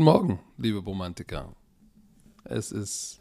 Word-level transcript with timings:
Guten 0.00 0.12
Morgen, 0.12 0.38
liebe 0.56 0.78
Romantiker. 0.78 1.52
Es 2.44 2.72
ist 2.72 3.20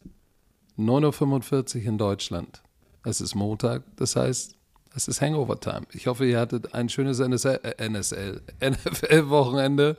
9.45 0.78 1.80
Uhr 1.80 1.86
in 1.86 1.98
Deutschland. 1.98 2.64
Es 3.04 3.20
ist 3.20 3.36
Montag, 3.36 3.84
das 3.98 4.16
heißt, 4.16 4.56
es 4.96 5.08
ist 5.10 5.20
Hangover 5.20 5.60
Time. 5.60 5.82
Ich 5.92 6.08
hoffe, 6.08 6.26
ihr 6.26 6.40
hattet 6.40 6.74
ein 6.74 6.88
schönes 6.88 7.20
NSL, 7.20 7.60
äh, 7.64 7.86
NSL 7.86 8.42
NFL-Wochenende. 8.62 9.98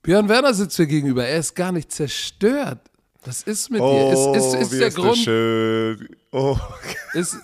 Björn 0.00 0.30
Werner 0.30 0.54
sitzt 0.54 0.78
mir 0.78 0.86
gegenüber. 0.86 1.26
Er 1.26 1.38
ist 1.38 1.54
gar 1.54 1.70
nicht 1.70 1.92
zerstört. 1.92 2.80
Was 3.26 3.42
ist 3.42 3.68
mit 3.68 3.82
oh, 3.82 3.92
dir? 3.92 4.12
Ist, 4.34 4.46
ist, 4.46 4.54
ist 4.54 4.72
wie 4.72 4.78
der 4.78 4.90
Grund? 4.92 5.18
Schön. 5.18 6.08
Oh. 6.30 6.56
Ist, 7.12 7.36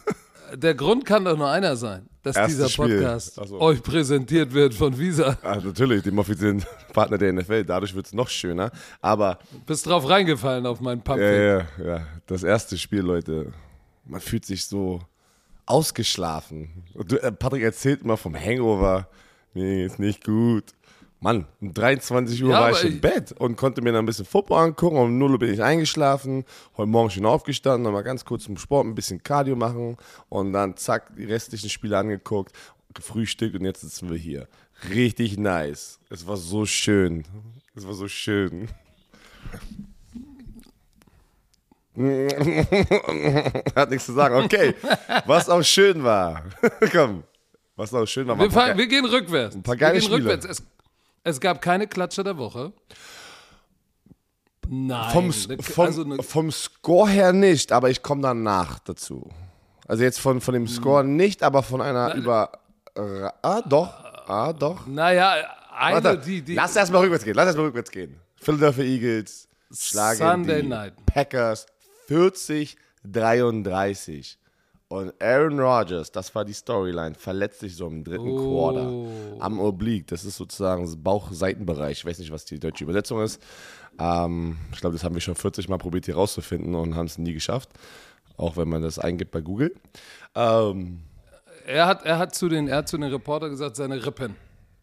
der 0.54 0.74
Grund 0.74 1.04
kann 1.04 1.26
doch 1.26 1.36
nur 1.36 1.50
einer 1.50 1.76
sein, 1.76 2.08
dass 2.28 2.36
Erstes 2.36 2.68
dieser. 2.68 2.82
Podcast 2.82 3.34
so. 3.34 3.60
euch 3.60 3.82
präsentiert 3.82 4.52
wird 4.52 4.74
von 4.74 4.98
Visa. 4.98 5.36
Ah, 5.42 5.56
natürlich, 5.56 6.02
dem 6.02 6.18
offiziellen 6.18 6.64
Partner 6.92 7.18
der 7.18 7.32
NFL. 7.32 7.64
Dadurch 7.64 7.94
wird 7.94 8.06
es 8.06 8.12
noch 8.12 8.28
schöner. 8.28 8.70
Aber 9.00 9.38
Bist 9.66 9.86
drauf 9.86 10.08
reingefallen 10.08 10.66
auf 10.66 10.80
meinen 10.80 11.02
Pump. 11.02 11.20
ja, 11.20 11.32
ja, 11.32 11.66
ja, 11.84 12.06
das 12.26 12.42
erste 12.42 12.76
Spiel, 12.76 13.00
Leute, 13.00 13.52
man 14.04 14.20
fühlt 14.20 14.44
sich 14.44 14.66
so 14.66 15.00
ausgeschlafen. 15.66 16.84
Du, 16.94 17.16
äh, 17.16 17.32
Patrick 17.32 17.62
erzählt 17.62 18.02
immer 18.02 18.16
vom 18.16 18.34
Hangover. 18.34 19.08
Nee, 19.54 19.84
ist 19.84 19.98
nicht 19.98 20.24
gut. 20.24 20.64
Mann, 21.20 21.46
um 21.60 21.74
23 21.74 22.44
Uhr 22.44 22.50
Ja, 22.50 22.60
war 22.60 22.70
ich 22.70 22.84
im 22.84 23.00
Bett 23.00 23.32
und 23.32 23.56
konnte 23.56 23.82
mir 23.82 23.90
dann 23.92 24.04
ein 24.04 24.06
bisschen 24.06 24.24
Football 24.24 24.68
angucken. 24.68 24.96
Um 24.98 25.18
0 25.18 25.32
Uhr 25.32 25.38
bin 25.40 25.52
ich 25.52 25.62
eingeschlafen. 25.62 26.44
Heute 26.76 26.88
Morgen 26.88 27.10
schon 27.10 27.26
aufgestanden, 27.26 27.82
nochmal 27.82 28.04
ganz 28.04 28.24
kurz 28.24 28.44
zum 28.44 28.56
Sport, 28.56 28.86
ein 28.86 28.94
bisschen 28.94 29.22
Cardio 29.22 29.56
machen 29.56 29.96
und 30.28 30.52
dann 30.52 30.76
zack, 30.76 31.16
die 31.16 31.24
restlichen 31.24 31.70
Spiele 31.70 31.98
angeguckt, 31.98 32.52
gefrühstückt 32.94 33.56
und 33.56 33.64
jetzt 33.64 33.80
sitzen 33.80 34.10
wir 34.10 34.16
hier. 34.16 34.46
Richtig 34.90 35.36
nice. 35.38 35.98
Es 36.08 36.24
war 36.26 36.36
so 36.36 36.64
schön. 36.66 37.24
Es 37.74 37.84
war 37.84 37.94
so 37.94 38.06
schön. 38.06 38.68
Hat 43.74 43.90
nichts 43.90 44.06
zu 44.06 44.12
sagen. 44.12 44.36
Okay, 44.36 44.74
was 45.26 45.48
auch 45.48 45.62
schön 45.62 46.04
war. 46.04 46.44
Komm, 46.92 47.24
was 47.74 47.92
auch 47.92 48.06
schön 48.06 48.28
war. 48.28 48.38
Wir, 48.38 48.48
fangen, 48.52 48.78
wir 48.78 48.86
gehen 48.86 49.04
rückwärts. 49.04 49.56
Ein 49.56 49.64
paar 49.64 49.76
geile 49.76 49.94
wir 49.94 50.00
gehen 50.00 50.06
Spiele. 50.12 50.32
rückwärts. 50.32 50.60
Es, 50.60 50.62
es 51.24 51.40
gab 51.40 51.60
keine 51.62 51.86
Klatsche 51.86 52.24
der 52.24 52.36
Woche. 52.36 52.72
Nein. 54.68 55.10
Vom, 55.12 55.32
vom, 55.32 55.84
also 55.84 56.04
ne, 56.04 56.22
vom 56.22 56.50
Score 56.52 57.08
her 57.08 57.32
nicht, 57.32 57.72
aber 57.72 57.90
ich 57.90 58.02
komme 58.02 58.22
danach 58.22 58.78
dazu. 58.80 59.30
Also 59.86 60.02
jetzt 60.02 60.20
von, 60.20 60.40
von 60.40 60.54
dem 60.54 60.66
Score 60.68 61.04
nicht, 61.04 61.42
aber 61.42 61.62
von 61.62 61.80
einer 61.80 62.14
über. 62.14 62.52
Ah, 63.42 63.62
doch. 63.62 63.94
Ah, 64.28 64.52
doch. 64.52 64.86
naja, 64.86 65.36
eine, 65.78 66.04
Warte, 66.04 66.18
die, 66.18 66.42
die 66.42 66.54
lass 66.54 66.76
erstmal 66.76 67.02
rückwärts 67.02 67.24
gehen. 67.24 67.34
Lass 67.34 67.46
erstmal 67.46 67.66
rückwärts 67.66 67.90
gehen. 67.90 68.20
Philadelphia 68.36 68.84
Eagles 68.84 69.48
schlagen 69.72 70.18
Sunday 70.18 70.62
die 70.62 70.68
night. 70.68 70.94
Packers 71.06 71.66
40 72.08 72.76
33. 73.04 74.38
Und 74.90 75.12
Aaron 75.22 75.60
Rodgers, 75.60 76.10
das 76.10 76.34
war 76.34 76.46
die 76.46 76.54
Storyline, 76.54 77.14
verletzt 77.14 77.60
sich 77.60 77.76
so 77.76 77.86
im 77.86 78.04
dritten 78.04 78.30
Oh. 78.30 78.72
Quarter 78.72 79.42
am 79.42 79.60
Oblique. 79.60 80.06
Das 80.06 80.24
ist 80.24 80.36
sozusagen 80.36 80.82
das 80.84 80.96
Bauchseitenbereich. 80.96 81.98
Ich 81.98 82.04
weiß 82.06 82.18
nicht, 82.18 82.32
was 82.32 82.46
die 82.46 82.58
deutsche 82.58 82.84
Übersetzung 82.84 83.20
ist. 83.22 83.42
Ähm, 83.98 84.56
ich 84.72 84.80
glaube, 84.80 84.94
das 84.94 85.04
haben 85.04 85.14
wir 85.14 85.20
schon 85.20 85.34
40 85.34 85.68
Mal 85.68 85.76
probiert 85.76 86.06
hier 86.06 86.14
rauszufinden 86.14 86.74
und 86.74 86.94
haben 86.96 87.04
es 87.06 87.18
nie 87.18 87.34
geschafft. 87.34 87.68
Auch 88.38 88.56
wenn 88.56 88.68
man 88.68 88.80
das 88.80 88.98
eingibt 88.98 89.30
bei 89.30 89.42
Google. 89.42 89.74
Ähm, 90.34 91.00
er, 91.66 91.86
hat, 91.86 92.06
er, 92.06 92.18
hat 92.18 92.34
zu 92.34 92.48
den, 92.48 92.66
er 92.68 92.78
hat 92.78 92.88
zu 92.88 92.96
den 92.96 93.10
Reporter 93.10 93.50
gesagt, 93.50 93.76
seine 93.76 94.06
Rippen. 94.06 94.36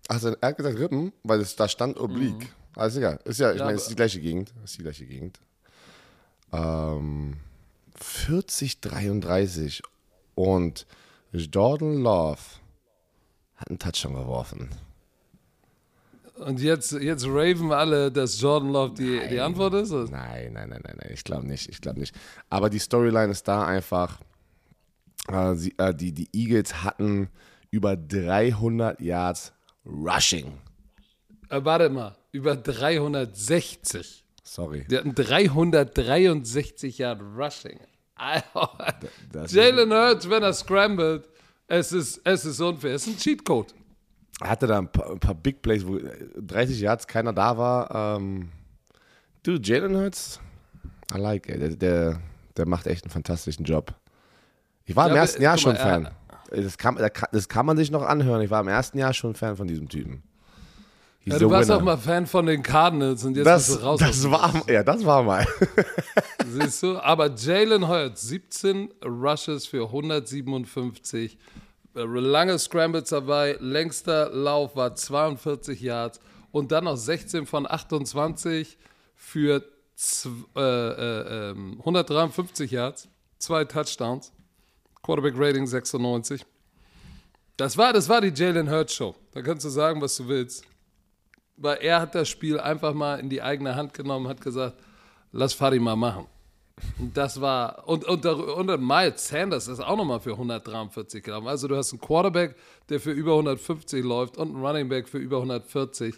Also 0.07 0.35
er 0.39 0.49
hat 0.49 0.57
gesagt 0.57 0.77
Rippen, 0.77 1.13
weil 1.23 1.39
es 1.39 1.55
da 1.55 1.67
stand 1.67 1.99
Oblique. 1.99 2.47
Alles 2.75 2.95
egal. 2.97 3.19
Ist 3.25 3.39
ja, 3.39 3.53
ich 3.53 3.57
Ja, 3.59 3.65
meine, 3.65 3.77
es 3.77 3.83
ist 3.83 3.89
die 3.91 3.95
gleiche 3.95 4.19
Gegend. 4.19 4.53
Ist 4.63 4.77
die 4.77 4.83
gleiche 4.83 5.05
Gegend. 5.07 5.39
Ähm, 6.51 7.37
40, 7.95 8.81
33 8.81 9.81
und 10.35 10.85
Jordan 11.31 12.01
Love 12.01 12.39
hat 13.55 13.69
einen 13.69 13.79
Touchdown 13.79 14.13
geworfen. 14.15 14.69
Und 16.35 16.59
jetzt, 16.59 16.91
jetzt 16.91 17.25
raven 17.25 17.71
alle, 17.71 18.11
dass 18.11 18.39
Jordan 18.41 18.71
Love 18.71 18.93
die, 18.93 19.21
die 19.29 19.39
Antwort 19.39 19.73
ist? 19.75 19.91
Also, 19.93 20.11
Nein, 20.11 20.51
nein, 20.53 20.69
nein, 20.69 20.81
nein, 20.83 20.97
nein. 21.01 21.11
Ich 21.13 21.23
glaube 21.23 21.47
nicht. 21.47 21.69
Ich 21.69 21.79
glaube 21.79 21.99
nicht. 21.99 22.13
Aber 22.49 22.69
die 22.69 22.79
Storyline 22.79 23.31
ist 23.31 23.47
da 23.47 23.65
einfach. 23.65 24.19
Äh, 25.29 25.55
sie, 25.55 25.73
äh, 25.77 25.93
die, 25.93 26.11
die 26.11 26.27
Eagles 26.33 26.83
hatten 26.83 27.29
über 27.71 27.95
300 27.95 28.99
Yards 28.99 29.53
Rushing. 29.85 30.57
Äh, 31.49 31.63
warte 31.63 31.89
mal, 31.89 32.15
über 32.31 32.55
360. 32.57 34.25
Sorry. 34.43 34.85
Die 34.89 34.97
hatten 34.97 35.15
363 35.15 36.97
Yard 36.97 37.21
Rushing. 37.21 37.79
Das- 39.31 39.51
Jalen 39.51 39.91
Hurts, 39.91 40.29
wenn 40.29 40.43
er 40.43 40.53
scrambled, 40.53 41.27
es 41.67 41.91
ist, 41.91 42.21
es 42.23 42.45
ist 42.45 42.59
unfair. 42.61 42.95
Es 42.95 43.07
ist 43.07 43.15
ein 43.15 43.17
Cheatcode. 43.17 43.73
Er 44.41 44.49
hatte 44.49 44.67
da 44.67 44.77
ein 44.79 44.91
paar, 44.91 45.11
ein 45.11 45.19
paar 45.19 45.35
Big 45.35 45.61
Plays, 45.61 45.85
wo 45.85 45.97
30 46.37 46.79
Yards 46.79 47.07
keiner 47.07 47.33
da 47.33 47.57
war. 47.57 48.17
Ähm, 48.17 48.49
du, 49.43 49.53
Jalen 49.55 49.95
Hurts, 49.97 50.39
I 51.13 51.17
like 51.17 51.47
it. 51.49 51.61
Der, 51.61 51.69
der, 51.69 52.21
der 52.57 52.67
macht 52.67 52.87
echt 52.87 53.03
einen 53.05 53.11
fantastischen 53.11 53.65
Job. 53.65 53.93
Ich 54.85 54.95
war 54.95 55.05
Ja, 55.05 55.07
im 55.07 55.11
aber, 55.13 55.19
ersten 55.21 55.41
Jahr 55.41 55.57
schon 55.57 55.73
mal, 55.73 55.79
Fan. 55.79 56.09
Das 56.51 56.77
kann, 56.77 56.97
das 57.31 57.49
kann 57.49 57.65
man 57.65 57.75
sich 57.75 57.89
noch 57.91 58.03
anhören. 58.03 58.41
Ich 58.41 58.49
war 58.51 58.61
im 58.61 58.67
ersten 58.67 58.97
Jahr 58.97 59.13
schon 59.13 59.33
Fan 59.35 59.55
von 59.57 59.67
diesem 59.67 59.89
Typen. 59.89 60.21
Ja, 61.25 61.39
du 61.39 61.49
warst 61.49 61.69
winner. 61.69 61.79
auch 61.79 61.83
mal 61.83 61.97
Fan 61.97 62.27
von 62.27 62.45
den 62.45 62.61
Cardinals 62.61 63.25
und 63.25 63.35
jetzt 63.35 63.47
das, 63.47 63.67
bist 63.67 63.81
du 63.81 63.83
raus. 63.85 63.99
das 63.99 64.29
war, 64.29 64.63
ja, 64.69 64.83
das 64.83 65.03
war 65.03 65.23
mal. 65.23 65.47
Siehst 66.47 66.83
du? 66.83 66.99
Aber 66.99 67.33
Jalen 67.33 67.87
Hurts, 67.87 68.21
17 68.21 68.93
Rushes 69.03 69.65
für 69.65 69.85
157. 69.85 71.37
äh, 71.95 72.03
Lange 72.03 72.59
Scrambles 72.59 73.09
dabei. 73.09 73.57
Längster 73.59 74.29
Lauf 74.29 74.75
war 74.75 74.93
42 74.93 75.81
Yards. 75.81 76.19
Und 76.51 76.71
dann 76.71 76.83
noch 76.83 76.95
16 76.95 77.47
von 77.47 77.69
28 77.69 78.77
für 79.15 79.63
äh, 80.55 80.59
äh, 80.59 81.49
ähm, 81.51 81.77
153 81.79 82.69
Yards. 82.69 83.07
Zwei 83.39 83.65
Touchdowns. 83.65 84.31
Quarterback 85.01 85.33
Rating 85.37 85.65
96. 85.65 86.45
Das 87.57 87.77
war, 87.77 87.93
das 87.93 88.09
war 88.09 88.21
die 88.21 88.29
Jalen 88.29 88.69
Hurts 88.69 88.93
Show. 88.93 89.15
Da 89.31 89.41
kannst 89.41 89.65
du 89.65 89.69
sagen, 89.69 90.01
was 90.01 90.17
du 90.17 90.27
willst. 90.27 90.63
Weil 91.57 91.77
er 91.81 92.01
hat 92.01 92.15
das 92.15 92.27
Spiel 92.27 92.59
einfach 92.59 92.93
mal 92.93 93.19
in 93.19 93.29
die 93.29 93.41
eigene 93.41 93.75
Hand 93.75 93.93
genommen, 93.93 94.27
hat 94.27 94.41
gesagt, 94.41 94.75
lass 95.31 95.53
Fadi 95.53 95.79
mal 95.79 95.95
machen. 95.95 96.27
Und 96.99 97.15
das 97.15 97.39
war, 97.39 97.87
und, 97.87 98.03
und, 98.03 98.25
und 98.25 98.85
Miles 98.85 99.27
Sanders 99.27 99.67
ist 99.67 99.79
auch 99.79 99.95
nochmal 99.95 100.19
für 100.19 100.31
143 100.31 101.23
gelaufen. 101.23 101.47
Also 101.47 101.67
du 101.67 101.77
hast 101.77 101.93
einen 101.93 102.01
Quarterback, 102.01 102.55
der 102.89 102.99
für 102.99 103.11
über 103.11 103.31
150 103.31 104.03
läuft 104.03 104.37
und 104.37 104.53
einen 104.53 104.65
Running 104.65 104.89
Back 104.89 105.07
für 105.07 105.17
über 105.17 105.37
140. 105.37 106.15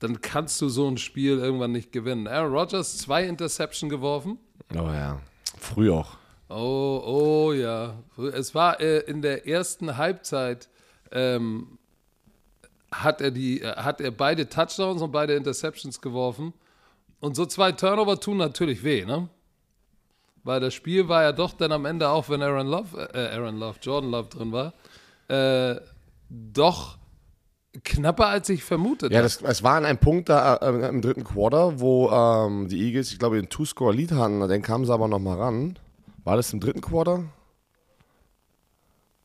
Dann 0.00 0.20
kannst 0.20 0.60
du 0.60 0.68
so 0.68 0.88
ein 0.88 0.98
Spiel 0.98 1.38
irgendwann 1.38 1.70
nicht 1.70 1.92
gewinnen. 1.92 2.26
Aaron 2.26 2.52
Rodgers, 2.52 2.98
zwei 2.98 3.24
Interception 3.24 3.88
geworfen. 3.88 4.38
Oh 4.72 4.88
ja. 4.88 5.20
Früh 5.58 5.92
auch. 5.92 6.16
Oh, 6.48 7.02
oh 7.04 7.52
ja. 7.52 7.94
Es 8.34 8.54
war 8.54 8.80
äh, 8.80 8.98
in 9.00 9.22
der 9.22 9.46
ersten 9.46 9.96
Halbzeit, 9.96 10.68
ähm, 11.12 11.78
hat, 12.92 13.20
er 13.20 13.30
die, 13.30 13.62
äh, 13.62 13.76
hat 13.76 14.00
er 14.00 14.10
beide 14.10 14.48
Touchdowns 14.48 15.02
und 15.02 15.12
beide 15.12 15.34
Interceptions 15.34 16.00
geworfen. 16.00 16.52
Und 17.20 17.36
so 17.36 17.46
zwei 17.46 17.72
Turnover 17.72 18.18
tun 18.20 18.36
natürlich 18.36 18.84
weh, 18.84 19.04
ne? 19.04 19.28
Weil 20.44 20.60
das 20.60 20.74
Spiel 20.74 21.08
war 21.08 21.22
ja 21.22 21.32
doch 21.32 21.52
dann 21.52 21.70
am 21.70 21.84
Ende, 21.84 22.08
auch 22.08 22.28
wenn 22.28 22.42
Aaron 22.42 22.66
Love, 22.66 23.10
äh, 23.14 23.36
Aaron 23.36 23.58
Love, 23.58 23.76
Jordan 23.80 24.10
Love 24.10 24.28
drin 24.28 24.52
war, 24.52 24.74
äh, 25.28 25.80
doch 26.28 26.98
knapper 27.84 28.26
als 28.26 28.48
ich 28.48 28.64
vermutet 28.64 29.12
Ja, 29.12 29.22
das, 29.22 29.40
es 29.40 29.62
war 29.62 29.76
an 29.76 29.84
einem 29.84 29.98
Punkt 29.98 30.28
da 30.28 30.56
äh, 30.56 30.88
im 30.88 31.00
dritten 31.00 31.24
Quarter, 31.24 31.80
wo 31.80 32.10
ähm, 32.10 32.68
die 32.68 32.80
Eagles, 32.86 33.12
ich 33.12 33.18
glaube, 33.18 33.36
den 33.36 33.48
Two-Score-Lead 33.48 34.12
hatten. 34.12 34.40
Dann 34.40 34.62
kamen 34.62 34.84
sie 34.84 34.92
aber 34.92 35.08
noch 35.08 35.20
mal 35.20 35.38
ran. 35.38 35.78
War 36.24 36.36
das 36.36 36.52
im 36.52 36.60
dritten 36.60 36.80
Quarter? 36.80 37.24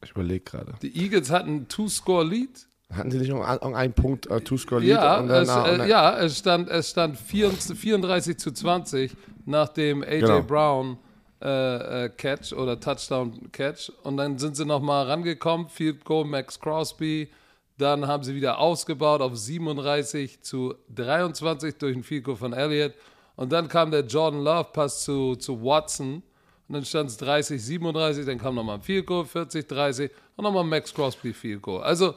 Ich 0.03 0.11
überlege 0.11 0.41
gerade. 0.41 0.75
Die 0.81 0.95
Eagles 0.95 1.31
hatten 1.31 1.49
einen 1.49 1.67
Two-Score-Lead. 1.67 2.67
Hatten 2.93 3.11
sie 3.11 3.17
nicht 3.19 3.29
noch 3.29 3.41
einen 3.43 3.93
Punkt 3.93 4.27
äh, 4.27 4.39
Two-Score-Lead? 4.39 4.89
Ja, 4.91 5.19
und 5.19 5.27
dann, 5.27 5.43
es, 5.43 5.49
äh, 5.49 5.53
und 5.71 5.77
dann- 5.79 5.89
ja, 5.89 6.17
es 6.19 6.37
stand, 6.37 6.69
es 6.69 6.89
stand 6.89 7.17
34, 7.17 7.77
34 7.77 8.37
zu 8.37 8.51
20 8.51 9.11
nach 9.45 9.67
dem 9.69 10.03
AJ 10.03 10.19
Genau. 10.21 10.41
Brown 10.43 10.97
äh, 11.41 12.05
äh, 12.05 12.09
Catch 12.09 12.53
oder 12.53 12.79
Touchdown 12.79 13.51
Catch. 13.51 13.91
Und 14.03 14.17
dann 14.17 14.37
sind 14.39 14.55
sie 14.55 14.65
nochmal 14.65 15.05
rangekommen, 15.05 15.67
Field 15.67 16.03
Goal 16.05 16.25
Max 16.25 16.59
Crosby. 16.59 17.29
Dann 17.77 18.07
haben 18.07 18.23
sie 18.23 18.33
wieder 18.33 18.57
ausgebaut 18.57 19.21
auf 19.21 19.35
37 19.37 20.41
zu 20.41 20.73
23 20.95 21.75
durch 21.77 21.95
ein 21.95 22.03
Field 22.03 22.23
Goal 22.23 22.37
von 22.37 22.53
Elliott. 22.53 22.93
Und 23.35 23.51
dann 23.51 23.67
kam 23.67 23.91
der 23.91 24.05
Jordan 24.05 24.43
Love 24.43 24.69
Pass 24.73 25.03
zu, 25.03 25.35
zu 25.35 25.61
Watson. 25.61 26.23
Und 26.69 26.73
dann 26.73 26.85
stand 26.85 27.09
es 27.09 27.17
30, 27.17 27.61
37. 27.63 28.25
Dann 28.25 28.39
kam 28.39 28.55
nochmal 28.55 28.77
ein 28.77 28.81
Field 28.81 29.05
Goal, 29.05 29.25
40, 29.25 29.67
30. 29.67 30.09
Und 30.37 30.43
nochmal 30.43 30.63
Max 30.63 30.91
Crosby 30.93 31.33
Field 31.33 31.61
Goal. 31.61 31.83
Also 31.83 32.15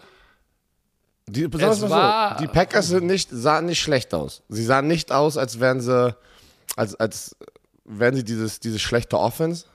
Die, 1.31 1.49
besonders 1.49 1.89
war- 1.91 2.39
so, 2.39 2.45
die 2.45 2.49
Packers 2.49 2.89
sind 2.89 3.07
nicht, 3.07 3.29
sahen 3.31 3.67
nicht 3.67 3.81
schlecht 3.81 4.13
aus. 4.15 4.43
Sie 4.49 4.65
sahen 4.65 4.87
nicht 4.87 5.13
aus, 5.13 5.37
als 5.37 5.61
wären 5.61 5.81
sie, 5.81 6.15
als, 6.77 6.95
als 6.97 7.37
wären 7.85 8.15
sie 8.17 8.25
dieses, 8.25 8.61
diese 8.61 8.79
schlechte 8.79 9.19
Offense, 9.19 9.67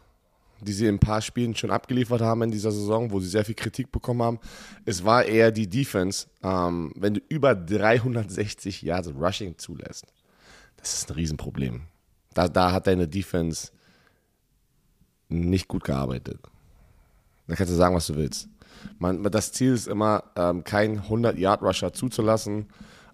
die 0.62 0.74
sie 0.74 0.88
in 0.88 0.96
ein 0.96 1.00
paar 1.00 1.22
Spielen 1.22 1.56
schon 1.56 1.69
abgeliefert 1.72 2.22
haben 2.22 2.42
in 2.44 2.52
dieser 2.52 2.72
Saison, 2.72 3.12
wo 3.12 3.19
sie 3.19 3.28
sehr 3.28 3.46
viel 3.46 3.56
Kritik 3.56 3.92
bekommen 3.92 4.22
haben. 4.24 4.40
Es 4.86 5.04
war 5.04 5.24
eher 5.25 5.52
die 5.52 5.68
Defense. 5.69 6.28
Ähm, 6.44 6.92
wenn 6.96 7.16
du 7.16 7.22
über 7.30 7.54
360 7.56 8.81
Yards 8.81 9.10
Rushing 9.10 9.58
zulässt, 9.58 10.06
das 10.78 10.94
ist 10.94 11.10
ein 11.10 11.16
Riesenproblem. 11.16 11.81
Da, 12.34 12.48
da 12.48 12.72
hat 12.72 12.88
deine 12.88 13.08
Defense 13.08 13.72
nicht 15.30 15.68
gut 15.68 15.84
gearbeitet. 15.84 16.40
Da 17.48 17.56
kannst 17.56 17.72
du 17.72 17.78
sagen, 17.78 17.96
was 17.96 18.08
du 18.08 18.16
willst. 18.16 18.48
Man, 19.00 19.24
das 19.24 19.52
Ziel 19.52 19.74
ist 19.74 19.88
immer, 19.88 20.24
ähm, 20.36 20.64
keinen 20.64 21.02
100-Yard-Rusher 21.02 21.94
zuzulassen 21.94 22.68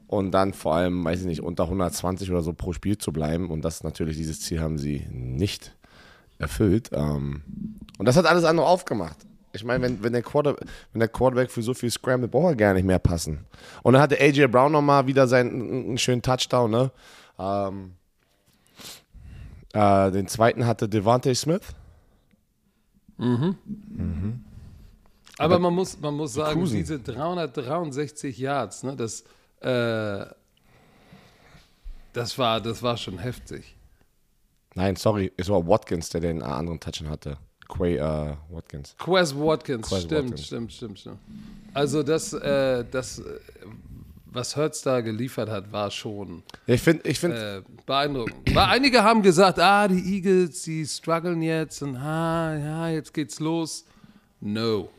und 0.08 0.32
dann 0.32 0.54
vor 0.54 0.76
allem, 0.76 1.04
weiß 1.06 1.22
ich 1.22 1.26
nicht, 1.26 1.42
unter 1.42 1.64
120 1.64 2.30
oder 2.32 2.42
so 2.42 2.54
pro 2.54 2.74
Spiel 2.74 2.98
zu 2.98 3.14
bleiben. 3.14 3.50
Und 3.50 3.64
das 3.64 3.84
natürlich, 3.84 4.18
dieses 4.18 4.42
Ziel 4.42 4.60
haben 4.60 4.78
sie 4.78 5.08
nicht 5.10 5.76
erfüllt. 6.38 6.90
Ähm, 6.94 7.44
und 7.98 8.06
das 8.06 8.18
hat 8.18 8.26
alles 8.26 8.44
andere 8.44 8.66
aufgemacht. 8.66 9.18
Ich 9.54 9.64
meine, 9.64 9.84
wenn, 9.84 10.04
wenn, 10.04 10.14
der 10.14 10.22
Quarter, 10.22 10.56
wenn 10.92 11.00
der 11.00 11.08
Quarterback 11.08 11.52
für 11.52 11.62
so 11.62 11.74
viel 11.74 11.90
Scramble 11.90 12.28
braucht 12.28 12.52
er 12.52 12.56
gar 12.56 12.74
nicht 12.74 12.86
mehr 12.86 13.00
passen. 13.00 13.46
Und 13.84 13.94
dann 13.94 14.02
hatte 14.02 14.20
AJ 14.20 14.48
Brown 14.48 14.72
nochmal 14.72 15.08
wieder 15.08 15.28
seinen 15.28 15.86
einen 15.86 15.98
schönen 15.98 16.22
Touchdown, 16.22 16.72
ne? 16.72 16.92
Ähm, 17.38 17.92
äh, 19.74 20.12
den 20.12 20.28
zweiten 20.28 20.66
hatte 20.66 20.90
Devontae 20.90 21.36
Smith. 21.36 21.74
Aber 25.38 25.60
man 25.60 25.74
muss, 25.74 26.00
man 26.00 26.16
muss 26.16 26.34
sagen, 26.34 26.60
cruisen. 26.60 26.78
diese 26.78 27.00
363 27.00 28.38
Yards, 28.38 28.84
ne, 28.84 28.96
das, 28.96 29.22
äh, 29.62 30.26
das, 32.14 32.38
war, 32.38 32.62
das 32.62 32.84
war 32.84 32.98
schon 32.98 33.18
heftig. 33.18 33.76
Nein, 34.76 34.96
sorry, 34.96 35.32
es 35.38 35.50
war 35.50 35.66
Watkins, 35.68 36.10
der 36.10 36.22
den 36.22 36.42
anderen 36.42 36.80
Touchdown 36.80 37.10
hatte. 37.10 37.38
Quay 37.68 37.96
äh, 37.96 38.36
Watkins. 38.50 38.96
Quez 38.98 39.34
Watkins, 39.36 39.88
Quez 39.88 40.04
stimmt, 40.04 40.32
Watkins. 40.32 40.46
stimmt, 40.46 40.74
stimmt, 40.74 41.00
stimmt. 41.00 41.20
Also 41.74 42.04
das, 42.04 42.34
äh, 42.34 42.84
das, 42.90 43.20
äh, 43.20 43.24
was 44.26 44.56
Hertz 44.56 44.82
da 44.82 45.02
geliefert 45.02 45.50
hat, 45.50 45.72
war 45.72 45.90
schon 45.92 46.44
ich 46.68 46.82
finde, 46.82 47.08
ich 47.10 47.20
find, 47.20 47.34
äh, 47.34 47.62
beeindruckend. 47.86 48.54
Weil 48.54 48.66
einige 48.66 49.04
haben 49.04 49.22
gesagt, 49.22 49.60
ah, 49.60 49.88
die 49.88 50.16
Eagles, 50.16 50.64
die 50.64 50.86
strugglen 50.86 51.42
jetzt 51.42 51.82
und 51.82 51.96
ah, 51.96 52.58
ja, 52.58 52.90
jetzt 52.90 53.14
geht's 53.14 53.40
los. 53.40 53.86
No, 54.40 54.90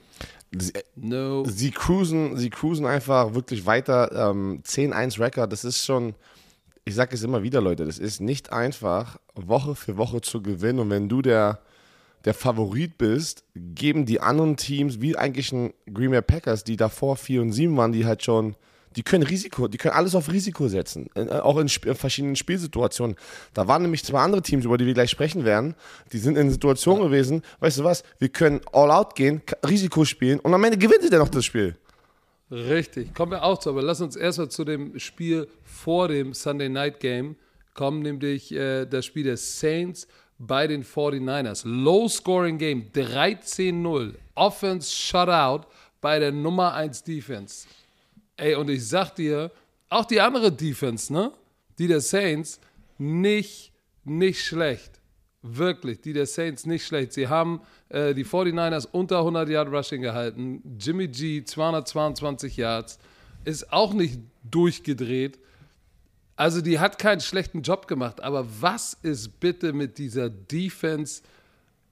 sie, 0.57 0.73
no. 0.97 1.45
sie 1.45 1.71
cruisen, 1.71 2.37
sie 2.37 2.51
cruisen 2.51 2.87
einfach 2.87 3.35
wirklich 3.35 3.67
weiter. 3.67 4.31
Ähm, 4.31 4.63
10-1 4.65 5.19
Record, 5.21 5.53
das 5.53 5.65
ist 5.65 5.85
schon, 5.85 6.15
ich 6.85 6.95
sage 6.95 7.15
es 7.15 7.23
immer 7.23 7.43
wieder, 7.43 7.61
Leute, 7.61 7.85
das 7.85 7.99
ist 7.99 8.21
nicht 8.21 8.53
einfach, 8.53 9.19
Woche 9.35 9.75
für 9.75 9.97
Woche 9.97 10.21
zu 10.21 10.43
gewinnen. 10.43 10.81
Und 10.81 10.91
wenn 10.91 11.09
du 11.09 11.23
der, 11.23 11.61
der 12.25 12.35
Favorit 12.35 12.99
bist, 12.99 13.45
geben 13.55 14.07
die 14.07 14.21
anderen 14.21 14.57
Teams, 14.57 15.01
wie 15.01 15.17
eigentlich 15.17 15.53
ein 15.53 15.73
Green 15.93 16.11
Bay 16.11 16.23
Packers, 16.23 16.65
die 16.65 16.77
davor 16.77 17.17
4 17.17 17.43
und 17.43 17.53
7 17.53 17.77
waren, 17.77 17.93
die 17.93 18.07
halt 18.07 18.23
schon, 18.23 18.57
die 18.97 19.03
können 19.03 19.25
Risiko, 19.25 19.69
die 19.69 19.79
können 19.79 19.95
alles 19.95 20.15
auf 20.15 20.31
Risiko 20.31 20.69
setzen. 20.69 21.09
Äh, 21.15 21.29
auch 21.41 21.59
in, 21.59 21.67
Sp 21.67 21.95
verschiedenen 21.95 22.37
Spielsituationen. 22.37 23.17
Da 23.55 23.69
waren 23.69 23.83
nämlich 23.83 24.05
zwei 24.05 24.21
andere 24.21 24.43
Teams, 24.43 24.65
über 24.65 24.79
die 24.79 24.87
wir 24.87 24.95
gleich 24.95 25.11
sprechen 25.11 25.45
werden, 25.45 25.75
die 26.13 26.19
sind 26.19 26.37
in 26.37 26.51
Situationen 26.51 27.05
gewesen, 27.05 27.43
weißt 27.61 27.79
du 27.79 27.85
was, 27.85 28.03
wir 28.19 28.29
können 28.29 28.61
all 28.73 28.91
out 28.91 29.15
gehen, 29.15 29.43
Risiko 29.67 30.05
spielen 30.05 30.41
und 30.41 30.55
am 30.55 30.65
Ende 30.65 30.79
gewinnt 30.79 31.05
ihr 31.11 31.19
noch 31.19 31.29
das 31.29 31.45
Spiel. 31.45 31.77
Richtig, 32.51 33.15
kommen 33.15 33.33
wir 33.33 33.45
auch 33.45 33.59
zu, 33.59 33.71
aber 33.71 33.83
lass 33.83 34.03
uns 34.03 34.15
erstmal 34.15 34.51
zu 34.51 34.65
dem 34.65 34.99
Spiel 34.99 35.49
vor 35.65 36.09
dem 36.09 36.35
Sunday 36.35 36.69
Night 36.69 37.01
Game 37.01 37.37
kommen, 37.75 38.03
nämlich 38.03 38.53
äh, 38.53 38.85
das 38.85 39.07
Spiel 39.07 39.25
der 39.25 39.39
Saints 39.39 40.07
bei 40.39 40.67
den 40.67 40.85
49ers. 40.85 41.63
Low 41.65 42.09
Scoring 42.09 42.59
Game, 42.59 42.91
13-0, 42.95 44.15
Offense 44.35 44.91
Shutout 44.95 45.67
bei 46.01 46.19
der 46.19 46.33
Nummer 46.33 46.75
1 46.75 47.05
Defense. 47.05 47.67
Ey, 48.43 48.57
und 48.57 48.69
ich 48.71 48.89
sag 48.89 49.15
dir, 49.15 49.53
auch 49.89 50.05
die 50.05 50.21
andere 50.21 50.51
Defense, 50.51 51.13
ne? 51.13 51.31
Die 51.79 51.87
der 51.87 52.01
Saints, 52.01 52.59
nicht, 52.99 53.73
nicht 54.03 54.45
schlecht. 54.45 55.01
Wirklich, 55.43 56.01
die 56.01 56.13
der 56.13 56.27
Saints 56.27 56.67
nicht 56.67 56.85
schlecht. 56.85 57.13
Sie 57.13 57.29
haben 57.29 57.61
äh, 57.89 58.15
die 58.15 58.25
49ers 58.25 58.89
unter 58.91 59.19
100 59.19 59.49
Yard 59.49 59.69
Rushing 59.69 60.03
gehalten. 60.03 60.61
Jimmy 60.77 61.07
G 61.07 61.45
222 61.45 62.57
Yards. 62.57 62.99
Ist 63.45 63.73
auch 63.73 63.95
nicht 63.95 64.19
durchgedreht. 64.43 65.39
Also 66.35 66.63
die 66.63 66.81
hat 66.81 66.99
keinen 66.99 67.21
schlechten 67.21 67.63
Job 67.63 67.87
gemacht. 67.87 68.21
Aber 68.25 68.45
was 68.61 68.99
ist 69.03 69.39
bitte 69.39 69.73
mit 69.73 69.99
dieser 69.99 70.31
Defense 70.31 71.23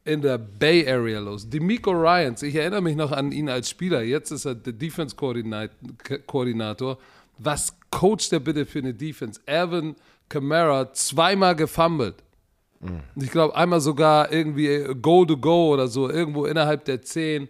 in 0.05 0.23
der 0.23 0.39
Bay 0.39 0.89
Area 0.89 1.21
los? 1.21 1.49
Demico 1.49 1.93
Ryans, 1.93 2.43
ich 2.43 2.55
erinnere 2.55 2.81
mich 2.81 2.97
noch 2.97 3.13
an 3.13 3.33
ihn 3.33 3.49
als 3.49 3.71
Spieler. 3.71 4.03
Jetzt 4.03 4.31
ist 4.31 4.45
er 4.45 4.55
der 4.55 4.73
Defense-Koordinator. 4.73 6.99
Was 7.39 7.75
coacht 7.91 8.33
er 8.33 8.41
bitte 8.41 8.67
für 8.67 8.81
eine 8.81 8.95
Defense? 8.95 9.41
Evan 9.47 9.97
Kamara 10.29 10.93
zweimal 10.93 11.57
gefummelt. 11.57 12.17
Und 12.81 13.23
Ich 13.23 13.31
glaube, 13.31 13.55
einmal 13.55 13.81
sogar 13.81 14.33
irgendwie 14.33 14.85
Goal 15.01 15.27
to 15.27 15.37
Go 15.37 15.73
oder 15.73 15.89
so, 15.89 16.09
irgendwo 16.09 16.47
innerhalb 16.47 16.85
der 16.87 17.03
10. 17.03 17.49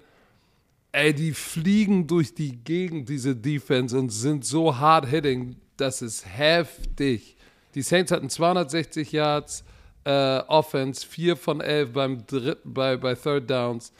Ey, 0.93 1.14
die 1.14 1.32
fliegen 1.32 2.08
durch 2.08 2.35
die 2.35 2.56
Gegend, 2.56 3.08
diese 3.08 3.37
Defense, 3.37 3.96
und 3.96 4.11
sind 4.11 4.44
so 4.44 4.76
hard 4.76 5.06
hitting, 5.06 5.55
das 5.76 6.03
ist 6.03 6.26
heftig. 6.26 7.37
Die 7.76 7.82
Saints 7.82 8.11
hatten 8.11 8.29
260 8.29 9.12
Yards 9.12 9.62
äh, 10.05 10.38
Offense, 10.49 11.06
4 11.06 11.37
von 11.37 11.61
11 11.61 11.93
beim 11.93 12.26
dritten, 12.26 12.73
bei, 12.73 12.97
bei 12.97 13.14
Third 13.14 13.50
Downs. 13.50 13.93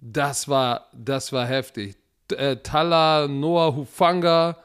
Das 0.00 0.48
war, 0.48 0.88
das 0.92 1.32
war 1.32 1.46
heftig. 1.46 1.96
Äh, 2.30 2.56
Tala, 2.56 3.28
Noah 3.28 3.74
Hufanga, 3.76 4.56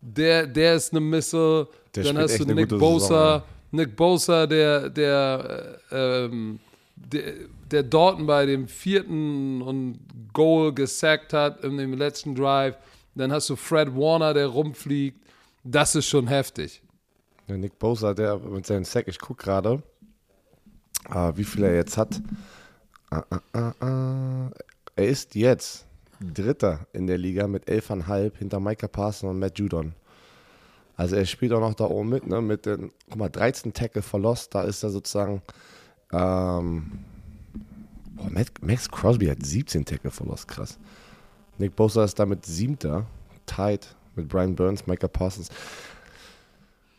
der, 0.00 0.46
der 0.46 0.74
ist 0.74 0.92
eine 0.92 1.00
Missile. 1.00 1.66
Der 1.94 2.04
Dann 2.04 2.18
hast 2.18 2.38
du 2.38 2.44
Nick 2.44 2.68
Bosa. 2.68 3.06
Saison, 3.06 3.18
ja. 3.18 3.44
Nick 3.72 3.96
Bosa, 3.96 4.46
der, 4.46 4.90
der, 4.90 5.80
äh, 5.90 6.24
ähm, 6.24 6.60
der, 6.94 7.32
der 7.70 7.82
Dorton 7.82 8.26
bei 8.26 8.46
dem 8.46 8.68
vierten 8.68 9.62
und 9.62 9.98
Goal 10.32 10.72
gesackt 10.72 11.32
hat 11.32 11.64
in 11.64 11.76
dem 11.78 11.94
letzten 11.94 12.34
Drive. 12.34 12.76
Dann 13.14 13.32
hast 13.32 13.48
du 13.50 13.56
Fred 13.56 13.94
Warner, 13.96 14.34
der 14.34 14.48
rumfliegt. 14.48 15.18
Das 15.64 15.94
ist 15.94 16.06
schon 16.06 16.26
heftig. 16.26 16.82
Nick 17.46 17.78
Bosa, 17.78 18.14
der 18.14 18.38
mit 18.38 18.66
seinem 18.66 18.84
Sack, 18.84 19.08
ich 19.08 19.18
gucke 19.18 19.44
gerade, 19.44 19.82
äh, 21.10 21.32
wie 21.36 21.44
viel 21.44 21.64
er 21.64 21.74
jetzt 21.74 21.96
hat. 21.96 22.20
Ah, 23.10 23.24
ah. 23.52 24.50
Er 24.96 25.08
ist 25.08 25.34
jetzt 25.34 25.86
Dritter 26.20 26.86
in 26.92 27.06
der 27.06 27.18
Liga 27.18 27.46
mit 27.46 27.68
11,5 27.68 28.32
hinter 28.38 28.60
Micah 28.60 28.88
Parson 28.88 29.30
und 29.30 29.38
Matt 29.38 29.58
Judon. 29.58 29.94
Also 30.96 31.16
er 31.16 31.26
spielt 31.26 31.52
auch 31.52 31.60
noch 31.60 31.74
da 31.74 31.84
oben 31.84 32.08
mit, 32.08 32.26
ne? 32.26 32.40
Mit 32.40 32.66
den, 32.66 32.92
guck 33.08 33.18
mal, 33.18 33.28
13 33.28 33.72
Tackle 33.72 34.02
verlost, 34.02 34.54
da 34.54 34.62
ist 34.62 34.82
er 34.82 34.90
sozusagen. 34.90 35.42
Ähm, 36.12 37.00
boah, 38.12 38.30
Max 38.60 38.88
Crosby 38.88 39.26
hat 39.26 39.44
17 39.44 39.84
Tackle 39.84 40.10
verlost, 40.10 40.46
krass. 40.46 40.78
Nick 41.58 41.74
Bosa 41.74 42.04
ist 42.04 42.18
damit 42.18 42.46
siebter, 42.46 43.06
tied 43.46 43.94
mit 44.14 44.28
Brian 44.28 44.54
Burns, 44.54 44.86
Micah 44.86 45.08
Parsons. 45.08 45.48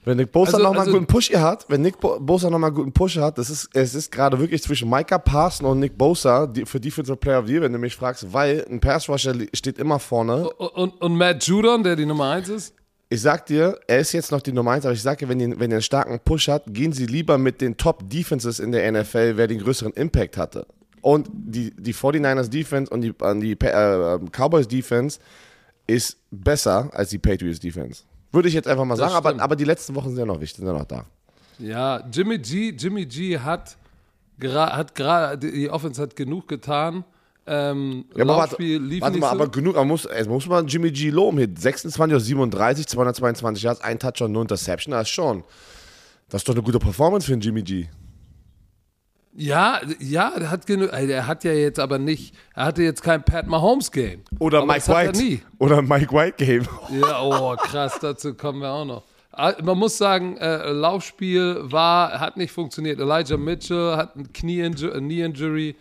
Wenn 0.06 0.18
Nick 0.18 0.32
Bosa 0.32 0.54
Also- 0.54 0.64
nochmal 0.64 0.80
also- 0.82 0.92
einen 0.92 1.00
guten 1.00 1.12
Push 1.12 1.34
hat, 1.34 1.66
wenn 1.68 1.82
Nick 1.82 2.00
Bo 2.00 2.20
Bosa 2.20 2.50
nochmal 2.50 2.70
einen 2.70 2.76
guten 2.78 2.92
Push 2.94 3.18
hat, 3.18 3.38
das 3.38 3.50
ist, 3.50 3.70
es 3.74 3.96
ist 3.96 4.12
gerade 4.12 4.40
wirklich 4.40 4.62
zwischen 4.62 4.90
Micah 4.90 5.18
Parson 5.18 5.66
und 5.68 5.80
Nick 5.80 5.98
Bosa 5.98 6.46
die, 6.46 6.66
für 6.66 6.80
Defensive 6.80 7.18
Player 7.18 7.40
of 7.40 7.48
the 7.48 7.54
Year, 7.54 7.62
wenn 7.64 7.74
du 7.74 7.80
mich 7.80 7.96
fragst, 7.96 8.32
weil 8.32 8.66
ein 8.70 8.80
Pass 8.80 9.10
Rusher 9.10 9.34
steht 9.54 9.80
immer 9.80 10.00
vorne. 10.00 10.48
Und, 10.50 10.68
und, 10.68 11.02
und 11.02 11.16
Matt 11.16 11.46
Judon, 11.46 11.84
der 11.84 11.96
die 11.96 12.06
Nummer 12.06 12.30
1 12.32 12.50
ist? 12.50 12.76
Ich 13.10 13.22
sag 13.22 13.46
dir, 13.46 13.80
er 13.88 14.00
ist 14.00 14.14
jetzt 14.14 14.32
noch 14.32 14.42
die 14.42 14.52
Nummer 14.52 14.72
1, 14.72 14.86
aber 14.86 14.94
ich 14.94 15.02
sag 15.02 15.20
dir, 15.20 15.30
wenn 15.30 15.40
ihr, 15.40 15.60
wenn 15.60 15.72
ihr 15.72 15.76
einen 15.76 15.82
starken 15.82 16.20
Push 16.20 16.48
hat, 16.50 16.64
gehen 16.68 16.92
sie 16.92 17.06
lieber 17.06 17.38
mit 17.38 17.62
den 17.62 17.78
Top 17.78 18.08
Defenses 18.10 18.60
in 18.60 18.72
der 18.72 18.92
NFL, 18.92 19.38
wer 19.38 19.48
den 19.48 19.60
größeren 19.60 19.94
Impact 19.94 20.38
hatte. 20.38 20.66
Und 21.02 21.30
die, 21.32 21.72
die 21.78 21.94
49ers 21.94 22.50
Defense 22.50 22.92
und 22.92 23.02
die, 23.02 23.14
die 23.42 23.52
äh, 23.66 24.20
Cowboys 24.32 24.68
Defense 24.68 25.20
ist 25.88 26.18
besser 26.32 26.90
als 26.94 27.10
die 27.12 27.20
Patriots 27.20 27.60
Defense. 27.60 28.04
Würde 28.36 28.50
ich 28.50 28.54
jetzt 28.54 28.68
einfach 28.68 28.86
mal 28.86 28.96
Das 28.98 29.12
sagen, 29.12 29.16
aber, 29.16 29.42
aber 29.42 29.56
die 29.56 29.64
letzten 29.64 29.96
Wochen 29.96 30.10
sind 30.10 30.20
ja 30.20 30.26
noch 30.26 30.40
wichtig, 30.42 30.58
sind 30.58 30.68
ja 30.68 30.74
noch 30.74 30.86
da. 30.86 31.06
Ja, 31.58 32.04
Jimmy 32.12 32.38
G, 32.38 32.70
Jimmy 32.78 33.06
G 33.06 33.40
hat 33.40 33.78
gerade, 34.38 34.76
hat 34.76 34.94
gerade, 34.94 35.52
die 35.52 35.70
Offense 35.70 36.02
hat 36.02 36.16
genug 36.16 36.48
getan. 36.48 37.06
Ähm, 37.48 38.06
Ja, 38.16 38.24
aber 38.24 38.38
warte, 38.38 38.62
lief 38.62 39.02
warte 39.02 39.18
mal, 39.20 39.28
so. 39.28 39.36
aber 39.36 39.48
genug, 39.48 39.76
man 39.76 39.88
muss, 39.88 40.06
es 40.06 40.28
muss 40.28 40.48
man 40.48 40.68
Jimmy 40.68 40.92
G 40.92 41.10
loben. 41.12 41.38
Hier 41.38 41.50
26 41.56 42.16
aus 42.16 42.26
37, 42.26 42.88
222 42.88 43.64
Yards, 43.64 43.82
ein 43.82 44.00
Touchdown, 44.00 44.32
nur 44.32 44.42
Interception, 44.42 44.92
das 44.92 45.04
ist 45.04 45.10
schon. 45.14 45.44
Das 46.30 46.42
ist 46.42 46.50
doch 46.50 46.56
eine 46.56 46.64
gute 46.64 46.80
Performance 46.80 47.28
für 47.28 47.34
einen 47.34 47.42
Jimmy 47.42 47.62
G. 47.62 47.88
Ja, 49.38 49.82
ja, 50.00 50.32
der 50.40 50.50
hat 50.50 50.66
genug. 50.66 50.92
Er 50.94 51.28
hat 51.28 51.44
ja 51.44 51.52
jetzt 51.52 51.80
aber 51.80 52.00
nicht. 52.00 52.34
Er 52.56 52.66
hatte 52.66 52.84
jetzt 52.84 53.04
kein 53.04 53.22
Pat 53.22 53.48
Mahomes 53.48 53.92
Game. 53.92 54.22
Oder 54.40 54.60
aber 54.60 54.68
Mike 54.74 54.88
White. 54.88 55.42
Oder 55.60 55.82
Mike 55.82 56.14
White 56.14 56.46
Game. 56.46 56.66
Ja, 56.90 57.22
oh 57.22 57.56
krass, 57.58 58.00
dazu 58.00 58.34
kommen 58.34 58.62
wir 58.62 58.72
auch 58.72 58.86
noch. 58.86 59.04
Ah, 59.34 59.54
man 59.62 59.78
muss 59.78 59.98
sagen, 59.98 60.38
äh, 60.38 60.72
Laufspiel 60.72 61.60
war, 61.64 62.22
hat 62.22 62.38
nicht 62.38 62.54
funktioniert. 62.54 63.02
Elijah 63.02 63.36
Mitchell 63.36 63.98
hat 63.98 64.16
ein 64.16 64.32
Knie 64.32 64.64
-Inju 64.64 64.92
Knee 64.92 65.24
Injury. 65.24 65.76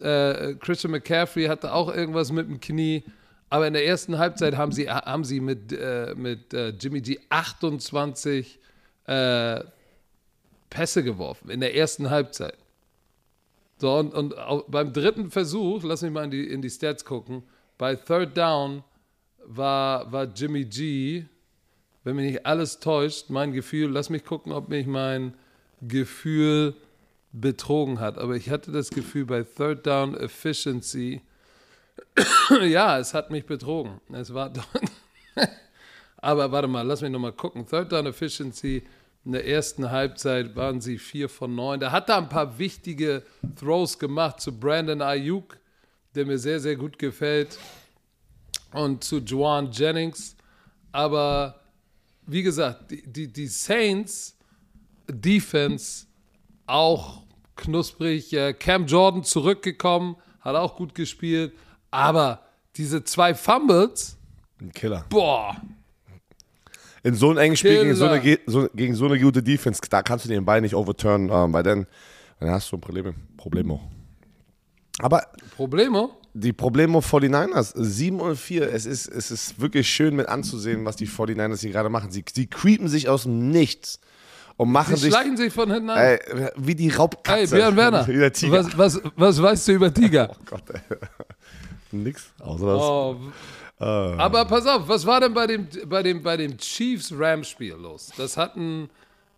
Äh, 0.00 0.54
Christian 0.54 0.90
McCaffrey 0.90 1.44
hatte 1.46 1.72
auch 1.72 1.94
irgendwas 1.94 2.32
mit 2.32 2.48
dem 2.48 2.58
Knie. 2.58 3.04
Aber 3.48 3.68
in 3.68 3.74
der 3.74 3.86
ersten 3.86 4.18
Halbzeit 4.18 4.56
haben 4.56 4.72
sie, 4.72 4.90
haben 4.90 5.22
sie 5.22 5.38
mit, 5.38 5.72
äh, 5.72 6.14
mit 6.16 6.52
äh, 6.52 6.70
Jimmy 6.70 7.00
G 7.00 7.20
28 7.28 8.58
äh, 9.06 9.60
Pässe 10.68 11.04
geworfen. 11.04 11.50
In 11.50 11.60
der 11.60 11.76
ersten 11.76 12.10
Halbzeit. 12.10 12.58
So, 13.78 13.94
und, 13.94 14.14
und 14.14 14.34
beim 14.68 14.92
dritten 14.92 15.30
Versuch, 15.30 15.82
lass 15.82 16.02
mich 16.02 16.10
mal 16.10 16.24
in 16.24 16.30
die, 16.30 16.48
in 16.48 16.62
die 16.62 16.70
Stats 16.70 17.04
gucken, 17.04 17.42
bei 17.76 17.94
Third 17.94 18.36
Down 18.36 18.82
war, 19.44 20.10
war 20.10 20.24
Jimmy 20.24 20.64
G, 20.64 21.24
wenn 22.04 22.16
mich 22.16 22.32
nicht 22.32 22.46
alles 22.46 22.80
täuscht, 22.80 23.28
mein 23.28 23.52
Gefühl, 23.52 23.90
lass 23.90 24.08
mich 24.08 24.24
gucken, 24.24 24.52
ob 24.52 24.68
mich 24.68 24.86
mein 24.86 25.34
Gefühl 25.82 26.74
betrogen 27.32 28.00
hat. 28.00 28.16
Aber 28.16 28.34
ich 28.34 28.48
hatte 28.48 28.72
das 28.72 28.90
Gefühl 28.90 29.26
bei 29.26 29.42
Third 29.42 29.86
Down 29.86 30.16
Efficiency, 30.16 31.20
ja, 32.62 32.98
es 32.98 33.12
hat 33.12 33.30
mich 33.30 33.44
betrogen. 33.44 34.00
Es 34.12 34.32
war 34.32 34.52
Aber 36.16 36.50
warte 36.50 36.68
mal, 36.68 36.82
lass 36.82 37.02
mich 37.02 37.10
nochmal 37.10 37.32
gucken. 37.32 37.66
Third 37.66 37.92
Down 37.92 38.06
Efficiency 38.06 38.82
in 39.26 39.32
der 39.32 39.46
ersten 39.46 39.90
Halbzeit 39.90 40.54
waren 40.54 40.80
sie 40.80 40.98
vier 40.98 41.28
von 41.28 41.52
neun. 41.52 41.80
Da 41.80 41.90
hat 41.90 42.08
er 42.08 42.18
ein 42.18 42.28
paar 42.28 42.60
wichtige 42.60 43.24
Throws 43.56 43.98
gemacht 43.98 44.40
zu 44.40 44.56
Brandon 44.56 45.02
Ayuk, 45.02 45.58
der 46.14 46.26
mir 46.26 46.38
sehr, 46.38 46.60
sehr 46.60 46.76
gut 46.76 46.96
gefällt, 46.96 47.58
und 48.72 49.02
zu 49.02 49.18
Juan 49.18 49.72
Jennings. 49.72 50.36
Aber 50.92 51.60
wie 52.24 52.44
gesagt, 52.44 52.92
die, 52.92 53.02
die, 53.04 53.32
die 53.32 53.48
Saints 53.48 54.36
Defense 55.08 56.06
auch 56.66 57.22
knusprig. 57.56 58.30
Cam 58.60 58.86
Jordan 58.86 59.24
zurückgekommen, 59.24 60.16
hat 60.40 60.54
auch 60.54 60.76
gut 60.76 60.94
gespielt. 60.94 61.52
Aber 61.90 62.42
diese 62.76 63.02
zwei 63.02 63.34
Fumbles. 63.34 64.16
Ein 64.60 64.72
Killer. 64.72 65.04
Boah, 65.08 65.60
in 67.06 67.14
so 67.14 67.30
einem 67.30 67.38
engen 67.38 67.56
Spiel 67.56 67.84
gegen 67.84 67.94
so, 67.94 68.06
eine, 68.06 68.38
so, 68.46 68.68
gegen 68.74 68.94
so, 68.96 69.06
eine, 69.06 69.18
gute 69.20 69.40
Defense, 69.40 69.80
da 69.88 70.02
kannst 70.02 70.24
du 70.24 70.28
den 70.28 70.44
Ball 70.44 70.60
nicht 70.60 70.74
overturnen, 70.74 71.30
ähm, 71.32 71.52
weil 71.52 71.62
dann, 71.62 71.86
dann 72.40 72.50
hast 72.50 72.72
du 72.72 72.76
ein 72.76 72.80
Problem. 72.80 73.14
Problemo. 73.36 73.80
Aber. 74.98 75.22
Problemo? 75.54 76.18
Die 76.34 76.52
Problemo 76.52 76.98
49ers, 76.98 77.72
7 77.76 78.20
und 78.20 78.36
4. 78.36 78.72
Es 78.72 78.86
ist, 78.86 79.06
es 79.06 79.30
ist 79.30 79.60
wirklich 79.60 79.88
schön 79.88 80.16
mit 80.16 80.28
anzusehen, 80.28 80.84
was 80.84 80.96
die 80.96 81.06
49ers 81.06 81.60
hier 81.60 81.70
gerade 81.70 81.88
machen. 81.90 82.10
Sie, 82.10 82.24
sie 82.34 82.48
creepen 82.48 82.88
sich 82.88 83.08
aus 83.08 83.22
dem 83.22 83.50
Nichts 83.50 84.00
und 84.56 84.72
machen 84.72 84.96
sie 84.96 85.02
sich. 85.02 85.12
schleichen 85.12 85.36
sich 85.36 85.52
von 85.52 85.70
hinten 85.70 85.90
an. 85.90 85.98
Ey, 85.98 86.18
wie 86.56 86.74
die 86.74 86.90
Raubkatze. 86.90 87.40
Ey, 87.40 87.46
Björn 87.46 87.76
Werner. 87.76 88.08
wie 88.08 88.18
der 88.18 88.32
Tiger. 88.32 88.52
Was, 88.52 88.76
was, 88.76 89.00
was 89.14 89.40
weißt 89.40 89.68
du 89.68 89.72
über 89.72 89.94
Tiger? 89.94 90.30
Oh 90.40 90.44
Gott, 90.44 90.64
ey. 90.70 90.96
Nix. 91.92 92.32
Außer 92.40 92.66
das. 92.66 92.82
Oh. 92.82 93.16
Aber 93.78 94.44
pass 94.46 94.66
auf, 94.66 94.88
was 94.88 95.04
war 95.04 95.20
denn 95.20 95.34
bei 95.34 95.46
dem, 95.46 95.68
bei 95.86 96.02
dem, 96.02 96.22
bei 96.22 96.36
dem 96.36 96.56
Chiefs-Rams-Spiel 96.56 97.74
los? 97.74 98.10
Das 98.16 98.36
hatten, 98.36 98.88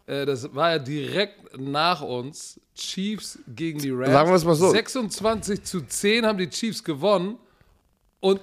äh, 0.06 0.24
das 0.26 0.54
war 0.54 0.70
ja 0.72 0.78
direkt 0.78 1.58
nach 1.58 2.00
uns. 2.00 2.60
Chiefs 2.74 3.38
gegen 3.48 3.80
die 3.80 3.90
Rams. 3.90 4.12
Sagen 4.12 4.30
wir 4.30 4.36
es 4.36 4.44
mal 4.44 4.54
so. 4.54 4.70
26 4.70 5.64
zu 5.64 5.80
10 5.80 6.24
haben 6.24 6.38
die 6.38 6.48
Chiefs 6.48 6.84
gewonnen 6.84 7.36
und 8.20 8.40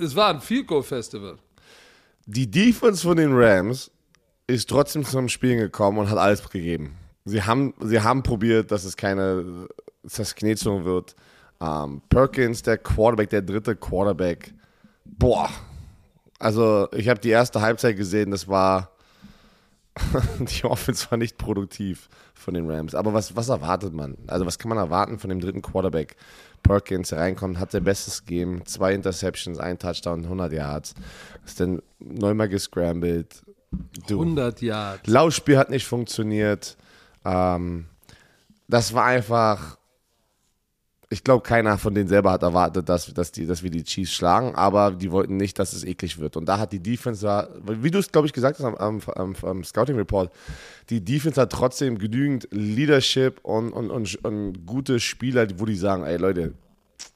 es 0.00 0.16
war 0.16 0.30
ein 0.30 0.40
Field 0.40 0.66
Goal 0.66 0.82
Festival. 0.82 1.36
Die 2.24 2.50
Defense 2.50 3.02
von 3.02 3.16
den 3.16 3.32
Rams 3.34 3.90
ist 4.46 4.68
trotzdem 4.68 5.04
zum 5.04 5.28
Spielen 5.28 5.58
gekommen 5.58 5.98
und 5.98 6.08
hat 6.08 6.16
alles 6.16 6.48
gegeben. 6.48 6.96
Sie 7.24 7.42
haben, 7.42 7.74
sie 7.80 8.00
haben 8.00 8.22
probiert, 8.22 8.70
dass 8.70 8.84
es 8.84 8.96
keine 8.96 9.68
Zerknetzung 10.06 10.84
wird. 10.84 11.14
Um, 11.58 11.68
ähm, 11.68 12.02
Perkins, 12.08 12.62
der 12.62 12.78
Quarterback, 12.78 13.28
der 13.28 13.42
dritte 13.42 13.76
Quarterback, 13.76 14.54
Boah. 15.04 15.50
Also, 16.38 16.88
ich 16.92 17.08
habe 17.08 17.20
die 17.20 17.30
erste 17.30 17.60
Halbzeit 17.60 17.96
gesehen, 17.96 18.30
das 18.30 18.48
war. 18.48 18.90
die 20.38 20.64
Offense 20.64 21.10
war 21.10 21.18
nicht 21.18 21.36
produktiv 21.36 22.08
von 22.32 22.54
den 22.54 22.70
Rams. 22.70 22.94
Aber 22.94 23.12
was, 23.12 23.36
was 23.36 23.48
erwartet 23.48 23.92
man? 23.92 24.16
Also, 24.26 24.46
was 24.46 24.58
kann 24.58 24.70
man 24.70 24.78
erwarten 24.78 25.18
von 25.18 25.28
dem 25.28 25.40
dritten 25.40 25.62
Quarterback? 25.62 26.16
Perkins, 26.62 27.08
der 27.08 27.18
reinkommt, 27.18 27.58
hat 27.58 27.72
der 27.72 27.80
bestes 27.80 28.24
Game, 28.24 28.64
zwei 28.66 28.94
Interceptions, 28.94 29.58
ein 29.58 29.78
Touchdown, 29.78 30.24
100 30.24 30.52
Yards. 30.52 30.94
Ist 31.44 31.60
dann 31.60 31.82
neunmal 31.98 32.48
gescrambled. 32.48 33.42
Du. 34.06 34.20
100 34.20 34.60
Yards. 34.62 35.06
Laufspiel 35.06 35.58
hat 35.58 35.70
nicht 35.70 35.86
funktioniert. 35.86 36.76
Ähm, 37.24 37.86
das 38.68 38.94
war 38.94 39.04
einfach 39.04 39.78
ich 41.12 41.24
glaube, 41.24 41.42
keiner 41.42 41.76
von 41.76 41.92
denen 41.92 42.08
selber 42.08 42.30
hat 42.30 42.44
erwartet, 42.44 42.88
dass, 42.88 43.12
dass, 43.12 43.32
die, 43.32 43.44
dass 43.44 43.64
wir 43.64 43.70
die 43.70 43.82
Chiefs 43.82 44.12
schlagen, 44.12 44.54
aber 44.54 44.92
die 44.92 45.10
wollten 45.10 45.36
nicht, 45.36 45.58
dass 45.58 45.72
es 45.72 45.82
eklig 45.82 46.20
wird. 46.20 46.36
Und 46.36 46.46
da 46.46 46.58
hat 46.60 46.72
die 46.72 46.78
Defense, 46.78 47.26
wie 47.64 47.90
du 47.90 47.98
es, 47.98 48.12
glaube 48.12 48.28
ich, 48.28 48.32
gesagt 48.32 48.60
hast 48.60 48.64
am, 48.64 48.76
am, 48.76 49.00
am, 49.16 49.34
am, 49.42 49.64
Scouting 49.64 49.96
Report, 49.96 50.32
die 50.88 51.04
Defense 51.04 51.40
hat 51.40 51.50
trotzdem 51.50 51.98
genügend 51.98 52.46
Leadership 52.52 53.40
und, 53.42 53.72
und, 53.72 53.90
und, 53.90 54.24
und 54.24 54.64
gute 54.64 55.00
Spieler, 55.00 55.48
wo 55.56 55.66
die 55.66 55.74
sagen, 55.74 56.04
ey 56.04 56.16
Leute, 56.16 56.54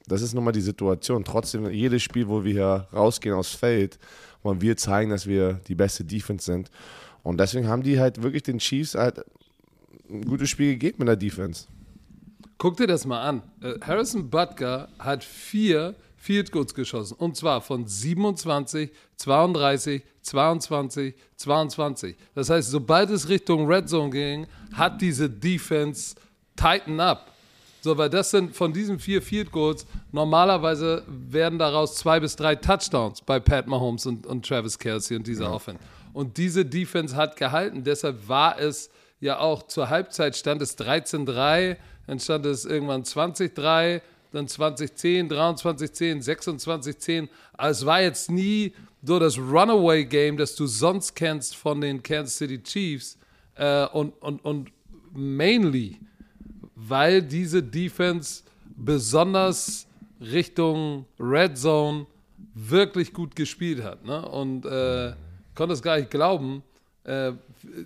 das 0.09 0.23
ist 0.23 0.35
nun 0.35 0.43
mal 0.43 0.53
die 0.53 0.61
Situation. 0.61 1.25
Trotzdem, 1.25 1.71
jedes 1.71 2.03
Spiel, 2.03 2.27
wo 2.27 2.43
wir 2.43 2.53
hier 2.53 2.89
rausgehen 2.93 3.37
aufs 3.37 3.53
Feld, 3.53 4.01
wollen 4.43 4.61
wir 4.61 4.77
zeigen, 4.77 5.11
dass 5.11 5.29
wir 5.29 5.61
die 5.69 5.77
beste 5.77 6.05
Defense 6.05 6.45
sind. 6.45 6.69
Und 7.23 7.39
deswegen 7.39 7.69
haben 7.69 7.85
die 7.85 8.01
halt 8.01 8.21
wirklich 8.23 8.43
den 8.43 8.59
Chiefs 8.59 8.97
halt 8.97 9.25
ein 10.11 10.25
gutes 10.25 10.51
Spiel 10.51 10.73
gegeben 10.73 10.99
in 11.01 11.07
der 11.07 11.17
Defense. 11.17 11.67
Guck 12.59 12.77
dir 12.77 12.87
das 12.87 13.05
mal 13.05 13.23
an. 13.23 13.43
Äh, 13.63 13.75
Harrison 13.81 14.31
Butker 14.31 14.89
hat 14.99 15.25
vier 15.25 15.95
Field 16.17 16.53
Goals 16.53 16.75
geschossen. 16.75 17.17
Und 17.19 17.37
zwar 17.37 17.61
von 17.61 17.87
27, 17.87 18.91
32, 19.17 20.03
22, 20.23 21.15
22. 21.37 22.17
Das 22.35 22.49
heißt, 22.49 22.71
sobald 22.71 23.11
es 23.11 23.29
Richtung 23.29 23.67
Red 23.67 23.89
Zone 23.91 24.11
ging, 24.11 24.47
hat 24.73 25.03
diese 25.03 25.29
Defense 25.29 26.15
tighten 26.57 26.99
up. 27.01 27.31
So, 27.83 27.99
weil 27.99 28.09
das 28.09 28.31
sind 28.31 28.57
von 28.57 28.73
diesen 28.73 28.99
vier 28.99 29.21
Field 29.21 29.53
Goals, 29.53 29.85
normalerweise 30.11 31.03
werden 31.07 31.59
daraus 31.59 31.97
zwei 31.97 32.19
bis 32.19 32.35
drei 32.35 32.55
Touchdowns 32.57 33.21
bei 33.21 33.39
Pat 33.39 33.67
Mahomes 33.67 34.07
und, 34.07 34.27
und 34.27 34.47
Travis 34.47 34.79
Kelsey 34.79 35.19
und 35.19 35.27
dieser 35.27 35.45
ja. 35.45 35.53
Offense. 35.53 35.85
Und 36.15 36.39
diese 36.39 36.65
Defense 36.65 37.15
hat 37.15 37.37
gehalten. 37.37 37.85
Deshalb 37.85 38.27
war 38.27 38.59
es 38.59 38.89
ja 39.21 39.39
auch 39.39 39.65
zur 39.65 39.91
Halbzeit 39.91 40.35
stand 40.37 40.63
es 40.63 40.79
13-3 40.79 41.77
dann 42.07 42.19
stand 42.19 42.47
es 42.47 42.65
irgendwann 42.65 43.03
20-3, 43.03 44.01
dann 44.33 44.49
2010, 44.49 45.31
23-10, 45.31 46.25
26-10. 46.25 47.29
Also 47.53 47.83
es 47.83 47.87
war 47.87 48.03
jetzt 48.03 48.31
nie 48.31 48.73
so 49.03 49.19
das 49.19 49.39
Runaway-Game, 49.39 50.37
das 50.37 50.57
du 50.57 50.67
sonst 50.67 51.15
kennst 51.15 51.57
von 51.57 51.81
den 51.81 52.03
Kansas 52.03 52.37
City 52.37 52.63
Chiefs. 52.63 53.19
Äh, 53.55 53.87
und, 53.87 54.11
und, 54.23 54.45
und 54.45 54.73
mainly, 55.13 55.99
weil 56.75 57.23
diese 57.23 57.63
Defense 57.63 58.43
besonders 58.77 59.87
Richtung 60.21 61.07
Red 61.21 61.59
Zone 61.59 62.07
wirklich 62.55 63.13
gut 63.13 63.37
gespielt 63.37 63.83
hat. 63.83 64.05
Ne? 64.05 64.27
Und 64.29 64.65
äh, 64.65 65.13
konnte 65.55 65.75
es 65.75 65.83
gar 65.83 65.99
nicht 65.99 66.11
glauben, 66.11 66.63
äh, 67.05 67.33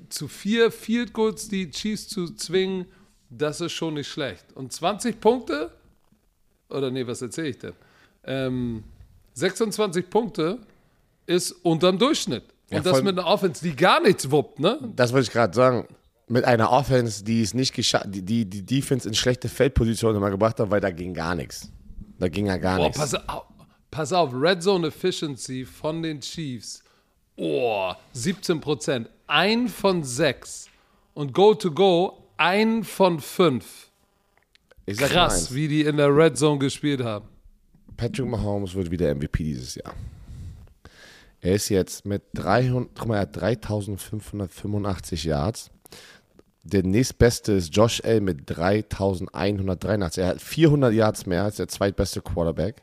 zu 0.08 0.28
vier 0.28 0.70
Field 0.70 1.12
Goals 1.12 1.48
die 1.48 1.70
Chiefs 1.70 2.08
zu 2.08 2.34
zwingen 2.34 2.86
das 3.30 3.60
ist 3.60 3.72
schon 3.72 3.94
nicht 3.94 4.08
schlecht. 4.08 4.44
Und 4.54 4.72
20 4.72 5.20
Punkte, 5.20 5.70
oder 6.68 6.90
nee, 6.90 7.06
was 7.06 7.22
erzähle 7.22 7.48
ich 7.48 7.58
denn? 7.58 7.72
Ähm, 8.24 8.84
26 9.34 10.10
Punkte 10.10 10.58
ist 11.26 11.52
unterm 11.52 11.98
Durchschnitt. 11.98 12.44
Und 12.70 12.76
ja, 12.76 12.80
das 12.80 13.02
mit 13.02 13.18
einer 13.18 13.26
Offense, 13.26 13.62
die 13.62 13.74
gar 13.74 14.00
nichts 14.00 14.30
wuppt, 14.30 14.60
ne? 14.60 14.78
Das 14.96 15.12
wollte 15.12 15.26
ich 15.26 15.32
gerade 15.32 15.54
sagen. 15.54 15.86
Mit 16.30 16.44
einer 16.44 16.70
Offense, 16.70 17.24
die 17.24 17.40
es 17.40 17.54
nicht 17.54 17.72
geschafft, 17.72 18.08
die, 18.08 18.20
die 18.20 18.44
die 18.44 18.60
Defense 18.60 19.08
in 19.08 19.14
schlechte 19.14 19.48
Feldpositionen 19.48 20.20
mal 20.20 20.28
gebracht 20.28 20.60
hat, 20.60 20.70
weil 20.70 20.80
da 20.80 20.90
ging 20.90 21.14
gar 21.14 21.34
nichts. 21.34 21.72
Da 22.18 22.28
ging 22.28 22.46
ja 22.46 22.58
gar 22.58 22.76
Boah, 22.76 22.84
nichts. 22.84 22.98
Pass 22.98 23.14
auf, 23.14 23.44
pass 23.90 24.12
auf, 24.12 24.30
Red 24.34 24.62
Zone 24.62 24.88
Efficiency 24.88 25.64
von 25.64 26.02
den 26.02 26.20
Chiefs. 26.20 26.82
Oh, 27.36 27.92
17 28.12 28.60
Prozent. 28.60 29.08
Ein 29.26 29.68
von 29.68 30.04
sechs. 30.04 30.68
Und 31.14 31.32
Go 31.32 31.54
to 31.54 31.70
Go 31.70 32.27
ein 32.38 32.84
von 32.84 33.20
fünf. 33.20 33.90
Krass, 34.86 35.54
wie 35.54 35.68
die 35.68 35.82
in 35.82 35.98
der 35.98 36.14
Red 36.14 36.38
Zone 36.38 36.58
gespielt 36.58 37.02
haben. 37.04 37.28
Patrick 37.96 38.26
Mahomes 38.26 38.74
wird 38.74 38.90
wieder 38.90 39.14
MVP 39.14 39.44
dieses 39.44 39.74
Jahr. 39.74 39.94
Er 41.40 41.54
ist 41.54 41.68
jetzt 41.68 42.06
mit 42.06 42.22
300, 42.34 42.90
guck 42.96 43.08
mal, 43.08 43.16
er 43.16 43.20
hat 43.22 43.36
3585 43.36 45.24
Yards, 45.24 45.70
der 46.62 46.82
nächstbeste 46.82 47.52
ist 47.52 47.74
Josh 47.74 48.02
Allen 48.04 48.24
mit 48.24 48.42
3183. 48.50 50.22
Er 50.22 50.28
hat 50.28 50.40
400 50.40 50.92
Yards 50.92 51.26
mehr 51.26 51.44
als 51.44 51.56
der 51.56 51.68
zweitbeste 51.68 52.20
Quarterback. 52.20 52.82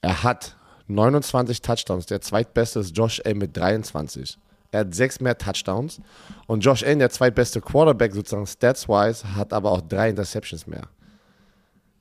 Er 0.00 0.24
hat 0.24 0.56
29 0.88 1.62
Touchdowns. 1.62 2.06
Der 2.06 2.20
zweitbeste 2.20 2.80
ist 2.80 2.96
Josh 2.96 3.22
Allen 3.24 3.38
mit 3.38 3.56
23. 3.56 4.38
Er 4.76 4.80
hat 4.80 4.94
sechs 4.94 5.20
mehr 5.20 5.38
Touchdowns. 5.38 6.02
Und 6.46 6.60
Josh 6.60 6.82
Allen, 6.84 6.98
der 6.98 7.08
zweitbeste 7.08 7.62
Quarterback, 7.62 8.12
sozusagen 8.12 8.46
stats-wise, 8.46 9.34
hat 9.34 9.54
aber 9.54 9.70
auch 9.70 9.80
drei 9.80 10.10
Interceptions 10.10 10.66
mehr. 10.66 10.82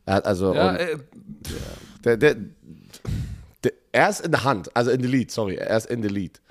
Er 0.06 0.16
hat 0.16 0.26
also. 0.26 0.54
Ja, 0.54 0.76
äh, 0.76 0.98
der, 2.04 2.18
der, 2.18 2.36
der, 3.64 3.72
er 3.94 4.10
ist 4.10 4.26
in 4.26 4.32
der 4.32 4.44
Hand, 4.44 4.76
also 4.76 4.92
in 4.92 5.02
the 5.02 5.08
lead, 5.08 5.32
sorry, 5.32 5.56
er 5.56 5.78
ist 5.78 5.86
in 5.90 6.04
the 6.04 6.10
lead. 6.10 6.42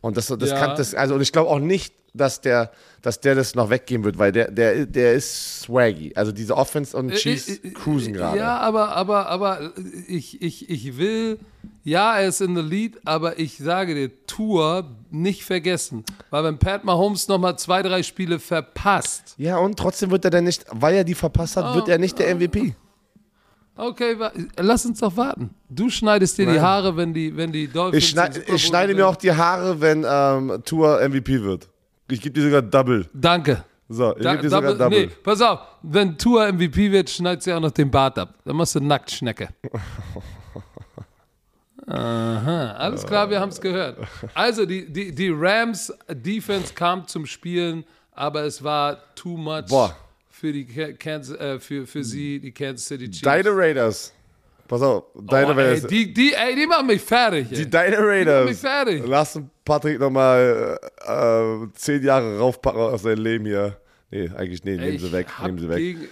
Und 0.00 0.16
das, 0.16 0.28
das 0.28 0.50
Ja. 0.50 0.56
kann 0.56 0.76
das, 0.76 0.94
also 0.94 1.16
und 1.16 1.20
ich 1.20 1.32
glaube 1.32 1.50
auch 1.50 1.58
nicht, 1.58 1.92
dass 2.14 2.40
der, 2.40 2.70
dass 3.02 3.18
der 3.20 3.34
das 3.34 3.56
noch 3.56 3.68
weggeben 3.68 4.04
wird, 4.04 4.18
weil 4.18 4.30
der, 4.30 4.52
der, 4.52 4.86
der 4.86 5.14
ist 5.14 5.62
swaggy. 5.62 6.12
Also 6.14 6.30
diese 6.30 6.56
Offense 6.56 6.96
und 6.96 7.12
Chiefs 7.14 7.48
äh, 7.48 7.54
äh, 7.54 7.70
cruisen 7.72 8.12
gerade. 8.12 8.38
Ja, 8.38 8.58
aber, 8.58 8.94
aber, 8.94 9.26
aber 9.26 9.72
ich, 10.06 10.40
ich, 10.40 10.70
ich 10.70 10.96
will, 10.96 11.40
ja, 11.88 12.18
er 12.18 12.28
ist 12.28 12.40
in 12.40 12.56
the 12.56 12.62
lead, 12.62 12.98
aber 13.04 13.38
ich 13.38 13.56
sage 13.58 13.94
dir, 13.94 14.10
Tour 14.26 14.84
nicht 15.10 15.44
vergessen. 15.44 16.04
Weil 16.30 16.42
wenn 16.44 16.58
Pat 16.58 16.84
Mahomes 16.84 17.28
nochmal 17.28 17.56
zwei, 17.58 17.80
drei 17.82 18.02
Spiele 18.02 18.38
verpasst, 18.40 19.34
Ja, 19.38 19.56
und 19.58 19.78
trotzdem 19.78 20.10
wird 20.10 20.24
er 20.24 20.30
dann 20.32 20.44
nicht, 20.44 20.64
weil 20.72 20.94
er 20.96 21.04
die 21.04 21.14
verpasst 21.14 21.56
hat, 21.56 21.74
wird 21.76 21.88
er 21.88 21.98
nicht 21.98 22.18
der 22.18 22.34
MVP. 22.34 22.74
okay, 23.76 24.16
lass 24.58 24.84
uns 24.84 25.00
doch 25.00 25.16
warten. 25.16 25.50
Du 25.68 25.88
schneidest 25.90 26.36
dir 26.38 26.46
die 26.46 26.52
Nein. 26.52 26.62
Haare, 26.62 26.96
wenn 26.96 27.14
die, 27.14 27.36
wenn 27.36 27.52
die 27.52 27.68
Dolphins. 27.68 28.02
Ich, 28.04 28.10
schneid, 28.10 28.42
ich 28.48 28.66
schneide 28.66 28.94
mir 28.94 29.06
auch 29.06 29.16
die 29.16 29.32
Haare, 29.32 29.80
wenn 29.80 30.04
ähm, 30.08 30.62
Tour 30.64 31.00
MVP 31.08 31.42
wird. 31.42 31.68
Ich 32.10 32.20
gebe 32.20 32.32
dir 32.34 32.44
sogar 32.44 32.62
Double. 32.62 33.06
Danke. 33.14 33.64
So, 33.88 34.16
ich 34.16 34.22
Da, 34.24 34.32
gebe 34.32 34.42
dir 34.42 34.50
sogar 34.50 34.72
double, 34.74 34.78
Double. 34.78 35.06
nee, 35.06 35.12
pass 35.22 35.40
auf, 35.40 35.60
wenn 35.82 36.18
Tour 36.18 36.52
MVP 36.52 36.90
wird, 36.90 37.08
schneidest 37.08 37.46
du 37.46 37.50
ja 37.52 37.56
auch 37.58 37.60
noch 37.60 37.70
den 37.70 37.88
Bart 37.90 38.18
ab. 38.18 38.34
Dann 38.44 38.56
machst 38.56 38.74
du 38.74 38.80
Nacktschnecke. 38.80 39.48
Aha, 41.86 42.72
alles 42.72 43.06
klar, 43.06 43.30
wir 43.30 43.38
haben 43.40 43.50
es 43.50 43.60
gehört. 43.60 43.98
Also, 44.34 44.66
die, 44.66 44.90
die, 44.92 45.14
die 45.14 45.30
Rams 45.30 45.92
Defense 46.08 46.74
kam 46.74 47.06
zum 47.06 47.26
Spielen, 47.26 47.84
aber 48.12 48.42
es 48.44 48.62
war 48.62 49.14
too 49.14 49.36
much 49.36 49.66
Boah. 49.68 49.96
für, 50.30 50.52
die 50.52 50.64
Ka- 50.66 50.92
Kansas, 50.92 51.38
äh, 51.38 51.60
für, 51.60 51.86
für 51.86 52.02
sie, 52.02 52.40
die 52.40 52.50
Kansas 52.52 52.86
City 52.88 53.04
Chiefs. 53.06 53.22
Deine 53.22 53.50
Raiders. 53.50 54.12
Pass 54.66 54.82
auf, 54.82 55.04
deine 55.14 55.54
oh, 55.54 55.58
ey, 55.58 55.64
Raiders. 55.64 55.86
die, 55.86 56.12
die, 56.12 56.34
ey, 56.34 56.56
die 56.56 56.66
machen 56.66 56.88
mich 56.88 57.00
fertig. 57.00 57.46
Ey. 57.52 57.58
Die 57.58 57.70
Deine 57.70 57.98
Raiders. 57.98 58.48
mich 58.48 58.58
fertig. 58.58 59.02
Lass 59.06 59.38
Patrick 59.64 60.00
nochmal 60.00 60.80
äh, 61.06 61.68
zehn 61.74 62.02
Jahre 62.02 62.36
raufpacken 62.38 62.80
aus 62.80 63.02
seinem 63.02 63.22
Leben 63.22 63.46
hier. 63.46 63.76
Nee, 64.10 64.28
eigentlich, 64.36 64.64
nee, 64.64 64.76
nehmen 64.76 64.98
sie 64.98 65.12
weg, 65.12 65.28
nehmen 65.40 65.58
sie 65.58 65.68
weg. 65.68 65.78
Gegen, 65.78 66.08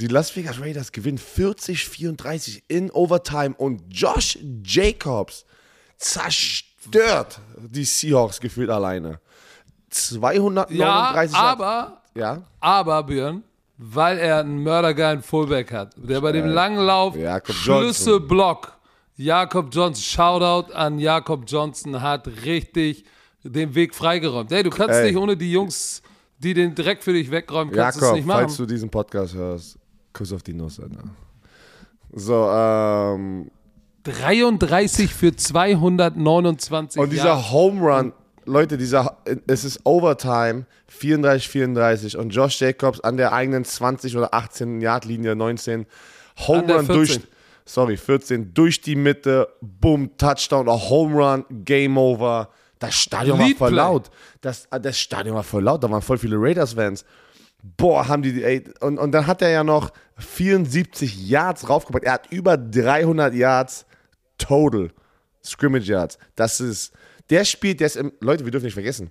Die 0.00 0.06
Las 0.06 0.36
Vegas 0.36 0.60
Raiders 0.60 0.92
gewinnen 0.92 1.18
40-34 1.18 2.62
in 2.68 2.88
Overtime 2.92 3.56
und 3.56 3.82
Josh 3.90 4.38
Jacobs 4.62 5.44
zerstört 5.96 7.40
die 7.58 7.82
Seahawks 7.82 8.38
gefühlt 8.38 8.70
alleine. 8.70 9.18
239 9.90 10.78
ja, 11.36 11.42
aber 11.42 12.02
Ja, 12.14 12.42
Aber, 12.60 13.02
Björn, 13.02 13.42
weil 13.76 14.18
er 14.18 14.38
einen 14.38 14.62
mördergeilen 14.62 15.20
Fullback 15.20 15.72
hat, 15.72 15.94
der 15.96 16.20
bei 16.20 16.30
dem 16.30 16.46
langen 16.46 16.78
Lauf 16.78 17.16
Jakob 17.16 17.56
Schlüsselblock, 17.56 18.78
Jakob 19.16 19.74
Johnson, 19.74 20.00
Shoutout 20.00 20.72
an 20.74 21.00
Jakob 21.00 21.42
Johnson, 21.48 22.00
hat 22.00 22.28
richtig 22.44 23.04
den 23.42 23.74
Weg 23.74 23.96
freigeräumt. 23.96 24.52
Hey, 24.52 24.62
du 24.62 24.70
kannst 24.70 24.94
Ey. 24.94 25.06
nicht 25.08 25.16
ohne 25.16 25.36
die 25.36 25.50
Jungs, 25.50 26.02
die 26.38 26.54
den 26.54 26.72
direkt 26.76 27.02
für 27.02 27.12
dich 27.12 27.32
wegräumen, 27.32 27.74
kannst 27.74 27.96
du 27.96 28.00
es 28.00 28.04
Jakob, 28.04 28.16
nicht 28.16 28.26
machen. 28.26 28.40
falls 28.42 28.56
du 28.56 28.64
diesen 28.66 28.88
Podcast 28.90 29.34
hörst, 29.34 29.76
Kuss 30.18 30.32
auf 30.32 30.42
die 30.42 30.52
Nuss, 30.52 30.80
Alter. 30.80 31.04
So, 32.12 32.48
ähm, 32.50 33.50
33 34.02 35.14
für 35.14 35.34
229 35.36 37.00
Und 37.00 37.10
dieser 37.12 37.26
Yards. 37.26 37.52
Home 37.52 37.80
Run, 37.80 38.12
Leute, 38.44 38.78
dieser, 38.78 39.18
es 39.46 39.64
ist 39.64 39.80
Overtime, 39.84 40.66
34, 40.88 41.48
34 41.48 42.16
und 42.16 42.30
Josh 42.30 42.60
Jacobs 42.60 43.00
an 43.00 43.16
der 43.16 43.32
eigenen 43.32 43.64
20 43.64 44.16
oder 44.16 44.34
18 44.34 44.80
Yard 44.80 45.04
Linie, 45.04 45.36
19, 45.36 45.86
Home 46.46 46.74
Run 46.74 46.86
durch, 46.88 47.10
14. 47.10 47.28
sorry, 47.64 47.96
14, 47.96 48.54
durch 48.54 48.80
die 48.80 48.96
Mitte, 48.96 49.48
boom, 49.60 50.16
Touchdown, 50.16 50.66
Home 50.68 51.14
Run, 51.14 51.44
Game 51.64 51.96
Over. 51.96 52.48
Das 52.78 52.94
Stadion 52.94 53.38
war 53.38 53.46
Lead 53.46 53.58
voll 53.58 53.68
Play. 53.70 53.76
laut. 53.76 54.10
Das, 54.40 54.68
das 54.70 54.98
Stadion 54.98 55.36
war 55.36 55.42
voll 55.42 55.64
laut, 55.64 55.84
da 55.84 55.90
waren 55.90 56.02
voll 56.02 56.18
viele 56.18 56.36
Raiders-Fans. 56.38 57.04
Boah, 57.62 58.08
haben 58.08 58.22
die, 58.22 58.42
ey, 58.42 58.64
und, 58.80 58.98
und 58.98 59.12
dann 59.12 59.26
hat 59.26 59.42
er 59.42 59.50
ja 59.50 59.64
noch 59.64 59.92
74 60.18 61.28
Yards 61.28 61.68
raufgepackt. 61.68 62.04
Er 62.04 62.12
hat 62.12 62.30
über 62.30 62.56
300 62.56 63.34
Yards 63.34 63.86
total. 64.38 64.90
Scrimmage 65.44 65.86
Yards. 65.86 66.18
Das 66.36 66.60
ist, 66.60 66.92
der 67.30 67.44
spielt, 67.44 67.80
der 67.80 67.86
ist 67.86 67.96
im, 67.96 68.12
Leute, 68.20 68.44
wir 68.44 68.52
dürfen 68.52 68.66
nicht 68.66 68.74
vergessen, 68.74 69.10